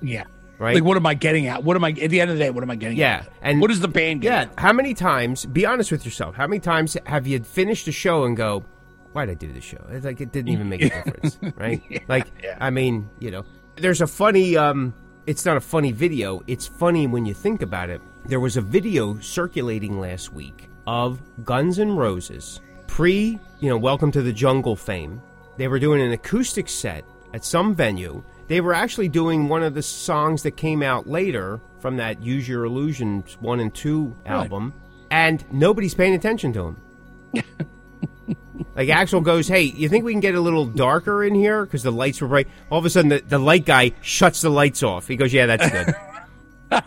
Yeah. 0.02 0.26
Right. 0.58 0.76
Like, 0.76 0.84
what 0.84 0.98
am 0.98 1.06
I 1.06 1.14
getting 1.14 1.48
at? 1.48 1.64
What 1.64 1.78
am 1.78 1.86
I 1.86 1.92
at 1.92 2.10
the 2.10 2.20
end 2.20 2.32
of 2.32 2.38
the 2.38 2.44
day? 2.44 2.50
What 2.50 2.64
am 2.64 2.70
I 2.72 2.76
getting? 2.76 2.98
Yeah, 2.98 3.20
At? 3.26 3.30
and- 3.42 3.62
what 3.62 3.72
is 3.72 3.80
the 3.80 3.88
band? 3.88 4.26
Yeah, 4.26 4.42
at? 4.42 4.60
how 4.60 4.74
many 4.74 4.94
times, 4.94 5.46
be 5.46 5.66
honest 5.66 5.90
with 5.90 6.04
yourself, 6.04 6.36
how 6.36 6.48
many 6.48 6.60
times 6.60 6.98
have 7.06 7.26
you 7.28 7.40
finished 7.42 7.88
a 7.88 7.94
show 7.94 8.26
and 8.26 8.36
go, 8.36 8.66
why'd 9.14 9.30
I 9.30 9.36
do 9.36 9.52
this 9.54 9.64
show? 9.64 9.86
It's 9.90 10.04
like 10.06 10.20
it 10.20 10.34
didn't 10.34 10.50
even 10.54 10.68
make 10.68 10.82
a 10.82 10.90
difference, 10.90 11.40
right? 11.56 11.82
like, 12.10 12.28
yeah. 12.44 12.58
I 12.60 12.72
mean, 12.72 13.10
you 13.20 13.32
know, 13.32 13.46
there's 13.80 14.02
a 14.02 14.08
funny, 14.08 14.58
um, 14.58 14.94
it's 15.26 15.46
not 15.46 15.58
a 15.58 15.62
funny 15.62 15.92
video, 15.92 16.42
it's 16.48 16.68
funny 16.68 17.08
when 17.08 17.26
you 17.26 17.34
think 17.34 17.62
about 17.62 17.90
it. 17.90 18.02
There 18.26 18.40
was 18.40 18.58
a 18.58 18.62
video 18.62 19.18
circulating 19.20 20.00
last 20.00 20.34
week 20.34 20.70
of 20.86 21.22
Guns 21.46 21.80
N' 21.80 21.96
Roses 21.96 22.60
pre, 22.88 23.40
you 23.60 23.70
know, 23.70 23.78
Welcome 23.78 24.12
to 24.12 24.22
the 24.22 24.34
Jungle 24.34 24.76
fame. 24.76 25.22
They 25.58 25.68
were 25.68 25.80
doing 25.80 26.02
an 26.02 26.12
acoustic 26.12 26.68
set 26.68 27.06
at 27.34 27.46
some 27.46 27.74
venue. 27.74 28.24
They 28.48 28.62
were 28.62 28.74
actually 28.74 29.08
doing 29.08 29.48
one 29.48 29.64
of 29.64 29.74
the 29.74 29.82
songs 29.82 30.44
that 30.44 30.58
came 30.58 30.84
out 30.84 31.08
later 31.08 31.62
from 31.80 31.96
that 31.98 32.22
Use 32.22 32.48
Your 32.48 32.66
Illusions 32.66 33.38
1 33.40 33.60
and 33.60 33.74
2 33.74 34.16
album, 34.26 34.74
and 35.12 35.46
nobody's 35.52 35.94
paying 35.94 36.16
attention 36.16 36.52
to 36.54 36.76
them. 37.34 37.46
like 38.76 38.90
Axl 38.90 39.24
goes, 39.24 39.48
"Hey, 39.48 39.64
you 39.64 39.90
think 39.90 40.04
we 40.06 40.12
can 40.14 40.20
get 40.20 40.36
a 40.36 40.42
little 40.42 40.66
darker 40.66 41.24
in 41.24 41.36
here 41.36 41.66
because 41.66 41.84
the 41.84 41.92
lights 41.92 42.22
were 42.22 42.28
bright?" 42.28 42.48
All 42.70 42.80
of 42.80 42.86
a 42.86 42.90
sudden, 42.90 43.10
the, 43.10 43.20
the 43.28 43.40
light 43.40 43.66
guy 43.66 43.92
shuts 44.02 44.42
the 44.42 44.50
lights 44.50 44.84
off. 44.84 45.08
He 45.08 45.16
goes, 45.16 45.34
"Yeah, 45.34 45.46
that's 45.46 45.70
good." 45.70 45.96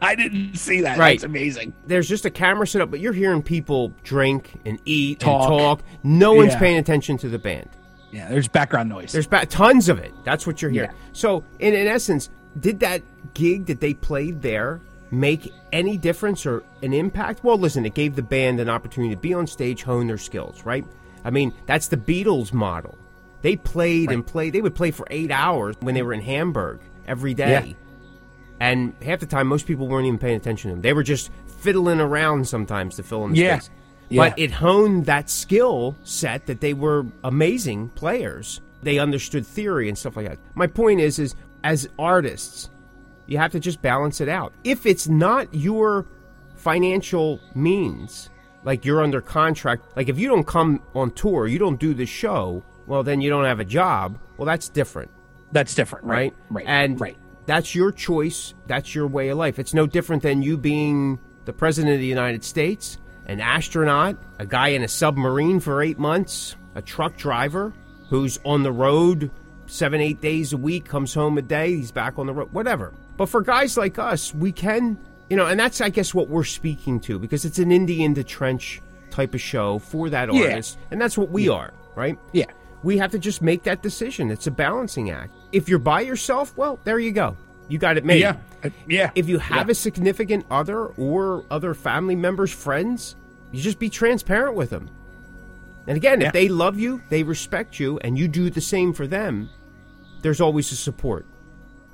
I 0.00 0.14
didn't 0.14 0.54
see 0.54 0.82
that. 0.82 0.96
Right. 0.96 1.18
That's 1.18 1.24
amazing. 1.24 1.72
There's 1.86 2.08
just 2.08 2.24
a 2.24 2.30
camera 2.30 2.66
set 2.68 2.80
up, 2.80 2.90
but 2.90 3.00
you're 3.00 3.12
hearing 3.12 3.42
people 3.42 3.92
drink 4.04 4.52
and 4.64 4.78
eat 4.84 5.18
Talk. 5.20 5.50
and 5.50 5.58
talk. 5.58 5.82
No 6.04 6.34
one's 6.34 6.52
Yeah. 6.52 6.58
paying 6.60 6.78
attention 6.78 7.18
to 7.18 7.28
the 7.28 7.38
band. 7.38 7.68
Yeah. 8.12 8.28
There's 8.28 8.46
background 8.46 8.88
noise. 8.88 9.10
There's 9.10 9.26
ba- 9.26 9.44
tons 9.46 9.88
of 9.88 9.98
it. 9.98 10.12
That's 10.24 10.46
what 10.46 10.62
you're 10.62 10.70
hearing. 10.70 10.90
Yeah. 10.90 10.96
So, 11.12 11.42
in, 11.58 11.74
in 11.74 11.88
essence, 11.88 12.30
did 12.60 12.78
that 12.80 13.02
gig 13.34 13.66
that 13.66 13.80
they 13.80 13.92
played 13.92 14.40
there 14.40 14.80
make 15.10 15.52
any 15.72 15.96
difference 15.96 16.46
or 16.46 16.62
an 16.82 16.92
impact? 16.92 17.42
Well, 17.44 17.58
listen, 17.58 17.86
it 17.86 17.94
gave 17.94 18.16
the 18.16 18.22
band 18.22 18.60
an 18.60 18.68
opportunity 18.68 19.14
to 19.14 19.20
be 19.20 19.34
on 19.34 19.46
stage, 19.46 19.82
hone 19.82 20.06
their 20.06 20.18
skills, 20.18 20.64
right? 20.64 20.84
I 21.24 21.30
mean, 21.30 21.52
that's 21.66 21.88
the 21.88 21.96
Beatles 21.96 22.52
model. 22.52 22.96
They 23.42 23.56
played 23.56 24.10
and 24.10 24.26
played. 24.26 24.52
They 24.52 24.60
would 24.60 24.74
play 24.74 24.90
for 24.90 25.06
eight 25.10 25.30
hours 25.30 25.76
when 25.80 25.94
they 25.94 26.02
were 26.02 26.12
in 26.12 26.20
Hamburg 26.20 26.80
every 27.06 27.34
day. 27.34 27.68
Yeah. 27.68 27.74
And 28.60 28.94
half 29.02 29.20
the 29.20 29.26
time, 29.26 29.46
most 29.46 29.66
people 29.66 29.86
weren't 29.86 30.06
even 30.06 30.18
paying 30.18 30.36
attention 30.36 30.70
to 30.70 30.74
them. 30.74 30.82
They 30.82 30.92
were 30.92 31.04
just 31.04 31.30
fiddling 31.60 32.00
around 32.00 32.48
sometimes 32.48 32.96
to 32.96 33.02
fill 33.02 33.24
in 33.24 33.32
the 33.32 33.38
Yeah. 33.38 33.58
space. 33.58 33.70
Yeah. 34.08 34.30
But 34.30 34.38
it 34.38 34.50
honed 34.50 35.06
that 35.06 35.30
skill 35.30 35.94
set 36.02 36.46
that 36.46 36.60
they 36.60 36.74
were 36.74 37.06
amazing 37.22 37.90
players. 37.90 38.60
They 38.82 38.98
understood 38.98 39.46
theory 39.46 39.88
and 39.88 39.96
stuff 39.98 40.16
like 40.16 40.28
that. 40.28 40.38
My 40.54 40.66
point 40.66 41.00
is, 41.00 41.18
is 41.18 41.34
as 41.62 41.88
artists, 41.98 42.70
you 43.28 43.38
have 43.38 43.52
to 43.52 43.60
just 43.60 43.80
balance 43.82 44.20
it 44.20 44.28
out. 44.28 44.52
If 44.64 44.86
it's 44.86 45.06
not 45.08 45.54
your 45.54 46.06
financial 46.56 47.40
means, 47.54 48.30
like 48.64 48.84
you're 48.84 49.02
under 49.02 49.20
contract, 49.20 49.84
like 49.96 50.08
if 50.08 50.18
you 50.18 50.28
don't 50.28 50.46
come 50.46 50.82
on 50.94 51.12
tour, 51.12 51.46
you 51.46 51.58
don't 51.58 51.78
do 51.78 51.94
the 51.94 52.06
show, 52.06 52.64
well, 52.86 53.02
then 53.02 53.20
you 53.20 53.30
don't 53.30 53.44
have 53.44 53.60
a 53.60 53.64
job. 53.64 54.18
Well, 54.36 54.46
that's 54.46 54.68
different 54.68 55.10
That's 55.52 55.74
different. 55.74 56.06
right? 56.06 56.34
Right. 56.50 56.64
Right. 56.64 56.66
And 56.66 57.00
right. 57.00 57.16
that's 57.46 57.74
your 57.74 57.92
choice. 57.92 58.54
That's 58.66 58.94
your 58.94 59.06
way 59.06 59.28
of 59.28 59.38
life. 59.38 59.58
It's 59.58 59.74
no 59.74 59.86
different 59.86 60.22
than 60.22 60.42
you 60.42 60.56
being 60.56 61.20
the 61.44 61.52
president 61.52 61.94
of 61.94 62.00
the 62.00 62.06
United 62.06 62.44
States, 62.44 62.98
an 63.26 63.40
astronaut, 63.40 64.16
a 64.38 64.46
guy 64.46 64.68
in 64.68 64.82
a 64.82 64.88
submarine 64.88 65.60
for 65.60 65.82
eight 65.82 65.98
months, 65.98 66.56
a 66.74 66.82
truck 66.82 67.16
driver 67.16 67.72
who's 68.08 68.38
on 68.44 68.62
the 68.62 68.72
road 68.72 69.30
seven, 69.66 70.00
eight 70.00 70.20
days 70.20 70.52
a 70.54 70.56
week, 70.56 70.86
comes 70.86 71.12
home 71.12 71.36
a 71.36 71.42
day, 71.42 71.74
he's 71.76 71.92
back 71.92 72.18
on 72.18 72.26
the 72.26 72.32
road, 72.32 72.52
whatever. 72.52 72.92
But 73.18 73.28
for 73.28 73.42
guys 73.42 73.76
like 73.76 73.98
us, 73.98 74.32
we 74.34 74.52
can, 74.52 74.96
you 75.28 75.36
know, 75.36 75.46
and 75.46 75.60
that's, 75.60 75.82
I 75.82 75.90
guess, 75.90 76.14
what 76.14 76.28
we're 76.30 76.44
speaking 76.44 77.00
to 77.00 77.18
because 77.18 77.44
it's 77.44 77.58
an 77.58 77.68
indie 77.70 77.98
in 78.00 78.14
the 78.14 78.24
trench 78.24 78.80
type 79.10 79.34
of 79.34 79.40
show 79.42 79.78
for 79.80 80.08
that 80.08 80.32
Yeah. 80.32 80.42
artist. 80.44 80.78
And 80.90 80.98
that's 81.00 81.18
what 81.18 81.30
we 81.30 81.50
are, 81.50 81.72
right? 81.94 82.18
Yeah. 82.32 82.46
we 82.84 82.96
have 82.98 83.10
to 83.10 83.18
just 83.18 83.42
make 83.42 83.64
that 83.64 83.82
decision. 83.82 84.30
It's 84.30 84.46
a 84.46 84.52
balancing 84.52 85.10
act. 85.10 85.34
If 85.50 85.68
you're 85.68 85.80
by 85.80 86.02
yourself, 86.02 86.56
well, 86.56 86.78
there 86.84 87.00
you 87.00 87.10
go. 87.10 87.36
You 87.68 87.76
got 87.76 87.96
it 87.96 88.04
made. 88.04 88.20
Yeah. 88.20 88.36
Uh, 88.62 88.70
Yeah. 88.86 89.10
If 89.16 89.28
you 89.28 89.38
have 89.40 89.66
Yeah. 89.66 89.72
a 89.72 89.74
significant 89.74 90.46
other 90.48 90.86
or 90.86 91.42
other 91.50 91.74
family 91.74 92.14
members, 92.14 92.52
friends, 92.52 93.16
you 93.50 93.60
just 93.60 93.80
be 93.80 93.90
transparent 93.90 94.54
with 94.54 94.70
them. 94.70 94.88
And 95.88 95.96
again, 95.96 96.20
Yeah. 96.20 96.28
if 96.28 96.32
they 96.32 96.48
love 96.48 96.78
you, 96.78 97.02
they 97.08 97.24
respect 97.24 97.80
you, 97.80 97.98
and 98.04 98.16
you 98.16 98.28
do 98.28 98.48
the 98.48 98.60
same 98.60 98.92
for 98.92 99.08
them, 99.08 99.48
there's 100.22 100.40
always 100.40 100.70
a 100.70 100.76
support. 100.76 101.26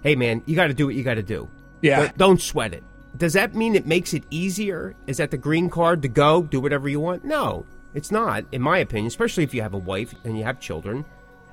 Hey, 0.04 0.14
man, 0.14 0.42
you 0.44 0.54
got 0.54 0.66
to 0.66 0.74
do 0.74 0.84
what 0.86 0.94
you 0.94 1.02
got 1.02 1.14
to 1.14 1.22
do. 1.22 1.48
Yeah. 1.80 2.00
But 2.02 2.18
don't 2.18 2.40
sweat 2.40 2.74
it. 2.74 2.84
Does 3.16 3.32
that 3.32 3.54
mean 3.54 3.74
it 3.74 3.86
makes 3.86 4.12
it 4.12 4.24
easier? 4.30 4.94
Is 5.06 5.16
that 5.16 5.30
the 5.30 5.38
green 5.38 5.70
card 5.70 6.02
to 6.02 6.08
go, 6.08 6.42
do 6.42 6.60
whatever 6.60 6.88
you 6.88 7.00
want? 7.00 7.24
No, 7.24 7.64
it's 7.94 8.10
not, 8.10 8.44
in 8.52 8.60
my 8.60 8.78
opinion, 8.78 9.06
especially 9.06 9.44
if 9.44 9.54
you 9.54 9.62
have 9.62 9.72
a 9.72 9.78
wife 9.78 10.14
and 10.24 10.36
you 10.36 10.44
have 10.44 10.60
children 10.60 11.06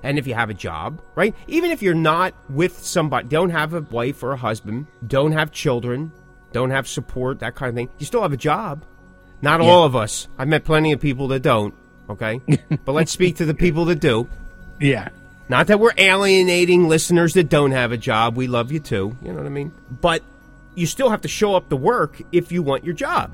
and 0.04 0.20
if 0.20 0.28
you 0.28 0.34
have 0.34 0.50
a 0.50 0.54
job, 0.54 1.02
right? 1.16 1.34
Even 1.48 1.72
if 1.72 1.82
you're 1.82 1.94
not 1.94 2.34
with 2.50 2.78
somebody, 2.80 3.28
don't 3.30 3.52
have 3.52 3.74
a 3.74 3.82
wife 3.82 4.22
or 4.22 4.34
a 4.34 4.38
husband, 4.38 4.88
don't 5.08 5.32
have 5.32 5.52
children, 5.52 6.12
don't 6.52 6.72
have 6.72 6.88
support, 6.88 7.40
that 7.40 7.56
kind 7.56 7.70
of 7.70 7.76
thing, 7.76 7.90
you 8.00 8.06
still 8.06 8.22
have 8.22 8.34
a 8.34 8.38
job. 8.38 8.84
Not 9.42 9.62
all 9.62 9.86
of 9.86 9.96
us. 9.96 10.28
I've 10.38 10.48
met 10.48 10.66
plenty 10.66 10.92
of 10.92 11.00
people 11.00 11.30
that 11.30 11.42
don't, 11.42 11.74
okay? 12.10 12.42
but 12.86 12.92
let's 12.92 13.12
speak 13.12 13.38
to 13.38 13.46
the 13.46 13.54
people 13.54 13.86
that 13.86 14.00
do. 14.00 14.28
yeah. 14.80 15.10
Not 15.50 15.68
that 15.68 15.80
we're 15.80 15.94
alienating 15.98 16.88
listeners 16.88 17.34
that 17.34 17.50
don't 17.50 17.72
have 17.72 17.92
a 17.92 17.98
job. 17.98 18.38
We 18.38 18.48
love 18.48 18.72
you 18.72 18.80
too. 18.80 19.16
You 19.22 19.30
know 19.32 19.38
what 19.38 19.46
I 19.46 19.50
mean? 19.50 19.74
But 20.02 20.24
you 20.76 20.86
still 20.86 21.10
have 21.10 21.22
to 21.22 21.28
show 21.28 21.56
up 21.56 21.70
to 21.70 21.76
work 21.76 22.22
if 22.32 22.52
you 22.52 22.64
want 22.64 22.86
your 22.86 22.94
job. 22.94 23.34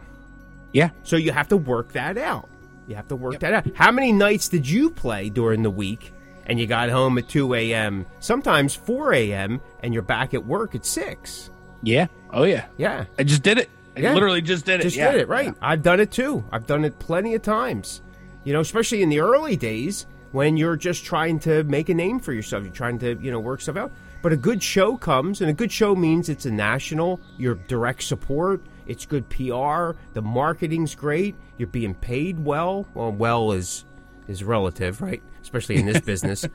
Yeah. 0.72 0.89
So 1.03 1.16
you 1.16 1.32
have 1.32 1.47
to 1.49 1.58
work 1.58 1.93
that 1.93 2.18
out. 2.18 2.49
You 2.88 2.95
have 2.95 3.08
to 3.10 3.16
work 3.16 3.39
that 3.39 3.53
out. 3.53 3.68
How 3.76 3.91
many 3.91 4.12
nights 4.12 4.47
did 4.47 4.68
you 4.68 4.89
play 4.89 5.30
during 5.30 5.62
the 5.62 5.70
week 5.70 6.12
and 6.45 6.60
you 6.60 6.66
got 6.66 6.89
home 6.89 7.18
at 7.18 7.28
2 7.28 7.53
a.m., 7.53 8.05
sometimes 8.20 8.74
4 8.74 9.14
a.m., 9.14 9.62
and 9.84 9.93
you're 9.93 10.01
back 10.03 10.34
at 10.34 10.45
work 10.45 10.74
at 10.74 10.86
6? 10.86 11.49
Yeah. 11.84 12.08
Oh 12.32 12.43
yeah. 12.43 12.66
Yeah. 12.78 13.05
I 13.20 13.24
just 13.24 13.43
did 13.43 13.58
it. 13.60 13.70
I 13.95 13.99
Yeah. 13.99 14.14
literally 14.14 14.41
just 14.41 14.66
did 14.66 14.80
it. 14.80 14.84
Just 14.84 14.95
yeah. 14.95 15.12
did 15.12 15.22
it, 15.22 15.28
right. 15.28 15.53
I've 15.62 15.84
done 15.84 15.99
it 15.99 16.12
too. 16.12 16.43
I've 16.51 16.66
done 16.66 16.86
it 16.86 16.97
plenty 16.99 17.36
of 17.36 17.41
times. 17.41 18.01
You 18.43 18.53
know, 18.53 18.62
especially 18.62 19.03
in 19.03 19.10
the 19.10 19.20
early 19.20 19.58
days 19.58 20.05
when 20.32 20.57
you're 20.57 20.75
just 20.75 21.05
trying 21.05 21.39
to 21.39 21.63
make 21.63 21.89
a 21.89 21.93
name 21.93 22.19
for 22.19 22.34
yourself. 22.34 22.63
You're 22.63 22.73
trying 22.73 22.99
to, 22.99 23.15
you 23.21 23.32
know, 23.32 23.39
work 23.39 23.61
stuff 23.61 23.78
out. 23.78 23.91
But 24.21 24.34
a 24.34 24.38
good 24.38 24.61
show 24.63 24.97
comes, 24.97 25.41
and 25.41 25.49
a 25.49 25.53
good 25.53 25.71
show 25.71 25.95
means 25.95 26.28
it's 26.28 26.45
a 26.45 26.51
national, 26.51 27.19
your 27.38 27.55
direct 27.55 28.03
support, 28.03 28.61
it's 28.88 29.05
good 29.05 29.30
PR, 29.30 29.91
the 30.13 30.21
marketing's 30.21 30.95
great, 30.95 31.36
you're 31.57 31.67
being 31.67 31.93
paid 31.93 32.43
well. 32.43 32.88
Well, 32.93 33.11
well 33.11 33.51
is 33.51 33.86
is 34.28 34.43
relative, 34.43 35.01
right? 35.01 35.21
Especially 35.41 35.78
in 35.78 35.86
this 35.86 36.01
business. 36.05 36.45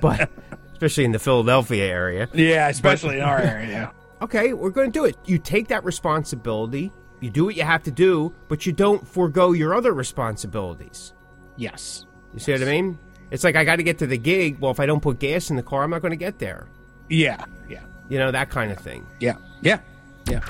But 0.00 0.30
especially 0.72 1.04
in 1.04 1.12
the 1.12 1.18
Philadelphia 1.18 1.84
area. 1.84 2.28
Yeah, 2.32 2.68
especially 2.68 3.16
in 3.16 3.22
our 3.22 3.40
area. 3.40 3.92
okay, 4.22 4.52
we're 4.52 4.70
going 4.70 4.92
to 4.92 4.98
do 4.98 5.04
it. 5.04 5.16
You 5.24 5.38
take 5.38 5.68
that 5.68 5.84
responsibility, 5.84 6.92
you 7.20 7.30
do 7.30 7.46
what 7.46 7.56
you 7.56 7.62
have 7.62 7.82
to 7.84 7.90
do, 7.90 8.34
but 8.48 8.66
you 8.66 8.72
don't 8.72 9.06
forego 9.06 9.52
your 9.52 9.74
other 9.74 9.92
responsibilities. 9.92 11.14
Yes. 11.56 12.06
You 12.34 12.40
see 12.40 12.52
what 12.52 12.62
I 12.62 12.66
mean? 12.66 12.98
It's 13.30 13.44
like 13.44 13.56
I 13.56 13.64
got 13.64 13.76
to 13.76 13.82
get 13.82 13.98
to 13.98 14.06
the 14.06 14.18
gig. 14.18 14.58
Well, 14.60 14.70
if 14.70 14.80
I 14.80 14.86
don't 14.86 15.00
put 15.00 15.18
gas 15.18 15.50
in 15.50 15.56
the 15.56 15.62
car, 15.62 15.82
I'm 15.82 15.90
not 15.90 16.02
going 16.02 16.10
to 16.10 16.16
get 16.16 16.38
there. 16.38 16.66
Yeah. 17.08 17.44
Yeah. 17.68 17.82
You 18.08 18.18
know, 18.18 18.30
that 18.30 18.50
kind 18.50 18.70
of 18.70 18.78
thing. 18.78 19.06
Yeah. 19.20 19.36
Yeah. 19.60 19.80
Yeah. 20.28 20.40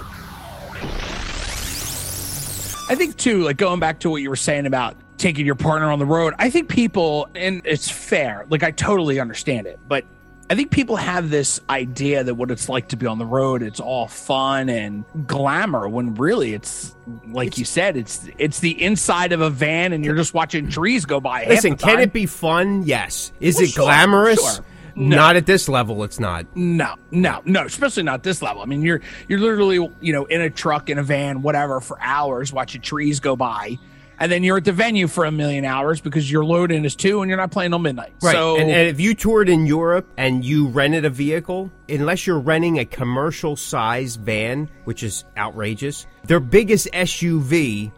I 2.89 2.95
think 2.95 3.17
too, 3.17 3.43
like 3.43 3.57
going 3.57 3.81
back 3.81 4.01
to 4.01 4.11
what 4.11 4.23
you 4.23 4.31
were 4.31 4.37
saying 4.37 4.67
about 4.67 4.97
taking 5.19 5.45
your 5.45 5.55
partner 5.55 5.91
on 5.91 5.99
the 5.99 6.07
road, 6.07 6.35
I 6.39 6.51
think 6.51 6.69
people, 6.69 7.29
and 7.35 7.63
it's 7.65 7.91
fair, 7.91 8.47
like 8.49 8.63
I 8.63 8.71
totally 8.71 9.19
understand 9.19 9.67
it, 9.67 9.81
but 9.89 10.05
I 10.49 10.55
think 10.55 10.71
people 10.71 10.95
have 10.97 11.29
this 11.29 11.61
idea 11.69 12.23
that 12.23 12.35
what 12.37 12.51
it's 12.53 12.69
like 12.69 12.89
to 12.89 12.97
be 12.97 13.07
on 13.07 13.19
the 13.19 13.27
road, 13.27 13.63
it's 13.63 13.81
all 13.81 14.07
fun 14.07 14.69
and 14.69 15.05
glamour 15.27 15.89
when 15.89 16.15
really 16.15 16.55
it's 16.55 16.95
like 17.29 17.59
you 17.59 17.65
said, 17.65 17.97
it's 17.97 18.29
it's 18.39 18.61
the 18.61 18.81
inside 18.83 19.33
of 19.33 19.41
a 19.41 19.51
van 19.51 19.93
and 19.93 20.05
you're 20.05 20.15
just 20.15 20.35
watching 20.35 20.69
trees 20.69 21.05
go 21.05 21.21
by. 21.21 21.47
Listen, 21.47 21.77
can 21.77 21.99
it 21.99 22.13
be 22.13 22.27
fun? 22.27 22.85
Yes. 22.85 23.33
Is 23.41 23.57
Well, 23.57 23.65
it 23.65 23.71
sure, 23.71 23.85
glamorous? 23.85 24.55
sure. 24.57 24.65
No. 24.99 25.17
Not 25.17 25.37
at 25.37 25.45
this 25.45 25.69
level, 25.69 26.05
it's 26.05 26.19
not. 26.19 26.47
No, 26.57 26.95
no, 27.11 27.43
no, 27.45 27.67
especially 27.67 28.05
not 28.05 28.23
this 28.23 28.41
level. 28.41 28.63
I 28.63 28.65
mean, 28.65 28.81
you're 28.81 29.03
you're 29.29 29.41
literally, 29.41 29.77
you 30.01 30.13
know, 30.13 30.25
in 30.25 30.41
a 30.41 30.49
truck, 30.49 30.89
in 30.89 30.99
a 30.99 31.03
van, 31.03 31.43
whatever, 31.43 31.81
for 31.81 31.99
hours 32.01 32.51
watching 32.53 32.81
trees 32.81 33.21
go 33.21 33.37
by. 33.37 33.79
And 34.19 34.33
then 34.33 34.43
you're 34.43 34.57
at 34.57 34.65
the 34.65 34.73
venue 34.73 35.09
for 35.09 35.25
a 35.25 35.31
million 35.31 35.65
hours 35.65 36.01
because 36.01 36.31
your 36.31 36.45
load 36.45 36.73
in 36.73 36.85
is 36.85 36.97
two 36.97 37.21
and 37.21 37.29
you're 37.29 37.37
not 37.37 37.51
playing 37.51 37.71
till 37.71 37.79
midnight. 37.79 38.15
Right. 38.23 38.33
So 38.33 38.57
and, 38.57 38.71
and 38.71 38.89
if 38.89 38.99
you 38.99 39.15
toured 39.15 39.49
in 39.49 39.67
Europe 39.67 40.09
and 40.17 40.45
you 40.45 40.69
rented 40.69 41.05
a 41.05 41.11
vehicle, 41.11 41.71
unless 41.89 42.27
you're 42.27 42.41
renting 42.41 42.79
a 42.79 42.85
commercial 42.85 43.57
size 43.57 44.17
van, 44.17 44.71
which 44.85 45.03
is 45.03 45.25
outrageous, 45.37 46.07
their 46.25 46.41
biggest 46.41 46.89
SUV 46.93 47.93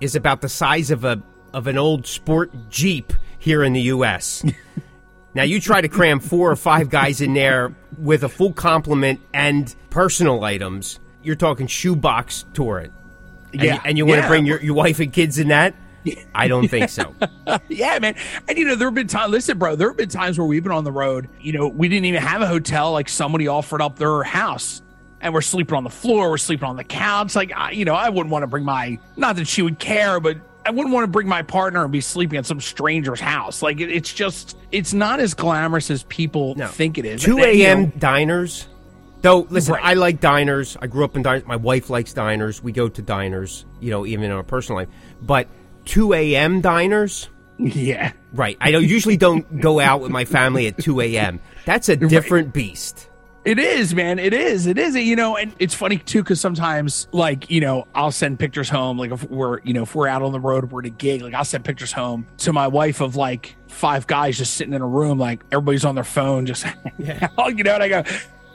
is 0.00 0.14
about 0.14 0.40
the 0.40 0.48
size 0.48 0.90
of 0.90 1.04
a 1.04 1.22
of 1.52 1.66
an 1.66 1.78
old 1.78 2.06
sport 2.06 2.50
Jeep 2.68 3.12
here 3.38 3.64
in 3.64 3.72
the 3.72 3.82
US. 3.82 4.44
now 5.34 5.42
you 5.42 5.60
try 5.60 5.80
to 5.80 5.88
cram 5.88 6.20
four 6.20 6.50
or 6.50 6.56
five 6.56 6.90
guys 6.90 7.20
in 7.20 7.34
there 7.34 7.74
with 7.98 8.22
a 8.22 8.28
full 8.28 8.52
complement 8.52 9.20
and 9.32 9.74
personal 9.90 10.44
items, 10.44 11.00
you're 11.22 11.34
talking 11.34 11.66
shoebox 11.66 12.44
touring. 12.52 12.92
And 13.52 13.62
Yeah. 13.62 13.74
you, 13.74 13.80
and 13.84 13.98
you 13.98 14.06
want 14.06 14.18
to 14.18 14.22
Yeah. 14.22 14.28
bring 14.28 14.46
your, 14.46 14.60
your 14.62 14.74
wife 14.74 15.00
and 15.00 15.12
kids 15.12 15.38
in 15.38 15.48
that? 15.48 15.74
I 16.34 16.46
don't 16.46 16.68
think 16.68 16.88
so. 16.88 17.14
yeah, 17.68 17.98
man. 17.98 18.14
And 18.46 18.56
you 18.56 18.64
know, 18.64 18.76
there 18.76 18.86
have 18.86 18.94
been 18.94 19.08
times. 19.08 19.32
Listen, 19.32 19.58
bro, 19.58 19.74
there 19.74 19.88
have 19.88 19.96
been 19.96 20.08
times 20.08 20.38
where 20.38 20.46
we've 20.46 20.62
been 20.62 20.70
on 20.72 20.84
the 20.84 20.92
road. 20.92 21.28
You 21.40 21.52
know, 21.52 21.66
we 21.66 21.88
didn't 21.88 22.04
even 22.04 22.22
have 22.22 22.42
a 22.42 22.46
hotel. 22.46 22.92
Like 22.92 23.08
somebody 23.08 23.48
offered 23.48 23.82
up 23.82 23.98
their 23.98 24.22
house, 24.22 24.82
and 25.20 25.34
we're 25.34 25.40
sleeping 25.40 25.74
on 25.76 25.82
the 25.82 25.90
floor. 25.90 26.30
We're 26.30 26.38
sleeping 26.38 26.68
on 26.68 26.76
the 26.76 26.84
couch. 26.84 27.34
Like, 27.34 27.50
I, 27.56 27.72
you 27.72 27.84
know, 27.84 27.94
I 27.94 28.08
wouldn't 28.10 28.30
want 28.30 28.44
to 28.44 28.46
bring 28.46 28.64
my. 28.64 29.00
Not 29.16 29.34
that 29.34 29.48
she 29.48 29.62
would 29.62 29.80
care, 29.80 30.20
but 30.20 30.36
I 30.64 30.70
wouldn't 30.70 30.94
want 30.94 31.02
to 31.04 31.08
bring 31.10 31.26
my 31.26 31.42
partner 31.42 31.82
and 31.82 31.90
be 31.90 32.00
sleeping 32.00 32.38
at 32.38 32.46
some 32.46 32.60
stranger's 32.60 33.18
house. 33.20 33.60
Like, 33.60 33.80
it, 33.80 33.90
it's 33.90 34.12
just, 34.12 34.56
it's 34.70 34.92
not 34.94 35.18
as 35.18 35.34
glamorous 35.34 35.90
as 35.90 36.04
people 36.04 36.54
No. 36.56 36.66
think 36.68 36.98
it 36.98 37.04
is. 37.04 37.22
2 37.22 37.38
And 37.38 37.56
you 37.58 37.64
a.m. 37.66 37.86
diners. 37.98 38.68
Though, 39.22 39.46
listen, 39.50 39.74
Right. 39.74 39.84
I 39.84 39.94
like 39.94 40.20
diners. 40.20 40.76
I 40.80 40.86
grew 40.86 41.04
up 41.04 41.16
in 41.16 41.22
diners. 41.22 41.46
My 41.46 41.56
wife 41.56 41.90
likes 41.90 42.12
diners. 42.12 42.62
We 42.62 42.72
go 42.72 42.88
to 42.88 43.02
diners, 43.02 43.64
you 43.80 43.90
know, 43.90 44.06
even 44.06 44.24
in 44.26 44.30
our 44.30 44.42
personal 44.42 44.78
life. 44.80 44.88
But 45.22 45.48
2 45.86 46.12
a.m. 46.14 46.60
diners, 46.60 47.28
yeah. 47.58 48.12
right. 48.32 48.56
I 48.60 48.70
don't, 48.70 48.84
usually 48.84 49.16
don't 49.16 49.60
go 49.60 49.80
out 49.80 50.00
with 50.00 50.10
my 50.10 50.24
family 50.24 50.66
at 50.66 50.78
2 50.78 51.00
a.m. 51.00 51.40
That's 51.64 51.88
a 51.88 51.96
different 51.96 52.52
beast. 52.52 53.08
It 53.44 53.60
is, 53.60 53.94
man. 53.94 54.18
It 54.18 54.34
is. 54.34 54.66
It 54.66 54.76
is. 54.76 54.96
You 54.96 55.14
know, 55.14 55.36
and 55.36 55.54
it's 55.60 55.72
funny 55.72 55.98
too 55.98 56.20
because 56.20 56.40
sometimes, 56.40 57.06
like, 57.12 57.48
you 57.48 57.60
know, 57.60 57.86
I'll 57.94 58.10
send 58.10 58.40
pictures 58.40 58.68
home. 58.68 58.98
Like, 58.98 59.12
if 59.12 59.22
we're, 59.30 59.60
you 59.60 59.72
know, 59.72 59.84
if 59.84 59.94
we're 59.94 60.08
out 60.08 60.22
on 60.22 60.32
the 60.32 60.40
road, 60.40 60.72
we're 60.72 60.80
at 60.80 60.86
a 60.86 60.90
gig. 60.90 61.22
Like, 61.22 61.32
I'll 61.32 61.44
send 61.44 61.64
pictures 61.64 61.92
home 61.92 62.26
to 62.38 62.52
my 62.52 62.66
wife 62.66 63.00
of 63.00 63.14
like 63.14 63.54
five 63.68 64.08
guys 64.08 64.36
just 64.36 64.54
sitting 64.54 64.74
in 64.74 64.82
a 64.82 64.86
room, 64.86 65.20
like 65.20 65.44
everybody's 65.52 65.84
on 65.84 65.94
their 65.94 66.02
phone, 66.02 66.44
just, 66.46 66.66
yeah. 66.98 67.28
you 67.46 67.62
know. 67.62 67.74
And 67.74 67.82
I 67.84 67.88
go, 67.88 68.02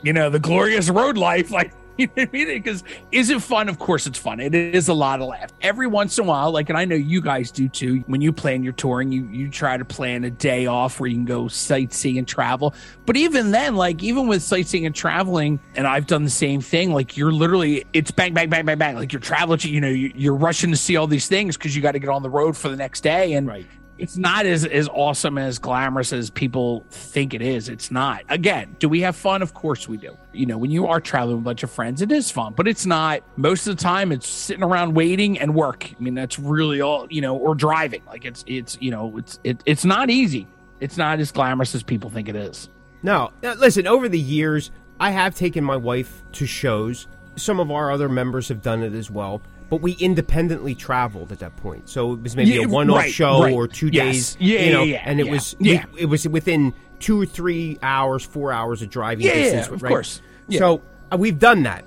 you 0.04 0.14
know, 0.14 0.30
the 0.30 0.40
glorious 0.40 0.90
road 0.90 1.18
life, 1.18 1.52
like. 1.52 1.74
You 1.98 2.08
know 2.08 2.14
what 2.24 2.30
I 2.30 2.32
mean? 2.32 2.48
Because 2.48 2.84
is 3.12 3.30
it 3.30 3.42
fun? 3.44 3.68
Of 3.70 3.78
course, 3.78 4.08
it's 4.08 4.18
fun. 4.18 4.40
It 4.40 4.56
is 4.56 4.88
a 4.88 4.94
lot 4.94 5.22
of 5.22 5.28
laugh. 5.28 5.52
Every 5.62 5.86
once 5.88 6.18
in 6.18 6.24
a 6.24 6.28
while, 6.28 6.50
like, 6.50 6.70
and 6.70 6.78
I 6.78 6.86
know 6.86 6.96
you 6.96 7.22
guys 7.22 7.52
do 7.52 7.68
too. 7.68 7.98
When 8.08 8.22
you 8.22 8.32
plan 8.32 8.64
your 8.64 8.74
touring, 8.74 9.12
you 9.12 9.26
you 9.26 9.50
try 9.50 9.76
to 9.78 9.86
plan 9.86 10.24
a 10.24 10.32
day 10.32 10.66
off 10.66 11.00
where 11.00 11.08
you 11.10 11.18
can 11.18 11.26
go 11.26 11.44
sightsee 11.44 12.18
and 12.18 12.26
travel. 12.28 12.74
But 13.06 13.18
even 13.18 13.52
then, 13.52 13.76
like, 13.76 14.02
even 14.02 14.28
with 14.28 14.42
sightseeing 14.42 14.86
and 14.88 14.96
traveling, 14.96 15.60
and 15.76 15.86
I've 15.86 16.08
done 16.08 16.24
the 16.24 16.30
same 16.32 16.62
thing. 16.62 16.92
Like, 16.94 17.18
you're 17.18 17.34
literally, 17.34 17.84
it's 17.94 18.10
bang, 18.10 18.34
bang, 18.34 18.50
bang, 18.50 18.66
bang, 18.66 18.78
bang. 18.80 18.96
Like, 18.96 19.12
you're 19.12 19.20
traveling, 19.20 19.60
you 19.62 19.82
know, 19.82 19.90
you- 19.90 20.14
you're 20.16 20.34
rushing 20.36 20.72
to 20.72 20.78
see 20.78 20.96
all 20.96 21.08
these 21.08 21.28
things 21.28 21.56
because 21.58 21.76
you 21.76 21.82
got 21.84 21.92
to 21.92 22.00
get 22.00 22.10
on 22.10 22.24
the 22.24 22.30
road 22.32 22.58
for 22.58 22.70
the 22.70 22.78
next 22.78 23.02
day. 23.02 23.34
And 23.34 23.46
Right. 23.48 23.68
It's 23.98 24.18
not 24.18 24.46
as 24.46 24.66
as 24.66 24.90
awesome 24.90 25.38
as 25.38 25.60
glamorous 25.60 26.12
as 26.12 26.30
people 26.30 26.84
think 26.90 27.34
it 27.34 27.42
is. 27.42 27.70
It's 27.70 27.92
not. 27.92 28.24
Again, 28.30 28.76
do 28.80 28.90
we 28.90 29.02
have 29.02 29.16
fun? 29.16 29.42
Of 29.42 29.54
course 29.54 29.88
we 29.88 29.98
do. 29.98 30.18
You 30.34 30.46
know, 30.46 30.58
when 30.58 30.72
you 30.72 30.88
are 30.88 31.00
traveling 31.00 31.38
with 31.38 31.44
a 31.44 31.46
bunch 31.46 31.64
of 31.64 31.72
friends, 31.72 32.02
it 32.02 32.12
is 32.12 32.32
fun, 32.32 32.54
but 32.56 32.68
it's 32.68 32.86
not. 32.86 33.22
Most 33.36 33.68
of 33.68 33.78
the 33.78 33.84
time, 33.84 34.12
it's 34.12 34.28
sitting 34.28 34.64
around 34.64 34.96
waiting 34.96 35.40
and 35.40 35.54
work. 35.54 35.92
I 35.92 36.02
mean, 36.02 36.16
that's 36.16 36.40
really 36.40 36.82
all. 36.82 37.08
You 37.10 37.22
know, 37.22 37.38
or 37.38 37.54
driving. 37.56 38.04
Like 38.08 38.26
it's 38.26 38.44
it's 38.48 38.78
you 38.82 38.92
know 38.92 39.18
it's 39.18 39.40
it, 39.44 39.62
it's 39.66 39.86
not 39.86 40.10
easy. 40.10 40.48
It's 40.80 40.98
not 40.98 41.20
as 41.20 41.32
glamorous 41.32 41.76
as 41.76 41.84
people 41.84 42.10
think 42.10 42.28
it 42.28 42.36
is. 42.36 42.70
No, 43.04 43.32
now, 43.42 43.54
listen. 43.54 43.88
Over 43.88 44.10
the 44.10 44.20
years, 44.20 44.72
I 45.00 45.12
have 45.12 45.36
taken 45.36 45.64
my 45.64 45.78
wife 45.78 46.24
to 46.34 46.46
shows. 46.46 47.08
Some 47.36 47.60
of 47.60 47.72
our 47.72 47.92
other 47.92 48.10
members 48.10 48.50
have 48.50 48.62
done 48.62 48.84
it 48.84 48.94
as 48.94 49.10
well. 49.10 49.42
But 49.72 49.82
we 49.82 49.94
independently 49.94 50.76
traveled 50.76 51.32
at 51.32 51.40
that 51.40 51.56
point, 51.56 51.88
so 51.90 52.12
it 52.14 52.22
was 52.22 52.36
maybe 52.36 52.52
Yeah, 52.52 52.66
a 52.66 52.68
one-off 52.68 52.98
right, 52.98 53.12
show 53.12 53.42
right. 53.42 53.54
or 53.54 53.68
two 53.70 53.88
Yes. 53.92 54.36
days. 54.36 54.38
Yeah, 54.40 54.60
you 54.66 54.74
know, 54.74 54.84
yeah, 54.84 54.96
yeah, 54.96 55.02
and 55.06 55.20
it 55.22 55.26
yeah, 55.28 55.32
was 55.32 55.56
yeah. 55.60 55.86
we- 55.94 56.02
it 56.02 56.06
was 56.08 56.28
within 56.28 56.74
two 57.00 57.20
or 57.22 57.26
three 57.26 57.80
hours, 57.82 58.24
four 58.24 58.52
hours 58.52 58.82
of 58.84 58.90
driving 58.90 59.26
Yeah, 59.26 59.34
yeah, 59.38 59.60
of 59.68 59.82
right? 59.82 59.90
course. 59.90 60.22
So 60.52 60.82
uh, 61.12 61.16
we've 61.18 61.40
done 61.40 61.64
that, 61.64 61.86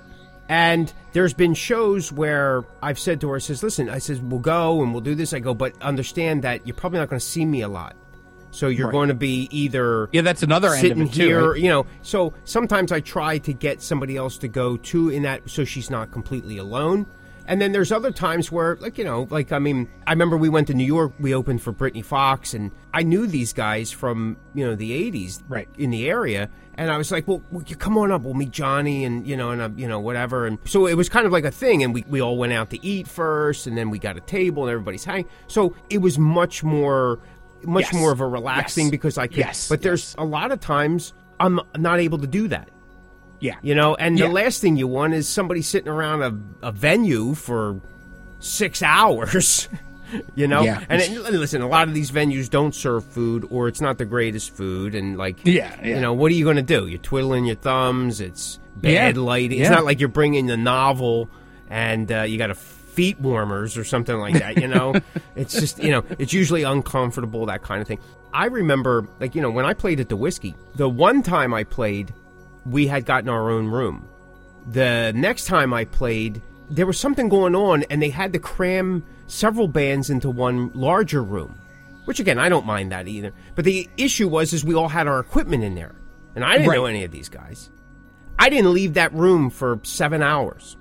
and 0.49 0.91
there's 1.13 1.35
been 1.35 1.53
shows 1.53 2.11
where 2.11 2.63
I've 2.81 2.97
said 2.99 3.21
to 3.21 3.29
her, 3.29 3.35
I 3.35 3.39
says, 3.39 3.61
"Listen, 3.61 3.87
I 3.89 3.99
says 3.99 4.19
we'll 4.19 4.39
go 4.39 4.81
and 4.81 4.91
we'll 4.91 5.01
do 5.01 5.13
this." 5.13 5.31
I 5.33 5.39
go, 5.39 5.53
but 5.53 5.79
understand 5.81 6.41
that 6.41 6.65
you're 6.65 6.75
probably 6.75 6.97
not 6.99 7.09
going 7.09 7.19
to 7.19 7.25
see 7.25 7.45
me 7.45 7.61
a 7.61 7.67
lot. 7.69 7.95
So 8.49 8.69
you're 8.69 8.87
Right. 8.87 8.93
going 8.93 9.09
to 9.09 9.13
be 9.13 9.47
either 9.51 10.09
Yeah, 10.11 10.21
that's 10.21 10.41
another 10.41 10.69
sitting 10.69 11.07
it 11.07 11.13
too. 11.13 11.27
here, 11.27 11.51
right? 11.51 11.61
you 11.61 11.69
know. 11.69 11.85
So 12.01 12.33
sometimes 12.45 12.91
I 12.91 12.99
try 13.01 13.37
to 13.39 13.53
get 13.53 13.81
somebody 13.83 14.15
else 14.17 14.37
to 14.39 14.47
go 14.47 14.75
too 14.77 15.09
in 15.09 15.21
that, 15.23 15.47
so 15.49 15.65
she's 15.65 15.89
not 15.91 16.09
completely 16.11 16.57
alone. 16.57 17.05
And 17.47 17.61
then 17.61 17.71
there's 17.73 17.91
other 17.91 18.11
times 18.11 18.51
where, 18.51 18.75
like 18.79 18.97
you 18.97 19.03
know, 19.03 19.27
like 19.29 19.51
I 19.51 19.59
mean, 19.59 19.87
I 20.07 20.11
remember 20.11 20.35
we 20.37 20.49
went 20.49 20.67
to 20.67 20.73
New 20.73 20.85
York. 20.85 21.13
We 21.19 21.33
opened 21.35 21.61
for 21.61 21.71
Britny 21.71 22.01
Fox, 22.01 22.53
and 22.53 22.71
I 22.93 23.03
knew 23.03 23.27
these 23.27 23.53
guys 23.53 23.91
from 23.91 24.37
you 24.53 24.65
know 24.65 24.75
the 24.75 24.91
'80s, 25.11 25.43
Right. 25.47 25.69
in 25.77 25.91
the 25.91 26.09
area. 26.09 26.49
And 26.77 26.91
I 26.91 26.97
was 26.97 27.09
like, 27.09 27.25
well, 27.27 27.41
well, 27.51 27.63
come 27.79 27.97
on 27.97 28.11
up. 28.11 28.23
We'll 28.23 28.33
meet 28.33 28.51
Johnny, 28.51 29.05
and 29.05 29.25
you 29.27 29.37
know, 29.37 29.51
and 29.51 29.61
uh, 29.61 29.69
you 29.77 29.87
know, 29.87 29.99
whatever. 29.99 30.45
And 30.47 30.57
so 30.65 30.87
it 30.87 30.95
was 30.95 31.07
kind 31.07 31.25
of 31.25 31.31
like 31.31 31.45
a 31.45 31.51
thing. 31.51 31.83
And 31.83 31.93
we 31.93 32.03
we 32.09 32.19
all 32.21 32.37
went 32.37 32.51
out 32.53 32.69
to 32.71 32.83
eat 32.85 33.07
first, 33.07 33.67
and 33.67 33.77
then 33.77 33.89
we 33.91 33.99
got 33.99 34.17
a 34.17 34.21
table, 34.21 34.63
and 34.63 34.71
everybody's 34.71 35.05
hanging. 35.05 35.27
So 35.47 35.75
it 35.89 35.99
was 35.99 36.17
much 36.19 36.63
more, 36.63 37.19
much 37.63 37.85
Yes. 37.85 37.93
more 37.93 38.11
of 38.11 38.19
a 38.21 38.27
relaxing 38.27 38.85
Yes. 38.87 38.91
because 38.91 39.17
I 39.17 39.27
could. 39.27 39.37
Yes. 39.37 39.69
But 39.69 39.83
there's 39.83 40.15
a 40.17 40.25
lot 40.25 40.51
of 40.51 40.59
times 40.59 41.13
I'm 41.39 41.59
not 41.77 41.99
able 41.99 42.17
to 42.17 42.27
do 42.27 42.47
that. 42.49 42.69
Yeah. 43.45 43.55
You 43.61 43.75
know, 43.75 43.95
and 43.95 44.17
Yeah. 44.17 44.27
the 44.27 44.33
last 44.33 44.61
thing 44.61 44.75
you 44.75 44.87
want 44.87 45.13
is 45.13 45.27
somebody 45.27 45.61
sitting 45.61 45.87
around 45.89 46.21
a, 46.61 46.67
a 46.67 46.71
venue 46.71 47.33
for 47.35 47.79
six 48.39 48.81
hours. 48.83 49.67
You 50.35 50.47
know, 50.47 50.61
Yeah. 50.61 50.85
and 50.87 51.01
it, 51.01 51.11
listen, 51.33 51.61
a 51.63 51.67
lot 51.67 51.87
of 51.87 51.93
these 51.95 52.11
venues 52.11 52.47
don't 52.49 52.75
serve 52.75 53.03
food, 53.03 53.45
or 53.49 53.67
it's 53.67 53.81
not 53.81 53.97
the 53.97 54.05
greatest 54.05 54.55
food, 54.55 54.93
and 54.93 55.17
like, 55.17 55.35
Yeah, 55.43 55.75
yeah. 55.83 55.95
you 55.95 55.99
know, 55.99 56.13
what 56.13 56.31
are 56.31 56.35
you 56.35 56.43
going 56.45 56.55
to 56.57 56.61
do? 56.61 56.85
You're 56.85 56.99
twiddling 56.99 57.43
your 57.45 57.55
thumbs. 57.55 58.21
It's 58.21 58.59
bad 58.77 59.17
lighting. 59.17 59.59
It's 59.59 59.69
not 59.71 59.83
like 59.83 59.99
you're 59.99 60.07
bringing 60.07 60.45
the 60.45 60.57
novel 60.57 61.27
and 61.71 62.09
uh, 62.11 62.21
you 62.21 62.37
got 62.37 62.51
a 62.51 62.55
feet 62.55 63.19
warmers 63.19 63.77
or 63.77 63.83
something 63.83 64.15
like 64.17 64.35
that. 64.35 64.61
You 64.61 64.67
know, 64.67 64.93
it's 65.35 65.59
just 65.59 65.83
you 65.83 65.89
know, 65.91 66.03
it's 66.19 66.31
usually 66.33 66.63
uncomfortable 66.63 67.47
that 67.47 67.63
kind 67.63 67.81
of 67.81 67.87
thing. 67.87 67.99
I 68.31 68.45
remember, 68.45 69.07
like 69.19 69.33
you 69.33 69.41
know, 69.41 69.49
when 69.49 69.65
I 69.65 69.73
played 69.73 69.99
at 69.99 70.07
the 70.07 70.15
Whisky, 70.15 70.53
the 70.75 70.87
one 70.87 71.23
time 71.23 71.51
I 71.53 71.63
played, 71.63 72.13
we 72.65 72.87
had 72.87 73.05
gotten 73.05 73.29
our 73.29 73.49
own 73.51 73.67
room. 73.67 74.07
The 74.67 75.11
next 75.15 75.45
time 75.45 75.73
I 75.73 75.85
played, 75.85 76.41
there 76.69 76.85
was 76.87 76.99
something 76.99 77.29
going 77.29 77.55
on, 77.55 77.83
and 77.83 78.01
they 78.01 78.09
had 78.09 78.33
to 78.33 78.39
cram 78.39 79.03
several 79.27 79.67
bands 79.67 80.09
into 80.09 80.29
one 80.29 80.71
larger 80.73 81.23
room. 81.23 81.59
Which 82.05 82.19
again, 82.19 82.37
I 82.37 82.49
don't 82.49 82.65
mind 82.65 82.91
that 82.91 83.07
either. 83.07 83.31
But 83.55 83.65
the 83.65 83.89
issue 83.97 84.27
was, 84.27 84.53
is 84.53 84.63
we 84.63 84.75
all 84.75 84.87
had 84.87 85.07
our 85.07 85.19
equipment 85.19 85.63
in 85.63 85.75
there, 85.75 85.95
and 86.35 86.43
I 86.43 86.57
didn't 86.57 86.73
know 86.73 86.85
any 86.85 87.03
of 87.03 87.11
these 87.11 87.29
guys. 87.29 87.69
I 88.37 88.49
didn't 88.49 88.73
leave 88.73 88.95
that 88.95 89.13
room 89.13 89.49
for 89.49 89.79
seven 89.83 90.21
hours. 90.21 90.77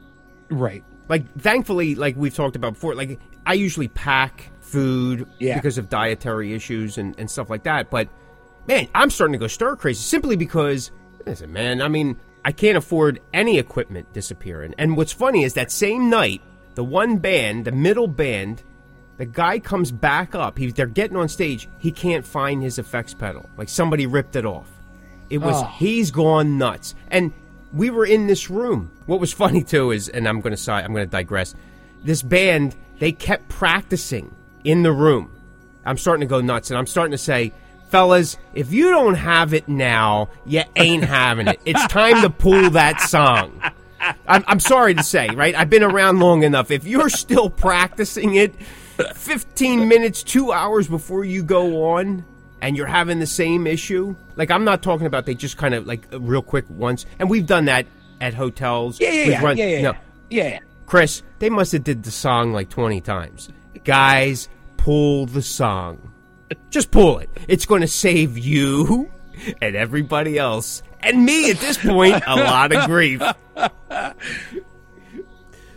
Right. 0.51 0.85
Like, 1.09 1.31
thankfully, 1.39 1.95
like 1.95 2.17
we've 2.17 2.35
talked 2.35 2.57
about 2.57 2.75
before, 2.75 2.95
like 2.95 3.21
I 3.47 3.55
usually 3.55 3.89
pack 3.89 4.51
food 4.61 5.27
Yeah. 5.39 5.55
because 5.55 5.79
of 5.79 5.89
dietary 5.89 6.53
issues 6.55 6.99
and, 6.99 7.15
and 7.19 7.31
stuff 7.31 7.49
like 7.49 7.63
that. 7.65 7.91
But 7.91 8.09
man, 8.67 8.89
I'm 8.95 9.11
starting 9.11 9.33
to 9.33 9.39
go 9.39 9.47
stir 9.47 9.77
crazy 9.77 10.01
simply 10.03 10.37
because, 10.37 10.91
listen, 11.27 11.53
man, 11.53 11.81
I 11.83 11.89
mean, 11.89 12.17
I 12.45 12.53
can't 12.53 12.77
afford 12.77 13.21
any 13.33 13.59
equipment 13.59 14.13
disappearing. 14.13 14.75
And 14.79 14.97
what's 14.97 15.13
funny 15.13 15.45
is 15.45 15.55
that 15.55 15.71
same 15.71 16.11
night, 16.11 16.43
the 16.75 16.85
one 16.85 17.19
band, 17.19 17.65
the 17.65 17.73
middle 17.73 18.07
band, 18.07 18.63
the 19.17 19.27
guy 19.27 19.59
comes 19.61 19.93
back 19.93 20.35
up. 20.35 20.59
He, 20.59 20.71
they're 20.71 20.87
getting 20.87 21.17
on 21.17 21.29
stage. 21.29 21.69
He 21.79 21.93
can't 21.93 22.27
find 22.27 22.63
his 22.63 22.79
effects 22.79 23.15
pedal. 23.15 23.49
Like 23.57 23.69
somebody 23.69 24.07
ripped 24.07 24.37
it 24.37 24.45
off. 24.45 24.69
It 25.31 25.39
was 25.39 25.55
Oh. 25.57 25.67
he's 25.79 26.11
gone 26.11 26.59
nuts. 26.59 26.95
And 27.11 27.33
we 27.73 27.91
were 27.91 28.05
in 28.05 28.27
this 28.27 28.51
room. 28.51 28.91
What 29.07 29.21
was 29.21 29.33
funny 29.43 29.63
too 29.63 29.91
is, 29.93 30.09
and 30.09 30.29
I'm 30.29 30.41
going 30.41 30.51
to 30.53 30.57
side, 30.57 30.85
I'm 30.85 30.93
going 30.93 31.07
to 31.07 31.11
digress. 31.11 31.55
This 32.03 32.23
band, 32.23 32.77
they 32.99 33.13
kept 33.13 33.49
practicing 33.49 34.35
in 34.65 34.83
the 34.83 34.93
room. 34.93 35.31
I'm 35.87 35.97
starting 35.99 36.21
to 36.21 36.27
go 36.31 36.41
nuts, 36.41 36.71
and 36.71 36.79
I'm 36.79 36.87
starting 36.87 37.13
to 37.13 37.19
say, 37.19 37.53
fellas, 37.95 38.37
if 38.55 38.73
you 38.73 38.91
don't 38.91 39.15
have 39.15 39.55
it 39.55 39.69
now, 39.69 40.29
you 40.45 40.63
ain't 40.75 41.05
having 41.21 41.47
it. 41.47 41.61
It's 41.65 41.87
time 41.87 42.23
to 42.23 42.31
pull 42.31 42.71
that 42.71 43.01
song. 43.01 43.63
I'm, 44.27 44.43
I'm 44.49 44.59
sorry 44.59 44.95
to 44.95 45.03
say, 45.05 45.29
right? 45.29 45.55
I've 45.55 45.71
been 45.71 45.85
around 45.85 46.19
long 46.19 46.43
enough. 46.43 46.73
If 46.73 46.85
you're 46.87 47.09
still 47.09 47.49
practicing 47.49 48.35
it 48.35 48.61
15 49.15 49.87
minutes, 49.87 50.25
two 50.25 50.51
hours 50.51 50.89
before 50.89 51.25
you 51.25 51.45
go 51.45 51.93
on, 51.93 52.25
and 52.61 52.77
you're 52.77 52.87
having 52.87 53.21
the 53.21 53.29
same 53.29 53.65
issue, 53.67 54.17
like 54.35 54.51
I'm 54.51 54.65
not 54.65 54.83
talking 54.83 55.07
about 55.07 55.25
they 55.25 55.35
just 55.37 55.57
kind 55.57 55.75
of 55.75 55.87
like 55.87 56.13
uh, 56.13 56.21
real 56.21 56.43
quick 56.43 56.65
once, 56.69 57.07
and 57.21 57.31
we've 57.31 57.47
done 57.47 57.67
that 57.67 57.87
at 58.21 58.35
hotels. 58.35 58.99
Yeah, 58.99 59.11
yeah, 59.13 59.25
yeah, 59.25 59.43
run- 59.43 59.57
yeah, 59.57 59.67
yeah, 59.67 59.83
no, 59.83 59.93
yeah. 60.31 60.49
yeah. 60.49 60.59
Chris, 60.87 61.23
they 61.39 61.49
must 61.49 61.71
have 61.71 61.85
did 61.85 62.03
the 62.03 62.11
song 62.11 62.53
like 62.53 62.71
20 62.71 63.01
times. 63.03 63.51
Guys, 63.85 64.49
pull 64.79 65.27
the 65.27 65.43
song. 65.43 66.14
Just 66.71 66.91
pull 66.91 67.19
it. 67.19 67.31
It's 67.49 67.67
going 67.67 67.81
to 67.81 67.89
save 67.89 68.39
you 68.39 69.11
and 69.61 69.75
everybody 69.75 70.39
else 70.39 70.83
and 71.01 71.25
me 71.25 71.51
at 71.51 71.59
this 71.59 71.79
point 71.79 72.23
a 72.27 72.37
lot 72.37 72.75
of 72.75 72.87
grief. 72.87 73.23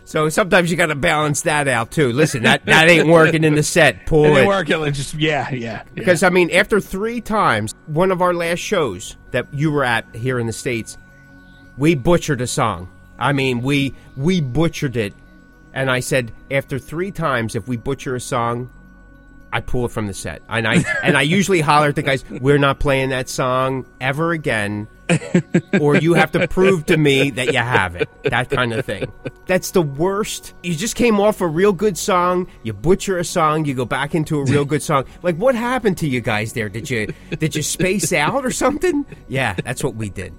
So 0.08 0.30
sometimes 0.30 0.70
you 0.70 0.78
got 0.78 0.86
to 0.86 0.94
balance 0.94 1.42
that 1.42 1.68
out 1.68 1.90
too. 1.90 2.12
Listen, 2.12 2.44
that 2.44 2.64
that 2.64 2.88
ain't 2.88 3.08
working 3.08 3.44
in 3.44 3.54
the 3.54 3.62
set. 3.62 4.06
Pull 4.06 4.38
it. 4.38 4.46
work 4.46 4.70
it 4.70 4.92
just 4.92 5.12
yeah, 5.12 5.50
yeah. 5.50 5.56
yeah. 5.58 5.82
Because 5.92 6.22
I 6.22 6.30
mean, 6.30 6.50
after 6.50 6.80
three 6.80 7.20
times, 7.20 7.74
one 7.84 8.10
of 8.10 8.22
our 8.22 8.32
last 8.32 8.60
shows 8.60 9.18
that 9.32 9.52
you 9.52 9.70
were 9.70 9.84
at 9.84 10.06
here 10.16 10.38
in 10.38 10.46
the 10.46 10.52
states, 10.54 10.96
we 11.76 11.94
butchered 11.94 12.40
a 12.40 12.46
song. 12.46 12.88
I 13.18 13.34
mean, 13.34 13.60
we 13.60 13.94
we 14.16 14.40
butchered 14.40 14.96
it, 14.96 15.12
and 15.74 15.90
I 15.90 16.00
said 16.00 16.32
after 16.50 16.78
three 16.78 17.10
times, 17.10 17.54
if 17.54 17.68
we 17.68 17.76
butcher 17.76 18.14
a 18.14 18.20
song, 18.20 18.70
I 19.52 19.60
pull 19.60 19.84
it 19.86 19.90
from 19.90 20.06
the 20.06 20.14
set. 20.14 20.42
And 20.48 20.66
I 20.66 20.84
and 21.02 21.16
I 21.16 21.22
usually 21.22 21.60
holler 21.60 21.88
at 21.88 21.96
the 21.96 22.02
guys, 22.02 22.24
"We're 22.30 22.58
not 22.58 22.80
playing 22.80 23.10
that 23.10 23.28
song 23.28 23.86
ever 24.00 24.32
again." 24.32 24.88
or 25.80 25.96
you 25.96 26.12
have 26.14 26.30
to 26.32 26.46
prove 26.48 26.84
to 26.86 26.96
me 26.96 27.30
that 27.30 27.52
you 27.52 27.58
have 27.58 27.96
it. 27.96 28.08
That 28.24 28.50
kind 28.50 28.72
of 28.74 28.84
thing. 28.84 29.10
That's 29.46 29.70
the 29.70 29.80
worst. 29.80 30.52
You 30.62 30.74
just 30.74 30.96
came 30.96 31.18
off 31.18 31.40
a 31.40 31.46
real 31.46 31.72
good 31.72 31.96
song, 31.96 32.46
you 32.62 32.74
butcher 32.74 33.16
a 33.16 33.24
song, 33.24 33.64
you 33.64 33.74
go 33.74 33.86
back 33.86 34.14
into 34.14 34.38
a 34.38 34.44
real 34.44 34.66
good 34.66 34.82
song. 34.82 35.04
Like 35.22 35.36
what 35.36 35.54
happened 35.54 35.96
to 35.98 36.08
you 36.08 36.20
guys 36.20 36.52
there? 36.52 36.68
Did 36.68 36.90
you 36.90 37.12
did 37.38 37.56
you 37.56 37.62
space 37.62 38.12
out 38.12 38.44
or 38.44 38.50
something? 38.50 39.06
Yeah, 39.28 39.54
that's 39.64 39.82
what 39.82 39.94
we 39.94 40.10
did. 40.10 40.34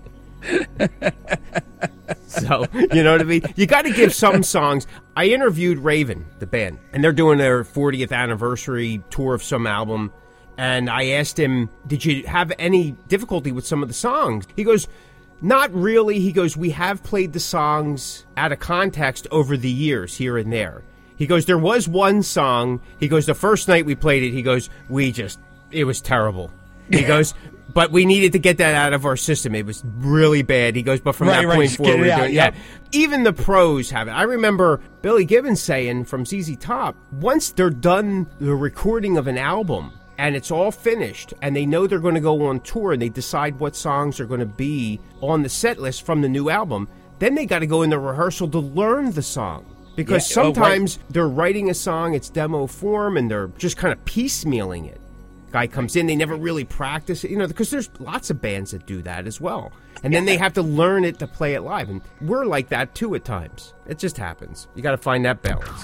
So, 2.29 2.65
you 2.93 3.03
know 3.03 3.13
what 3.13 3.21
I 3.21 3.23
mean? 3.23 3.41
You 3.55 3.65
got 3.65 3.83
to 3.83 3.91
give 3.91 4.13
some 4.13 4.43
songs. 4.43 4.85
I 5.15 5.25
interviewed 5.25 5.79
Raven, 5.79 6.27
the 6.37 6.45
band, 6.45 6.77
and 6.93 7.03
they're 7.03 7.11
doing 7.11 7.39
their 7.39 7.63
40th 7.63 8.11
anniversary 8.11 9.01
tour 9.09 9.33
of 9.33 9.43
some 9.43 9.65
album. 9.65 10.11
And 10.57 10.89
I 10.89 11.07
asked 11.11 11.39
him, 11.39 11.69
Did 11.87 12.05
you 12.05 12.27
have 12.27 12.51
any 12.59 12.91
difficulty 13.07 13.51
with 13.51 13.65
some 13.65 13.81
of 13.81 13.87
the 13.87 13.95
songs? 13.95 14.45
He 14.55 14.63
goes, 14.63 14.87
Not 15.41 15.73
really. 15.73 16.19
He 16.19 16.31
goes, 16.31 16.55
We 16.55 16.69
have 16.71 17.01
played 17.03 17.33
the 17.33 17.39
songs 17.39 18.25
out 18.37 18.51
of 18.51 18.59
context 18.59 19.25
over 19.31 19.57
the 19.57 19.71
years, 19.71 20.15
here 20.15 20.37
and 20.37 20.53
there. 20.53 20.83
He 21.15 21.25
goes, 21.25 21.45
There 21.45 21.57
was 21.57 21.87
one 21.87 22.21
song. 22.21 22.79
He 22.99 23.07
goes, 23.07 23.25
The 23.25 23.33
first 23.33 23.67
night 23.67 23.85
we 23.85 23.95
played 23.95 24.21
it, 24.21 24.31
he 24.31 24.43
goes, 24.43 24.69
We 24.87 25.11
just, 25.11 25.39
it 25.71 25.85
was 25.85 25.99
terrible. 25.99 26.51
He 26.91 27.03
goes, 27.03 27.33
but 27.73 27.91
we 27.91 28.05
needed 28.05 28.31
to 28.33 28.39
get 28.39 28.57
that 28.57 28.75
out 28.75 28.93
of 28.93 29.05
our 29.05 29.15
system. 29.17 29.53
It 29.55 29.65
was 29.65 29.83
really 29.97 30.41
bad. 30.41 30.75
He 30.75 30.81
goes, 30.81 30.99
but 30.99 31.13
from 31.15 31.27
Right, 31.27 31.41
that 31.41 31.47
right, 31.47 31.55
point 31.55 31.71
forward, 31.71 31.99
we're 31.99 32.11
out, 32.11 32.31
yeah. 32.31 32.51
yeah. 32.53 32.59
Even 32.91 33.23
the 33.23 33.33
pros 33.33 33.89
have 33.91 34.07
it. 34.07 34.11
I 34.11 34.23
remember 34.23 34.81
Billy 35.01 35.25
Gibbons 35.25 35.61
saying 35.61 36.05
from 36.05 36.25
ZZ 36.25 36.57
Top, 36.57 36.95
once 37.13 37.51
they're 37.51 37.69
done 37.69 38.27
the 38.39 38.55
recording 38.55 39.17
of 39.17 39.27
an 39.27 39.37
album 39.37 39.91
and 40.17 40.35
it's 40.35 40.51
all 40.51 40.71
finished 40.71 41.33
and 41.41 41.55
they 41.55 41.65
know 41.65 41.87
they're 41.87 41.99
going 41.99 42.15
to 42.15 42.21
go 42.21 42.47
on 42.47 42.59
tour 42.61 42.93
and 42.93 43.01
they 43.01 43.09
decide 43.09 43.59
what 43.59 43.75
songs 43.75 44.19
are 44.19 44.25
going 44.25 44.39
to 44.39 44.45
be 44.45 44.99
on 45.21 45.43
the 45.43 45.49
set 45.49 45.79
list 45.79 46.05
from 46.05 46.21
the 46.21 46.29
new 46.29 46.49
album, 46.49 46.87
then 47.19 47.35
they 47.35 47.45
got 47.45 47.59
to 47.59 47.67
go 47.67 47.83
in 47.83 47.89
the 47.89 47.99
rehearsal 47.99 48.47
to 48.49 48.59
learn 48.59 49.11
the 49.11 49.21
song. 49.21 49.65
Because 49.95 50.29
Yeah, 50.35 50.41
oh, 50.43 50.45
right. 50.47 50.55
sometimes 50.55 50.99
they're 51.09 51.27
writing 51.27 51.69
a 51.69 51.73
song, 51.73 52.13
it's 52.15 52.29
demo 52.29 52.67
form, 52.67 53.17
and 53.17 53.29
they're 53.29 53.49
just 53.57 53.75
kind 53.77 53.91
of 53.91 54.03
piecemealing 54.05 54.87
it 54.87 54.99
guy 55.51 55.67
comes 55.67 55.95
in 55.95 56.07
they 56.07 56.15
never 56.15 56.35
really 56.35 56.63
practice 56.63 57.23
it 57.23 57.31
you 57.31 57.37
know 57.37 57.47
because 57.47 57.69
there's 57.69 57.89
lots 57.99 58.29
of 58.29 58.41
bands 58.41 58.71
that 58.71 58.85
do 58.85 59.01
that 59.01 59.27
as 59.27 59.39
well. 59.39 59.71
And 60.03 60.13
then 60.13 60.25
they 60.25 60.37
have 60.37 60.53
to 60.53 60.61
learn 60.61 61.03
it 61.03 61.19
to 61.19 61.27
play 61.27 61.55
it 61.55 61.61
live. 61.61 61.89
And 61.89 62.01
we're 62.21 62.45
like 62.45 62.69
that 62.69 62.95
too 62.95 63.15
at 63.15 63.25
times. 63.25 63.73
It 63.85 63.99
just 63.99 64.17
happens. 64.17 64.67
You 64.75 64.81
got 64.81 64.91
to 64.91 64.97
find 64.97 65.25
that 65.25 65.41
balance. 65.41 65.83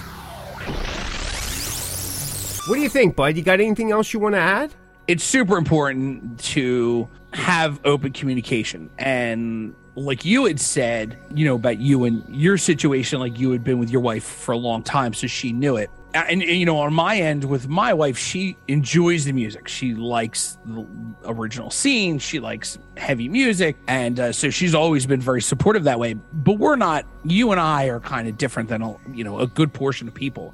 What 2.68 2.76
do 2.76 2.82
you 2.82 2.90
think 2.90 3.16
bud? 3.16 3.36
You 3.36 3.44
got 3.44 3.60
anything 3.60 3.92
else 3.92 4.14
you 4.14 4.20
want 4.20 4.36
to 4.36 4.40
add? 4.40 4.74
It's 5.08 5.24
super 5.24 5.58
important 5.58 6.40
to 6.40 7.08
have 7.34 7.80
open 7.86 8.14
communication. 8.14 8.90
And 8.98 9.76
like 9.96 10.26
you 10.26 10.46
had 10.46 10.60
said 10.60 11.18
you 11.34 11.46
know 11.46 11.56
about 11.56 11.80
you 11.80 12.04
and 12.04 12.24
your 12.36 12.58
situation 12.58 13.20
like 13.20 13.40
you 13.40 13.52
had 13.52 13.64
been 13.64 13.80
with 13.80 13.90
your 13.90 14.02
wife 14.02 14.26
for 14.26 14.52
a 14.52 14.58
long 14.58 14.84
time 14.84 15.14
so 15.14 15.26
she 15.26 15.54
knew 15.54 15.78
it 15.78 15.90
and, 16.16 16.42
and, 16.42 16.52
you 16.52 16.66
know 16.66 16.80
on 16.80 16.94
my 16.94 17.18
end 17.18 17.44
with 17.44 17.68
my 17.68 17.94
wife 17.94 18.18
she 18.18 18.58
enjoys 18.68 19.26
the 19.26 19.34
music. 19.34 19.68
She 19.68 19.94
likes 19.94 20.58
the 20.66 20.86
original 21.26 21.70
scene. 21.72 22.20
She 22.20 22.40
likes 22.40 22.78
heavy 22.98 23.30
music. 23.30 23.78
And 23.88 24.20
uh, 24.20 24.32
so 24.32 24.50
she's 24.50 24.74
always 24.74 25.06
been 25.06 25.22
very 25.22 25.42
supportive 25.42 25.84
that 25.84 26.00
way. 26.00 26.14
But 26.14 26.54
we're 26.54 26.76
not 26.76 27.06
you 27.24 27.52
and 27.52 27.60
i 27.60 27.86
are 27.86 28.00
kind 28.00 28.28
of 28.28 28.38
different 28.38 28.70
than 28.70 28.82
a, 28.82 28.96
you 29.12 29.24
know 29.24 29.40
a 29.40 29.48
good 29.48 29.74
portion 29.74 30.08
of 30.08 30.14
people 30.14 30.54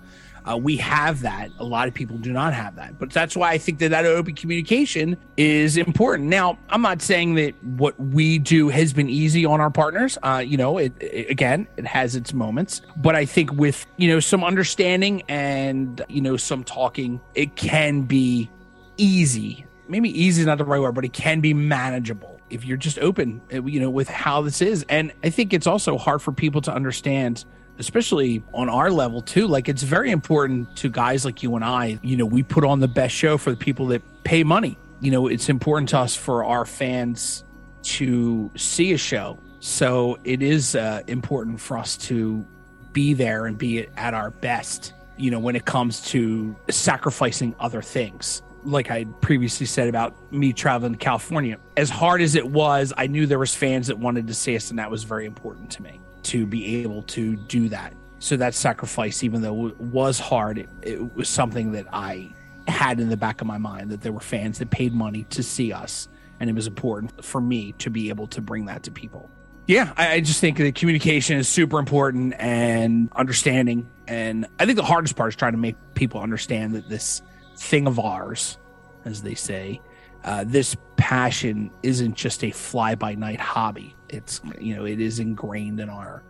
Uh, 0.50 0.58
we 0.58 0.78
have 0.78 1.22
that. 1.22 1.50
A 1.60 1.64
lot 1.64 1.88
of 1.88 1.94
people 1.94 2.18
do 2.18 2.32
not 2.32 2.54
have 2.54 2.76
that, 2.76 2.98
but 2.98 3.12
that's 3.12 3.36
why 3.36 3.52
I 3.52 3.58
think 3.58 3.80
that 3.80 3.90
that 3.90 4.06
open 4.06 4.36
communication 4.36 5.18
is 5.38 5.78
important. 5.78 6.30
Now, 6.30 6.58
I'm 6.70 6.82
not 6.82 7.02
saying 7.02 7.36
that 7.36 7.62
what 7.64 8.00
we 8.00 8.40
do 8.40 8.70
has 8.70 8.94
been 8.94 9.10
easy 9.10 9.46
on 9.46 9.62
our 9.62 9.70
partners. 9.70 10.18
Uh, 10.24 10.44
you 10.46 10.58
know, 10.58 10.78
it, 10.78 10.94
it 11.00 11.30
again, 11.30 11.68
it 11.78 11.86
has 11.86 12.16
its 12.16 12.34
moments, 12.34 12.82
but 12.98 13.16
I 13.16 13.26
think 13.26 13.54
with 13.54 13.86
you 13.98 14.10
know 14.10 14.20
some 14.20 14.44
understanding 14.44 15.24
and 15.28 16.04
you 16.10 16.22
know 16.22 16.38
some 16.38 16.64
talking, 16.64 17.22
it 17.36 17.56
can 17.56 18.02
be 18.04 18.50
easy. 18.98 19.66
Maybe 19.88 20.10
easy 20.10 20.42
is 20.42 20.48
not 20.48 20.58
the 20.58 20.66
right 20.66 20.80
word, 20.80 20.96
but 20.96 21.06
it 21.06 21.14
can 21.14 21.42
be 21.42 21.54
manageable 21.54 22.40
if 22.50 22.66
you're 22.66 22.78
just 22.78 23.00
open, 23.00 23.42
you 23.50 23.80
know, 23.80 23.90
with 23.90 24.10
how 24.10 24.42
this 24.42 24.62
is. 24.62 24.86
And 24.90 25.12
I 25.24 25.30
think 25.30 25.54
it's 25.54 25.68
also 25.68 25.98
hard 25.98 26.22
for 26.22 26.32
people 26.32 26.62
to 26.62 26.74
understand 26.74 27.46
especially 27.80 28.44
on 28.54 28.70
our 28.70 28.92
level 28.92 29.22
too 29.22 29.48
like 29.48 29.68
it's 29.68 29.84
very 29.84 30.12
important 30.12 30.76
to 30.76 30.90
guys 30.90 31.26
like 31.26 31.42
you 31.42 31.56
and 31.56 31.66
i 31.66 31.98
you 32.04 32.16
know 32.16 32.26
we 32.26 32.44
put 32.44 32.64
on 32.64 32.80
the 32.80 32.88
best 32.88 33.16
show 33.16 33.38
for 33.38 33.50
the 33.50 33.58
people 33.58 33.88
that 33.88 34.02
pay 34.24 34.44
money. 34.44 34.78
You 35.00 35.12
know 35.12 35.28
it's 35.28 35.50
important 35.50 35.90
to 35.90 36.00
us 36.00 36.16
for 36.16 36.46
our 36.46 36.66
fans 36.66 37.44
to 37.84 38.52
see 38.56 38.94
a 38.94 38.98
show. 38.98 39.40
So 39.60 40.20
it 40.24 40.42
is 40.42 40.76
uh, 40.76 41.02
important 41.08 41.60
for 41.60 41.78
us 41.78 41.98
to 41.98 42.46
be 42.94 43.14
there 43.14 43.46
and 43.46 43.58
be 43.58 43.88
at 43.96 44.14
our 44.14 44.32
best 44.32 44.94
you 45.18 45.32
know 45.32 45.40
when 45.40 45.56
it 45.56 45.66
comes 45.66 46.02
to 46.12 46.56
sacrificing 46.70 47.56
other 47.60 47.82
things. 47.82 48.42
Like 48.64 48.92
I 48.92 49.06
previously 49.22 49.66
said 49.66 49.88
about 49.88 50.32
me 50.32 50.54
traveling 50.54 50.94
to 50.94 50.98
California, 51.00 51.58
as 51.76 51.90
hard 51.90 52.22
as 52.22 52.36
it 52.36 52.48
was, 52.48 52.94
I 52.96 53.08
knew 53.08 53.26
there 53.26 53.40
was 53.40 53.56
fans 53.56 53.88
that 53.88 53.98
wanted 53.98 54.28
to 54.28 54.36
see 54.36 54.56
us, 54.56 54.70
and 54.70 54.78
that 54.78 54.92
was 54.92 55.04
very 55.04 55.26
important 55.26 55.72
to 55.72 55.82
me 55.82 56.00
to 56.24 56.46
be 56.46 56.78
able 56.82 57.04
to 57.04 57.36
do 57.36 57.70
that. 57.70 57.94
So 58.20 58.38
that 58.38 58.54
sacrifice, 58.54 59.24
even 59.24 59.42
though 59.42 59.68
it 59.68 59.80
was 59.80 60.20
hard, 60.20 60.60
it, 60.60 60.70
it 60.82 61.16
was 61.16 61.28
something 61.28 61.72
that 61.72 61.88
I 61.92 62.34
had 62.68 63.00
in 63.00 63.10
the 63.10 63.18
back 63.18 63.42
of 63.42 63.48
my 63.48 63.58
mind 63.58 63.90
that 63.90 64.02
there 64.02 64.12
were 64.12 64.20
fans 64.20 64.60
that 64.60 64.70
paid 64.70 64.94
money 64.94 65.24
to 65.32 65.42
see 65.42 65.74
us, 65.74 66.08
and 66.40 66.50
it 66.50 66.54
was 66.54 66.68
important 66.68 67.24
for 67.26 67.42
me 67.42 67.72
to 67.80 67.90
be 67.90 68.10
able 68.10 68.28
to 68.28 68.42
bring 68.42 68.66
that 68.66 68.84
to 68.84 68.92
people. 68.92 69.30
Yeah, 69.68 69.94
I, 69.96 70.14
I 70.14 70.20
just 70.20 70.40
think 70.42 70.58
that 70.58 70.76
communication 70.76 71.38
is 71.38 71.48
super 71.48 71.80
important 71.80 72.34
and 72.38 73.10
understanding. 73.16 73.90
And 74.08 74.48
I 74.60 74.66
think 74.66 74.76
the 74.76 74.84
hardest 74.84 75.16
part 75.16 75.30
is 75.30 75.36
trying 75.36 75.54
to 75.54 75.58
make 75.58 75.76
people 75.94 76.20
understand 76.22 76.76
that 76.76 76.90
this 76.90 77.22
thing 77.58 77.88
of 77.88 78.00
ours, 78.00 78.58
as 79.06 79.22
they 79.22 79.36
say, 79.36 79.82
uh, 80.24 80.44
this 80.46 80.76
passion 80.98 81.72
isn't 81.84 82.16
just 82.16 82.44
a 82.44 82.52
fly 82.52 82.96
by 82.96 83.16
night 83.16 83.40
hobby. 83.40 83.96
It's 84.12 84.42
you 84.60 84.76
know 84.76 84.86
it 84.86 85.00
is 85.00 85.20
ingrained 85.20 85.80
in 85.80 85.90
our 85.90 86.24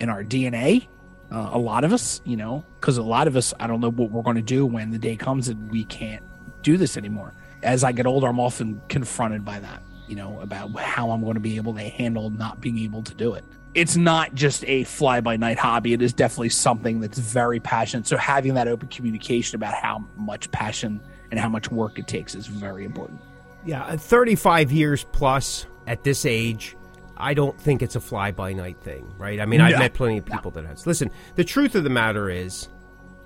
in 0.00 0.08
our 0.08 0.22
DNA. 0.22 0.88
Uh, 1.30 1.50
a 1.52 1.58
lot 1.58 1.84
of 1.84 1.94
us, 1.94 2.20
you 2.24 2.36
know, 2.36 2.62
because 2.78 2.98
a 2.98 3.02
lot 3.02 3.26
of 3.26 3.36
us, 3.36 3.54
I 3.58 3.66
don't 3.66 3.80
know 3.80 3.90
what 3.90 4.10
we're 4.10 4.22
going 4.22 4.36
to 4.36 4.42
do 4.42 4.66
when 4.66 4.90
the 4.90 4.98
day 4.98 5.16
comes 5.16 5.48
and 5.48 5.70
we 5.70 5.84
can't 5.84 6.22
do 6.62 6.76
this 6.76 6.98
anymore. 6.98 7.32
As 7.62 7.84
I 7.84 7.92
get 7.92 8.04
older, 8.04 8.26
I'm 8.26 8.38
often 8.38 8.82
confronted 8.90 9.42
by 9.42 9.58
that, 9.60 9.82
you 10.06 10.14
know, 10.14 10.40
about 10.40 10.74
how 10.78 11.10
I'm 11.10 11.22
going 11.22 11.34
to 11.34 11.40
be 11.40 11.56
able 11.56 11.72
to 11.74 11.80
handle 11.80 12.28
not 12.28 12.60
being 12.60 12.78
able 12.80 13.02
to 13.04 13.14
do 13.14 13.32
it. 13.32 13.44
It's 13.72 13.96
not 13.96 14.34
just 14.34 14.62
a 14.66 14.84
fly 14.84 15.22
by 15.22 15.38
night 15.38 15.58
hobby. 15.58 15.94
It 15.94 16.02
is 16.02 16.12
definitely 16.12 16.50
something 16.50 17.00
that's 17.00 17.18
very 17.18 17.60
passionate. 17.60 18.06
So 18.06 18.18
having 18.18 18.52
that 18.54 18.68
open 18.68 18.88
communication 18.88 19.56
about 19.56 19.72
how 19.72 20.04
much 20.16 20.50
passion 20.50 21.00
and 21.30 21.40
how 21.40 21.48
much 21.48 21.70
work 21.70 21.98
it 21.98 22.06
takes 22.06 22.34
is 22.34 22.46
very 22.46 22.84
important. 22.84 23.20
Yeah, 23.64 23.84
uh, 23.84 23.96
35 23.96 24.70
years 24.70 25.06
plus 25.12 25.64
at 25.86 26.04
this 26.04 26.26
age, 26.26 26.76
I 27.16 27.34
don't 27.34 27.58
think 27.60 27.82
it's 27.82 27.96
a 27.96 28.00
fly 28.00 28.30
by 28.30 28.52
night 28.52 28.78
thing, 28.80 29.12
right? 29.18 29.40
I 29.40 29.46
mean, 29.46 29.60
I've 29.60 29.78
met 29.78 29.94
plenty 29.94 30.18
of 30.18 30.24
people 30.24 30.50
that 30.52 30.64
has. 30.66 30.86
Listen, 30.86 31.10
the 31.34 31.44
truth 31.44 31.74
of 31.74 31.84
the 31.84 31.90
matter 31.90 32.30
is, 32.30 32.68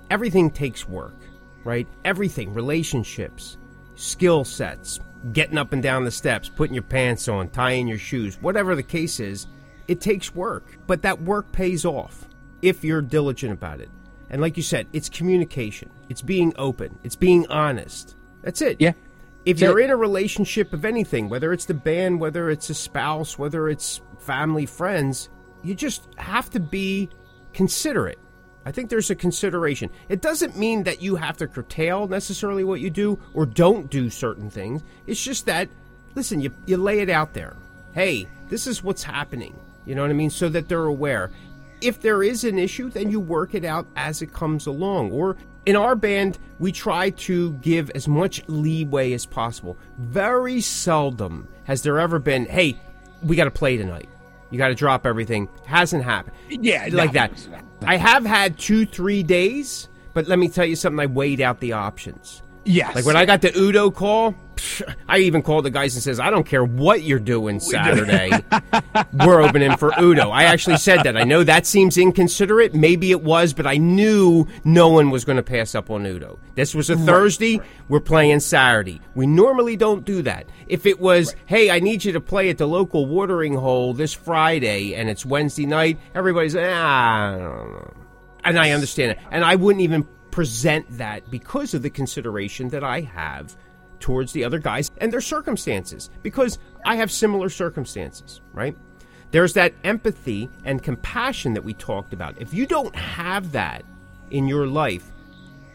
everything 0.09 0.51
takes 0.51 0.87
work, 0.87 1.15
right? 1.63 1.87
Everything, 2.05 2.53
relationships, 2.53 3.57
skill 3.95 4.43
sets, 4.43 4.99
getting 5.33 5.57
up 5.57 5.73
and 5.73 5.81
down 5.81 6.03
the 6.03 6.11
steps, 6.11 6.49
putting 6.49 6.73
your 6.73 6.83
pants 6.83 7.27
on, 7.27 7.49
tying 7.49 7.87
your 7.87 7.97
shoes, 7.97 8.37
whatever 8.41 8.75
the 8.75 8.83
case 8.83 9.19
is, 9.19 9.47
it 9.87 9.99
takes 10.01 10.35
work. 10.35 10.77
But 10.85 11.01
that 11.01 11.21
work 11.21 11.51
pays 11.51 11.85
off 11.85 12.27
if 12.61 12.83
you're 12.83 13.01
diligent 13.01 13.53
about 13.53 13.81
it. 13.81 13.89
And 14.29 14.41
like 14.41 14.57
you 14.57 14.63
said, 14.63 14.87
it's 14.93 15.09
communication, 15.09 15.89
it's 16.09 16.21
being 16.21 16.53
open, 16.57 16.97
it's 17.03 17.15
being 17.15 17.47
honest. 17.47 18.15
That's 18.41 18.61
it. 18.61 18.77
Yeah. 18.79 18.93
If 19.47 19.61
you're 19.61 19.79
in 19.79 19.89
a 19.89 19.95
relationship 19.95 20.73
of 20.73 20.83
anything, 20.83 21.29
whether 21.29 21.53
it's 21.53 21.65
the 21.65 21.73
band, 21.73 22.19
whether 22.19 22.49
it's 22.49 22.69
a 22.69 22.73
spouse, 22.73 23.39
whether 23.39 23.69
it's 23.69 24.01
family, 24.19 24.65
friends, 24.65 25.29
you 25.63 25.73
just 25.73 26.07
have 26.17 26.49
to 26.51 26.59
be 26.59 27.09
considerate. 27.53 28.19
I 28.65 28.71
think 28.73 28.89
there's 28.89 29.09
a 29.09 29.15
consideration. 29.15 29.89
It 30.09 30.19
doesn't 30.21 30.57
mean 30.57 30.83
that 30.83 31.01
you 31.01 31.15
have 31.15 31.37
to 31.37 31.47
curtail 31.47 32.09
necessarily 32.09 32.65
what 32.65 32.81
you 32.81 32.89
do 32.89 33.17
or 33.33 33.45
don't 33.45 33.89
do 33.89 34.09
certain 34.09 34.49
things. 34.49 34.83
It's 35.05 35.23
just 35.23 35.45
that, 35.45 35.69
listen, 36.15 36.41
you, 36.41 36.53
you 36.65 36.75
lay 36.75 36.99
it 36.99 37.09
out 37.09 37.33
there. 37.33 37.55
Hey, 37.93 38.27
this 38.49 38.67
is 38.67 38.83
what's 38.83 39.03
happening. 39.03 39.57
You 39.85 39.95
know 39.95 40.01
what 40.01 40.11
I 40.11 40.15
mean? 40.15 40.29
So 40.29 40.49
that 40.49 40.67
they're 40.67 40.83
aware. 40.83 41.31
If 41.81 42.01
there 42.01 42.23
is 42.23 42.43
an 42.43 42.57
issue, 42.57 42.89
then 42.89 43.09
you 43.11 43.19
work 43.19 43.53
it 43.53 43.65
out 43.65 43.87
as 43.95 44.21
it 44.21 44.33
comes 44.33 44.67
along. 44.67 45.11
Or 45.11 45.37
in 45.65 45.75
our 45.75 45.95
band, 45.95 46.39
we 46.59 46.71
try 46.71 47.11
to 47.11 47.53
give 47.53 47.89
as 47.91 48.07
much 48.07 48.43
leeway 48.47 49.13
as 49.13 49.25
possible. 49.25 49.77
Very 49.97 50.61
seldom 50.61 51.47
has 51.65 51.81
there 51.81 51.99
ever 51.99 52.19
been, 52.19 52.45
hey, 52.45 52.79
we 53.21 53.35
got 53.35 53.45
to 53.45 53.51
play 53.51 53.77
tonight. 53.77 54.09
You 54.49 54.57
got 54.57 54.69
to 54.69 54.75
drop 54.75 55.05
everything. 55.05 55.49
Hasn't 55.65 56.03
happened. 56.03 56.35
Yeah, 56.49 56.87
like 56.91 57.11
that. 57.11 57.31
I 57.83 57.97
have 57.97 58.25
had 58.25 58.57
two, 58.57 58.85
three 58.85 59.21
days, 59.21 59.89
but 60.13 60.27
let 60.27 60.39
me 60.39 60.47
tell 60.47 60.65
you 60.65 60.75
something. 60.75 60.99
I 60.99 61.05
weighed 61.05 61.41
out 61.41 61.59
the 61.59 61.73
options. 61.73 62.41
Yes. 62.67 62.95
Like 62.95 63.05
when 63.05 63.15
I 63.15 63.25
got 63.25 63.41
the 63.41 63.57
Udo 63.57 63.91
call, 63.91 64.35
psh, 64.55 64.95
I 65.07 65.19
even 65.19 65.41
called 65.41 65.63
the 65.63 65.69
guys 65.69 65.95
and 65.95 66.03
says, 66.03 66.19
"I 66.19 66.29
don't 66.29 66.45
care 66.45 66.65
what 66.65 67.01
you're 67.01 67.17
doing 67.17 67.61
Saturday. 67.61 68.29
We're 69.25 69.41
opening 69.41 69.77
for 69.77 69.93
Udo." 69.97 70.29
I 70.29 70.43
actually 70.43 70.77
said 70.77 71.03
that. 71.03 71.15
I 71.15 71.23
know 71.23 71.43
that 71.43 71.65
seems 71.65 71.97
inconsiderate. 71.97 72.75
Maybe 72.75 73.11
it 73.11 73.23
was, 73.23 73.53
but 73.53 73.65
I 73.65 73.77
knew 73.77 74.47
no 74.65 74.89
one 74.89 75.11
was 75.11 75.23
going 75.23 75.37
to 75.37 75.43
pass 75.43 75.75
up 75.75 75.89
on 75.89 76.05
Udo. 76.05 76.39
This 76.55 76.75
was 76.75 76.89
a 76.89 76.97
Thursday. 76.97 77.61
We're 77.87 78.01
playing 78.01 78.41
Saturday. 78.41 78.99
We 79.15 79.27
normally 79.27 79.77
don't 79.77 80.03
do 80.03 80.21
that. 80.23 80.45
If 80.67 80.85
it 80.85 80.99
was, 80.99 81.35
"Hey, 81.45 81.71
I 81.71 81.79
need 81.79 82.03
you 82.03 82.11
to 82.11 82.21
play 82.21 82.49
at 82.49 82.57
the 82.57 82.67
local 82.67 83.05
watering 83.05 83.53
hole 83.53 83.93
this 83.93 84.13
Friday," 84.13 84.93
and 84.93 85.09
it's 85.09 85.25
Wednesday 85.25 85.65
night, 85.65 85.99
everybody's 86.13 86.55
ah, 86.55 86.59
I 86.59 87.37
don't 87.37 87.71
know 87.71 87.93
and 88.47 88.57
I 88.57 88.71
understand 88.71 89.11
it. 89.11 89.19
And 89.29 89.43
I 89.43 89.55
wouldn't 89.55 89.81
even 89.83 90.07
present 90.37 90.85
that 90.99 91.27
because 91.31 91.73
of 91.73 91.81
the 91.81 91.89
consideration 91.89 92.69
that 92.69 92.83
I 92.83 93.01
have 93.01 93.55
towards 93.99 94.33
the 94.33 94.43
other 94.43 94.59
guys 94.59 94.91
and 94.99 95.11
their 95.11 95.19
circumstances, 95.19 96.11
because 96.21 96.59
I 96.85 96.95
have 96.97 97.11
similar 97.11 97.49
circumstances, 97.49 98.39
right? 98.53 98.77
There's 99.31 99.53
that 99.53 99.73
empathy 99.83 100.47
and 100.63 100.83
compassion 100.83 101.53
that 101.53 101.63
we 101.63 101.73
talked 101.73 102.13
about. 102.13 102.39
If 102.39 102.53
you 102.53 102.67
don't 102.67 102.95
have 102.95 103.51
that 103.53 103.83
in 104.29 104.47
your 104.47 104.67
life, 104.67 105.11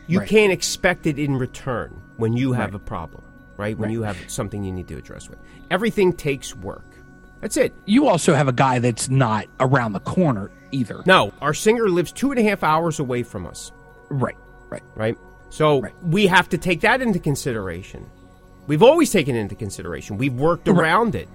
you 0.06 0.20
Right. 0.20 0.28
can't 0.28 0.52
expect 0.52 1.08
it 1.08 1.18
in 1.18 1.36
return 1.36 2.00
when 2.16 2.32
you 2.34 2.52
have 2.52 2.66
Right. 2.72 2.76
a 2.76 2.84
problem, 2.84 3.24
right? 3.56 3.76
When 3.76 3.88
Right. 3.88 3.92
you 3.94 4.02
have 4.04 4.16
something 4.28 4.62
you 4.62 4.70
need 4.70 4.86
to 4.86 4.96
address 4.96 5.28
with. 5.28 5.40
Everything 5.72 6.12
takes 6.12 6.54
work. 6.54 6.84
That's 7.40 7.56
it. 7.56 7.74
you 7.84 8.06
also 8.06 8.34
have 8.34 8.46
a 8.46 8.52
guy 8.52 8.78
that's 8.78 9.08
not 9.10 9.46
around 9.58 9.94
the 9.94 9.98
corner 10.00 10.52
either. 10.70 11.02
No, 11.04 11.32
our 11.42 11.52
singer 11.52 11.88
lives 11.88 12.12
two 12.12 12.30
and 12.30 12.38
a 12.38 12.44
half 12.44 12.62
hours 12.62 13.00
away 13.00 13.24
from 13.24 13.44
us. 13.44 13.72
Right. 14.08 14.36
Right. 14.72 14.82
right? 14.94 15.18
So 15.50 15.80
Right. 15.82 15.92
we 16.02 16.26
have 16.28 16.48
to 16.50 16.58
take 16.58 16.80
that 16.80 17.02
into 17.02 17.18
consideration. 17.18 18.06
We've 18.66 18.82
always 18.82 19.10
taken 19.10 19.36
it 19.36 19.40
into 19.40 19.54
consideration. 19.54 20.16
We've 20.18 20.32
worked 20.34 20.66
around 20.68 21.14
it. 21.14 21.28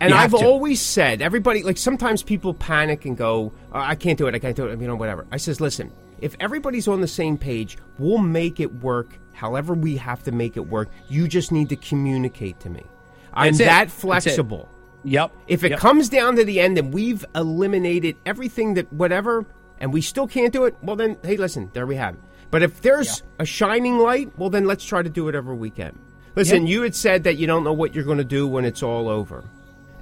And 0.00 0.12
I've 0.12 0.32
to. 0.32 0.36
always 0.44 0.80
said, 0.80 1.22
everybody, 1.22 1.62
like 1.62 1.78
sometimes 1.78 2.22
people 2.22 2.52
panic 2.52 3.04
and 3.06 3.16
go, 3.16 3.52
"Oh, 3.72 3.78
I 3.78 3.94
can't 3.94 4.18
do 4.18 4.26
it, 4.26 4.34
I 4.34 4.38
can't 4.40 4.56
do 4.56 4.66
it, 4.66 4.80
you 4.80 4.86
know, 4.86 4.96
whatever. 4.96 5.24
I 5.32 5.36
says, 5.38 5.60
listen, 5.60 5.92
if 6.20 6.36
everybody's 6.40 6.88
on 6.88 7.00
the 7.00 7.06
same 7.06 7.38
page, 7.38 7.78
we'll 7.98 8.18
make 8.18 8.58
it 8.60 8.82
work 8.82 9.18
however 9.32 9.72
we 9.72 9.96
have 9.96 10.22
to 10.24 10.32
make 10.32 10.56
it 10.56 10.66
work. 10.66 10.90
You 11.08 11.26
just 11.28 11.52
need 11.52 11.68
to 11.70 11.76
communicate 11.76 12.58
to 12.60 12.70
me. 12.70 12.82
I'm 13.32 13.54
That's 13.54 13.58
that 13.70 13.86
it. 13.86 13.90
flexible. 13.92 14.68
Yep. 15.04 15.32
If 15.46 15.64
it 15.64 15.70
Yep. 15.72 15.78
comes 15.80 16.08
down 16.08 16.36
to 16.36 16.44
the 16.44 16.60
end 16.60 16.76
and 16.76 16.92
we've 16.92 17.24
eliminated 17.34 18.16
everything 18.26 18.74
that 18.74 18.92
whatever, 18.92 19.46
and 19.78 19.92
we 19.92 20.00
still 20.00 20.26
can't 20.26 20.52
do 20.52 20.64
it, 20.64 20.74
well 20.82 20.96
then, 20.96 21.16
hey, 21.22 21.36
listen, 21.36 21.70
there 21.72 21.86
we 21.86 21.96
have 21.96 22.14
it. 22.14 22.20
But 22.54 22.62
if 22.62 22.82
there's 22.82 23.24
a 23.40 23.44
shining 23.44 23.98
light, 23.98 24.30
well 24.38 24.48
then 24.48 24.64
let's 24.64 24.84
try 24.84 25.02
to 25.02 25.10
do 25.10 25.24
whatever 25.24 25.56
we 25.56 25.70
can. 25.70 25.98
Listen, 26.36 26.68
you 26.68 26.82
had 26.82 26.94
said 26.94 27.24
that 27.24 27.34
you 27.34 27.48
don't 27.48 27.64
know 27.64 27.72
what 27.72 27.96
you're 27.96 28.04
going 28.04 28.18
to 28.18 28.22
do 28.22 28.46
when 28.46 28.64
it's 28.64 28.80
all 28.80 29.08
over. 29.08 29.42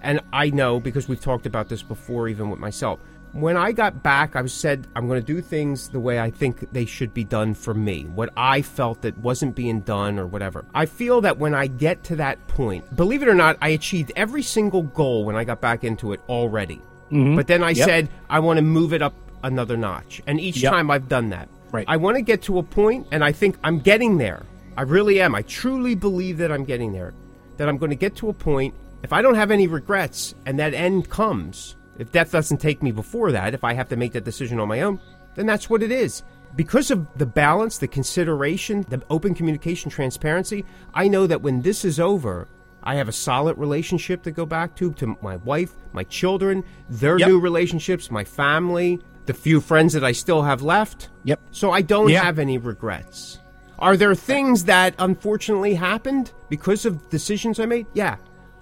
And 0.02 0.20
I 0.34 0.50
know 0.50 0.78
because 0.78 1.08
we've 1.08 1.18
talked 1.18 1.46
about 1.46 1.70
this 1.70 1.82
before, 1.82 2.28
even 2.28 2.50
with 2.50 2.60
myself. 2.60 3.00
When 3.32 3.56
I 3.56 3.72
got 3.72 4.02
back, 4.02 4.36
I 4.36 4.42
was 4.42 4.52
said 4.52 4.86
I'm 4.94 5.08
going 5.08 5.18
to 5.18 5.26
do 5.26 5.40
things 5.40 5.88
the 5.88 5.98
way 5.98 6.20
I 6.20 6.30
think 6.30 6.70
they 6.74 6.84
should 6.84 7.14
be 7.14 7.24
done 7.24 7.54
for 7.54 7.72
me. 7.72 8.02
What 8.14 8.28
I 8.36 8.60
felt 8.60 9.00
that 9.00 9.16
wasn't 9.16 9.54
being 9.56 9.80
done 9.80 10.18
or 10.18 10.26
whatever. 10.26 10.66
I 10.74 10.84
feel 10.84 11.22
that 11.22 11.38
when 11.38 11.54
I 11.54 11.68
get 11.68 12.04
to 12.04 12.16
that 12.16 12.46
point, 12.48 12.94
believe 12.94 13.22
it 13.22 13.28
or 13.30 13.34
not, 13.34 13.56
I 13.62 13.68
achieved 13.70 14.12
every 14.14 14.42
single 14.42 14.82
goal 14.82 15.24
when 15.24 15.36
I 15.36 15.44
got 15.44 15.62
back 15.62 15.84
into 15.84 16.12
it 16.12 16.20
already. 16.28 16.82
Mm-hmm. 17.10 17.34
But 17.34 17.46
then 17.46 17.62
I 17.62 17.70
Yep. 17.70 17.88
said 17.88 18.08
I 18.28 18.40
want 18.40 18.58
to 18.58 18.62
move 18.62 18.92
it 18.92 19.00
up 19.00 19.14
another 19.42 19.78
notch, 19.78 20.20
and 20.26 20.38
each 20.38 20.58
Yep. 20.58 20.70
time 20.70 20.90
I've 20.90 21.08
done 21.08 21.30
that. 21.30 21.48
Right. 21.72 21.86
I 21.88 21.96
want 21.96 22.16
to 22.16 22.22
get 22.22 22.42
to 22.42 22.58
a 22.58 22.62
point, 22.62 23.06
and 23.10 23.24
I 23.24 23.32
think 23.32 23.56
I'm 23.64 23.78
getting 23.80 24.18
there. 24.18 24.42
I 24.76 24.82
really 24.82 25.20
am. 25.20 25.34
I 25.34 25.42
truly 25.42 25.94
believe 25.94 26.38
that 26.38 26.52
I'm 26.52 26.64
getting 26.64 26.92
there. 26.92 27.14
That 27.56 27.68
I'm 27.68 27.78
going 27.78 27.90
to 27.90 27.96
get 27.96 28.14
to 28.16 28.28
a 28.28 28.32
point, 28.32 28.74
if 29.02 29.12
I 29.12 29.22
don't 29.22 29.34
have 29.34 29.50
any 29.50 29.66
regrets 29.66 30.34
and 30.46 30.58
that 30.58 30.74
end 30.74 31.08
comes, 31.10 31.76
if 31.98 32.12
death 32.12 32.30
doesn't 32.30 32.58
take 32.58 32.82
me 32.82 32.92
before 32.92 33.32
that, 33.32 33.54
if 33.54 33.64
I 33.64 33.72
have 33.74 33.88
to 33.88 33.96
make 33.96 34.12
that 34.12 34.24
decision 34.24 34.60
on 34.60 34.68
my 34.68 34.82
own, 34.82 35.00
then 35.34 35.46
that's 35.46 35.68
what 35.68 35.82
it 35.82 35.90
is. 35.90 36.22
Because 36.56 36.90
of 36.90 37.06
the 37.16 37.26
balance, 37.26 37.78
the 37.78 37.88
consideration, 37.88 38.84
the 38.88 39.02
open 39.08 39.34
communication, 39.34 39.90
transparency, 39.90 40.64
I 40.92 41.08
know 41.08 41.26
that 41.26 41.40
when 41.40 41.62
this 41.62 41.84
is 41.84 41.98
over, 41.98 42.48
I 42.82 42.96
have 42.96 43.08
a 43.08 43.12
solid 43.12 43.56
relationship 43.58 44.22
to 44.24 44.30
go 44.30 44.44
back 44.44 44.74
to, 44.76 44.92
to 44.94 45.16
my 45.22 45.36
wife, 45.36 45.72
my 45.92 46.04
children, 46.04 46.64
their 46.90 47.18
Yep. 47.18 47.28
new 47.28 47.40
relationships, 47.40 48.10
my 48.10 48.24
family, 48.24 49.00
the 49.26 49.34
few 49.34 49.60
friends 49.60 49.92
that 49.92 50.04
I 50.04 50.12
still 50.12 50.42
have 50.42 50.62
left. 50.62 51.08
Yep. 51.24 51.40
So 51.50 51.70
I 51.70 51.82
don't 51.82 52.08
Yeah. 52.10 52.22
have 52.22 52.38
any 52.38 52.58
regrets. 52.58 53.38
Are 53.78 53.96
there 53.96 54.14
things 54.14 54.64
that 54.64 54.94
unfortunately 54.98 55.74
happened 55.74 56.32
because 56.48 56.86
of 56.86 57.08
decisions 57.10 57.58
I 57.60 57.66
made? 57.66 57.86
Yeah. 57.94 58.16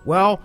Well, 0.04 0.40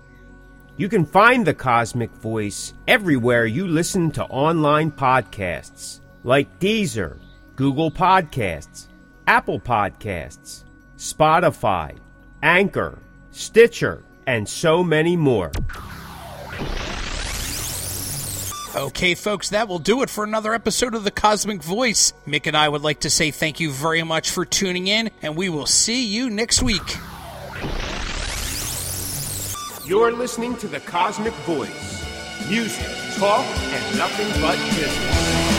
You 0.77 0.89
can 0.89 1.07
find 1.07 1.47
The 1.47 1.55
Cosmick 1.55 2.11
Voice 2.11 2.75
everywhere 2.89 3.47
you 3.47 3.69
listen 3.69 4.11
to 4.13 4.25
online 4.25 4.91
podcasts, 4.91 6.01
like 6.25 6.59
Deezer, 6.59 7.17
Google 7.55 7.93
Podcasts, 7.93 8.89
Apple 9.29 9.61
Podcasts, 9.61 10.65
Spotify, 10.97 11.97
Anchor, 12.43 12.99
Stitcher, 13.31 14.03
and 14.27 14.49
so 14.49 14.83
many 14.83 15.17
more. 15.17 15.53
Okay, 18.75 19.15
folks, 19.15 19.51
that 19.51 19.69
will 19.69 19.79
do 19.79 20.03
it 20.03 20.11
for 20.11 20.25
another 20.25 20.55
episode 20.55 20.97
of 20.97 21.05
The 21.05 21.13
Cosmick 21.13 21.63
Voice. 21.63 22.13
Mick 22.27 22.49
and 22.49 22.57
I 22.57 22.69
would 22.69 22.83
like 22.83 22.99
to 23.01 23.11
say 23.11 23.31
thank 23.31 23.61
you 23.61 23.71
very 23.71 24.03
much 24.03 24.33
for 24.33 24.45
tuning 24.45 24.89
in, 24.89 25.13
and 25.23 25.37
we 25.37 25.49
will 25.49 25.67
see 25.67 26.05
you 26.05 26.31
next 26.31 26.65
week. 26.65 26.99
You're 29.87 30.13
listening 30.13 30.57
to 30.57 30.67
The 30.67 30.81
Cosmick 30.81 31.35
Voice 31.45 32.03
music, 32.49 32.87
talk, 33.19 33.45
and 33.45 33.99
nothing 33.99 34.29
but 34.41 34.57
business. 34.75 35.54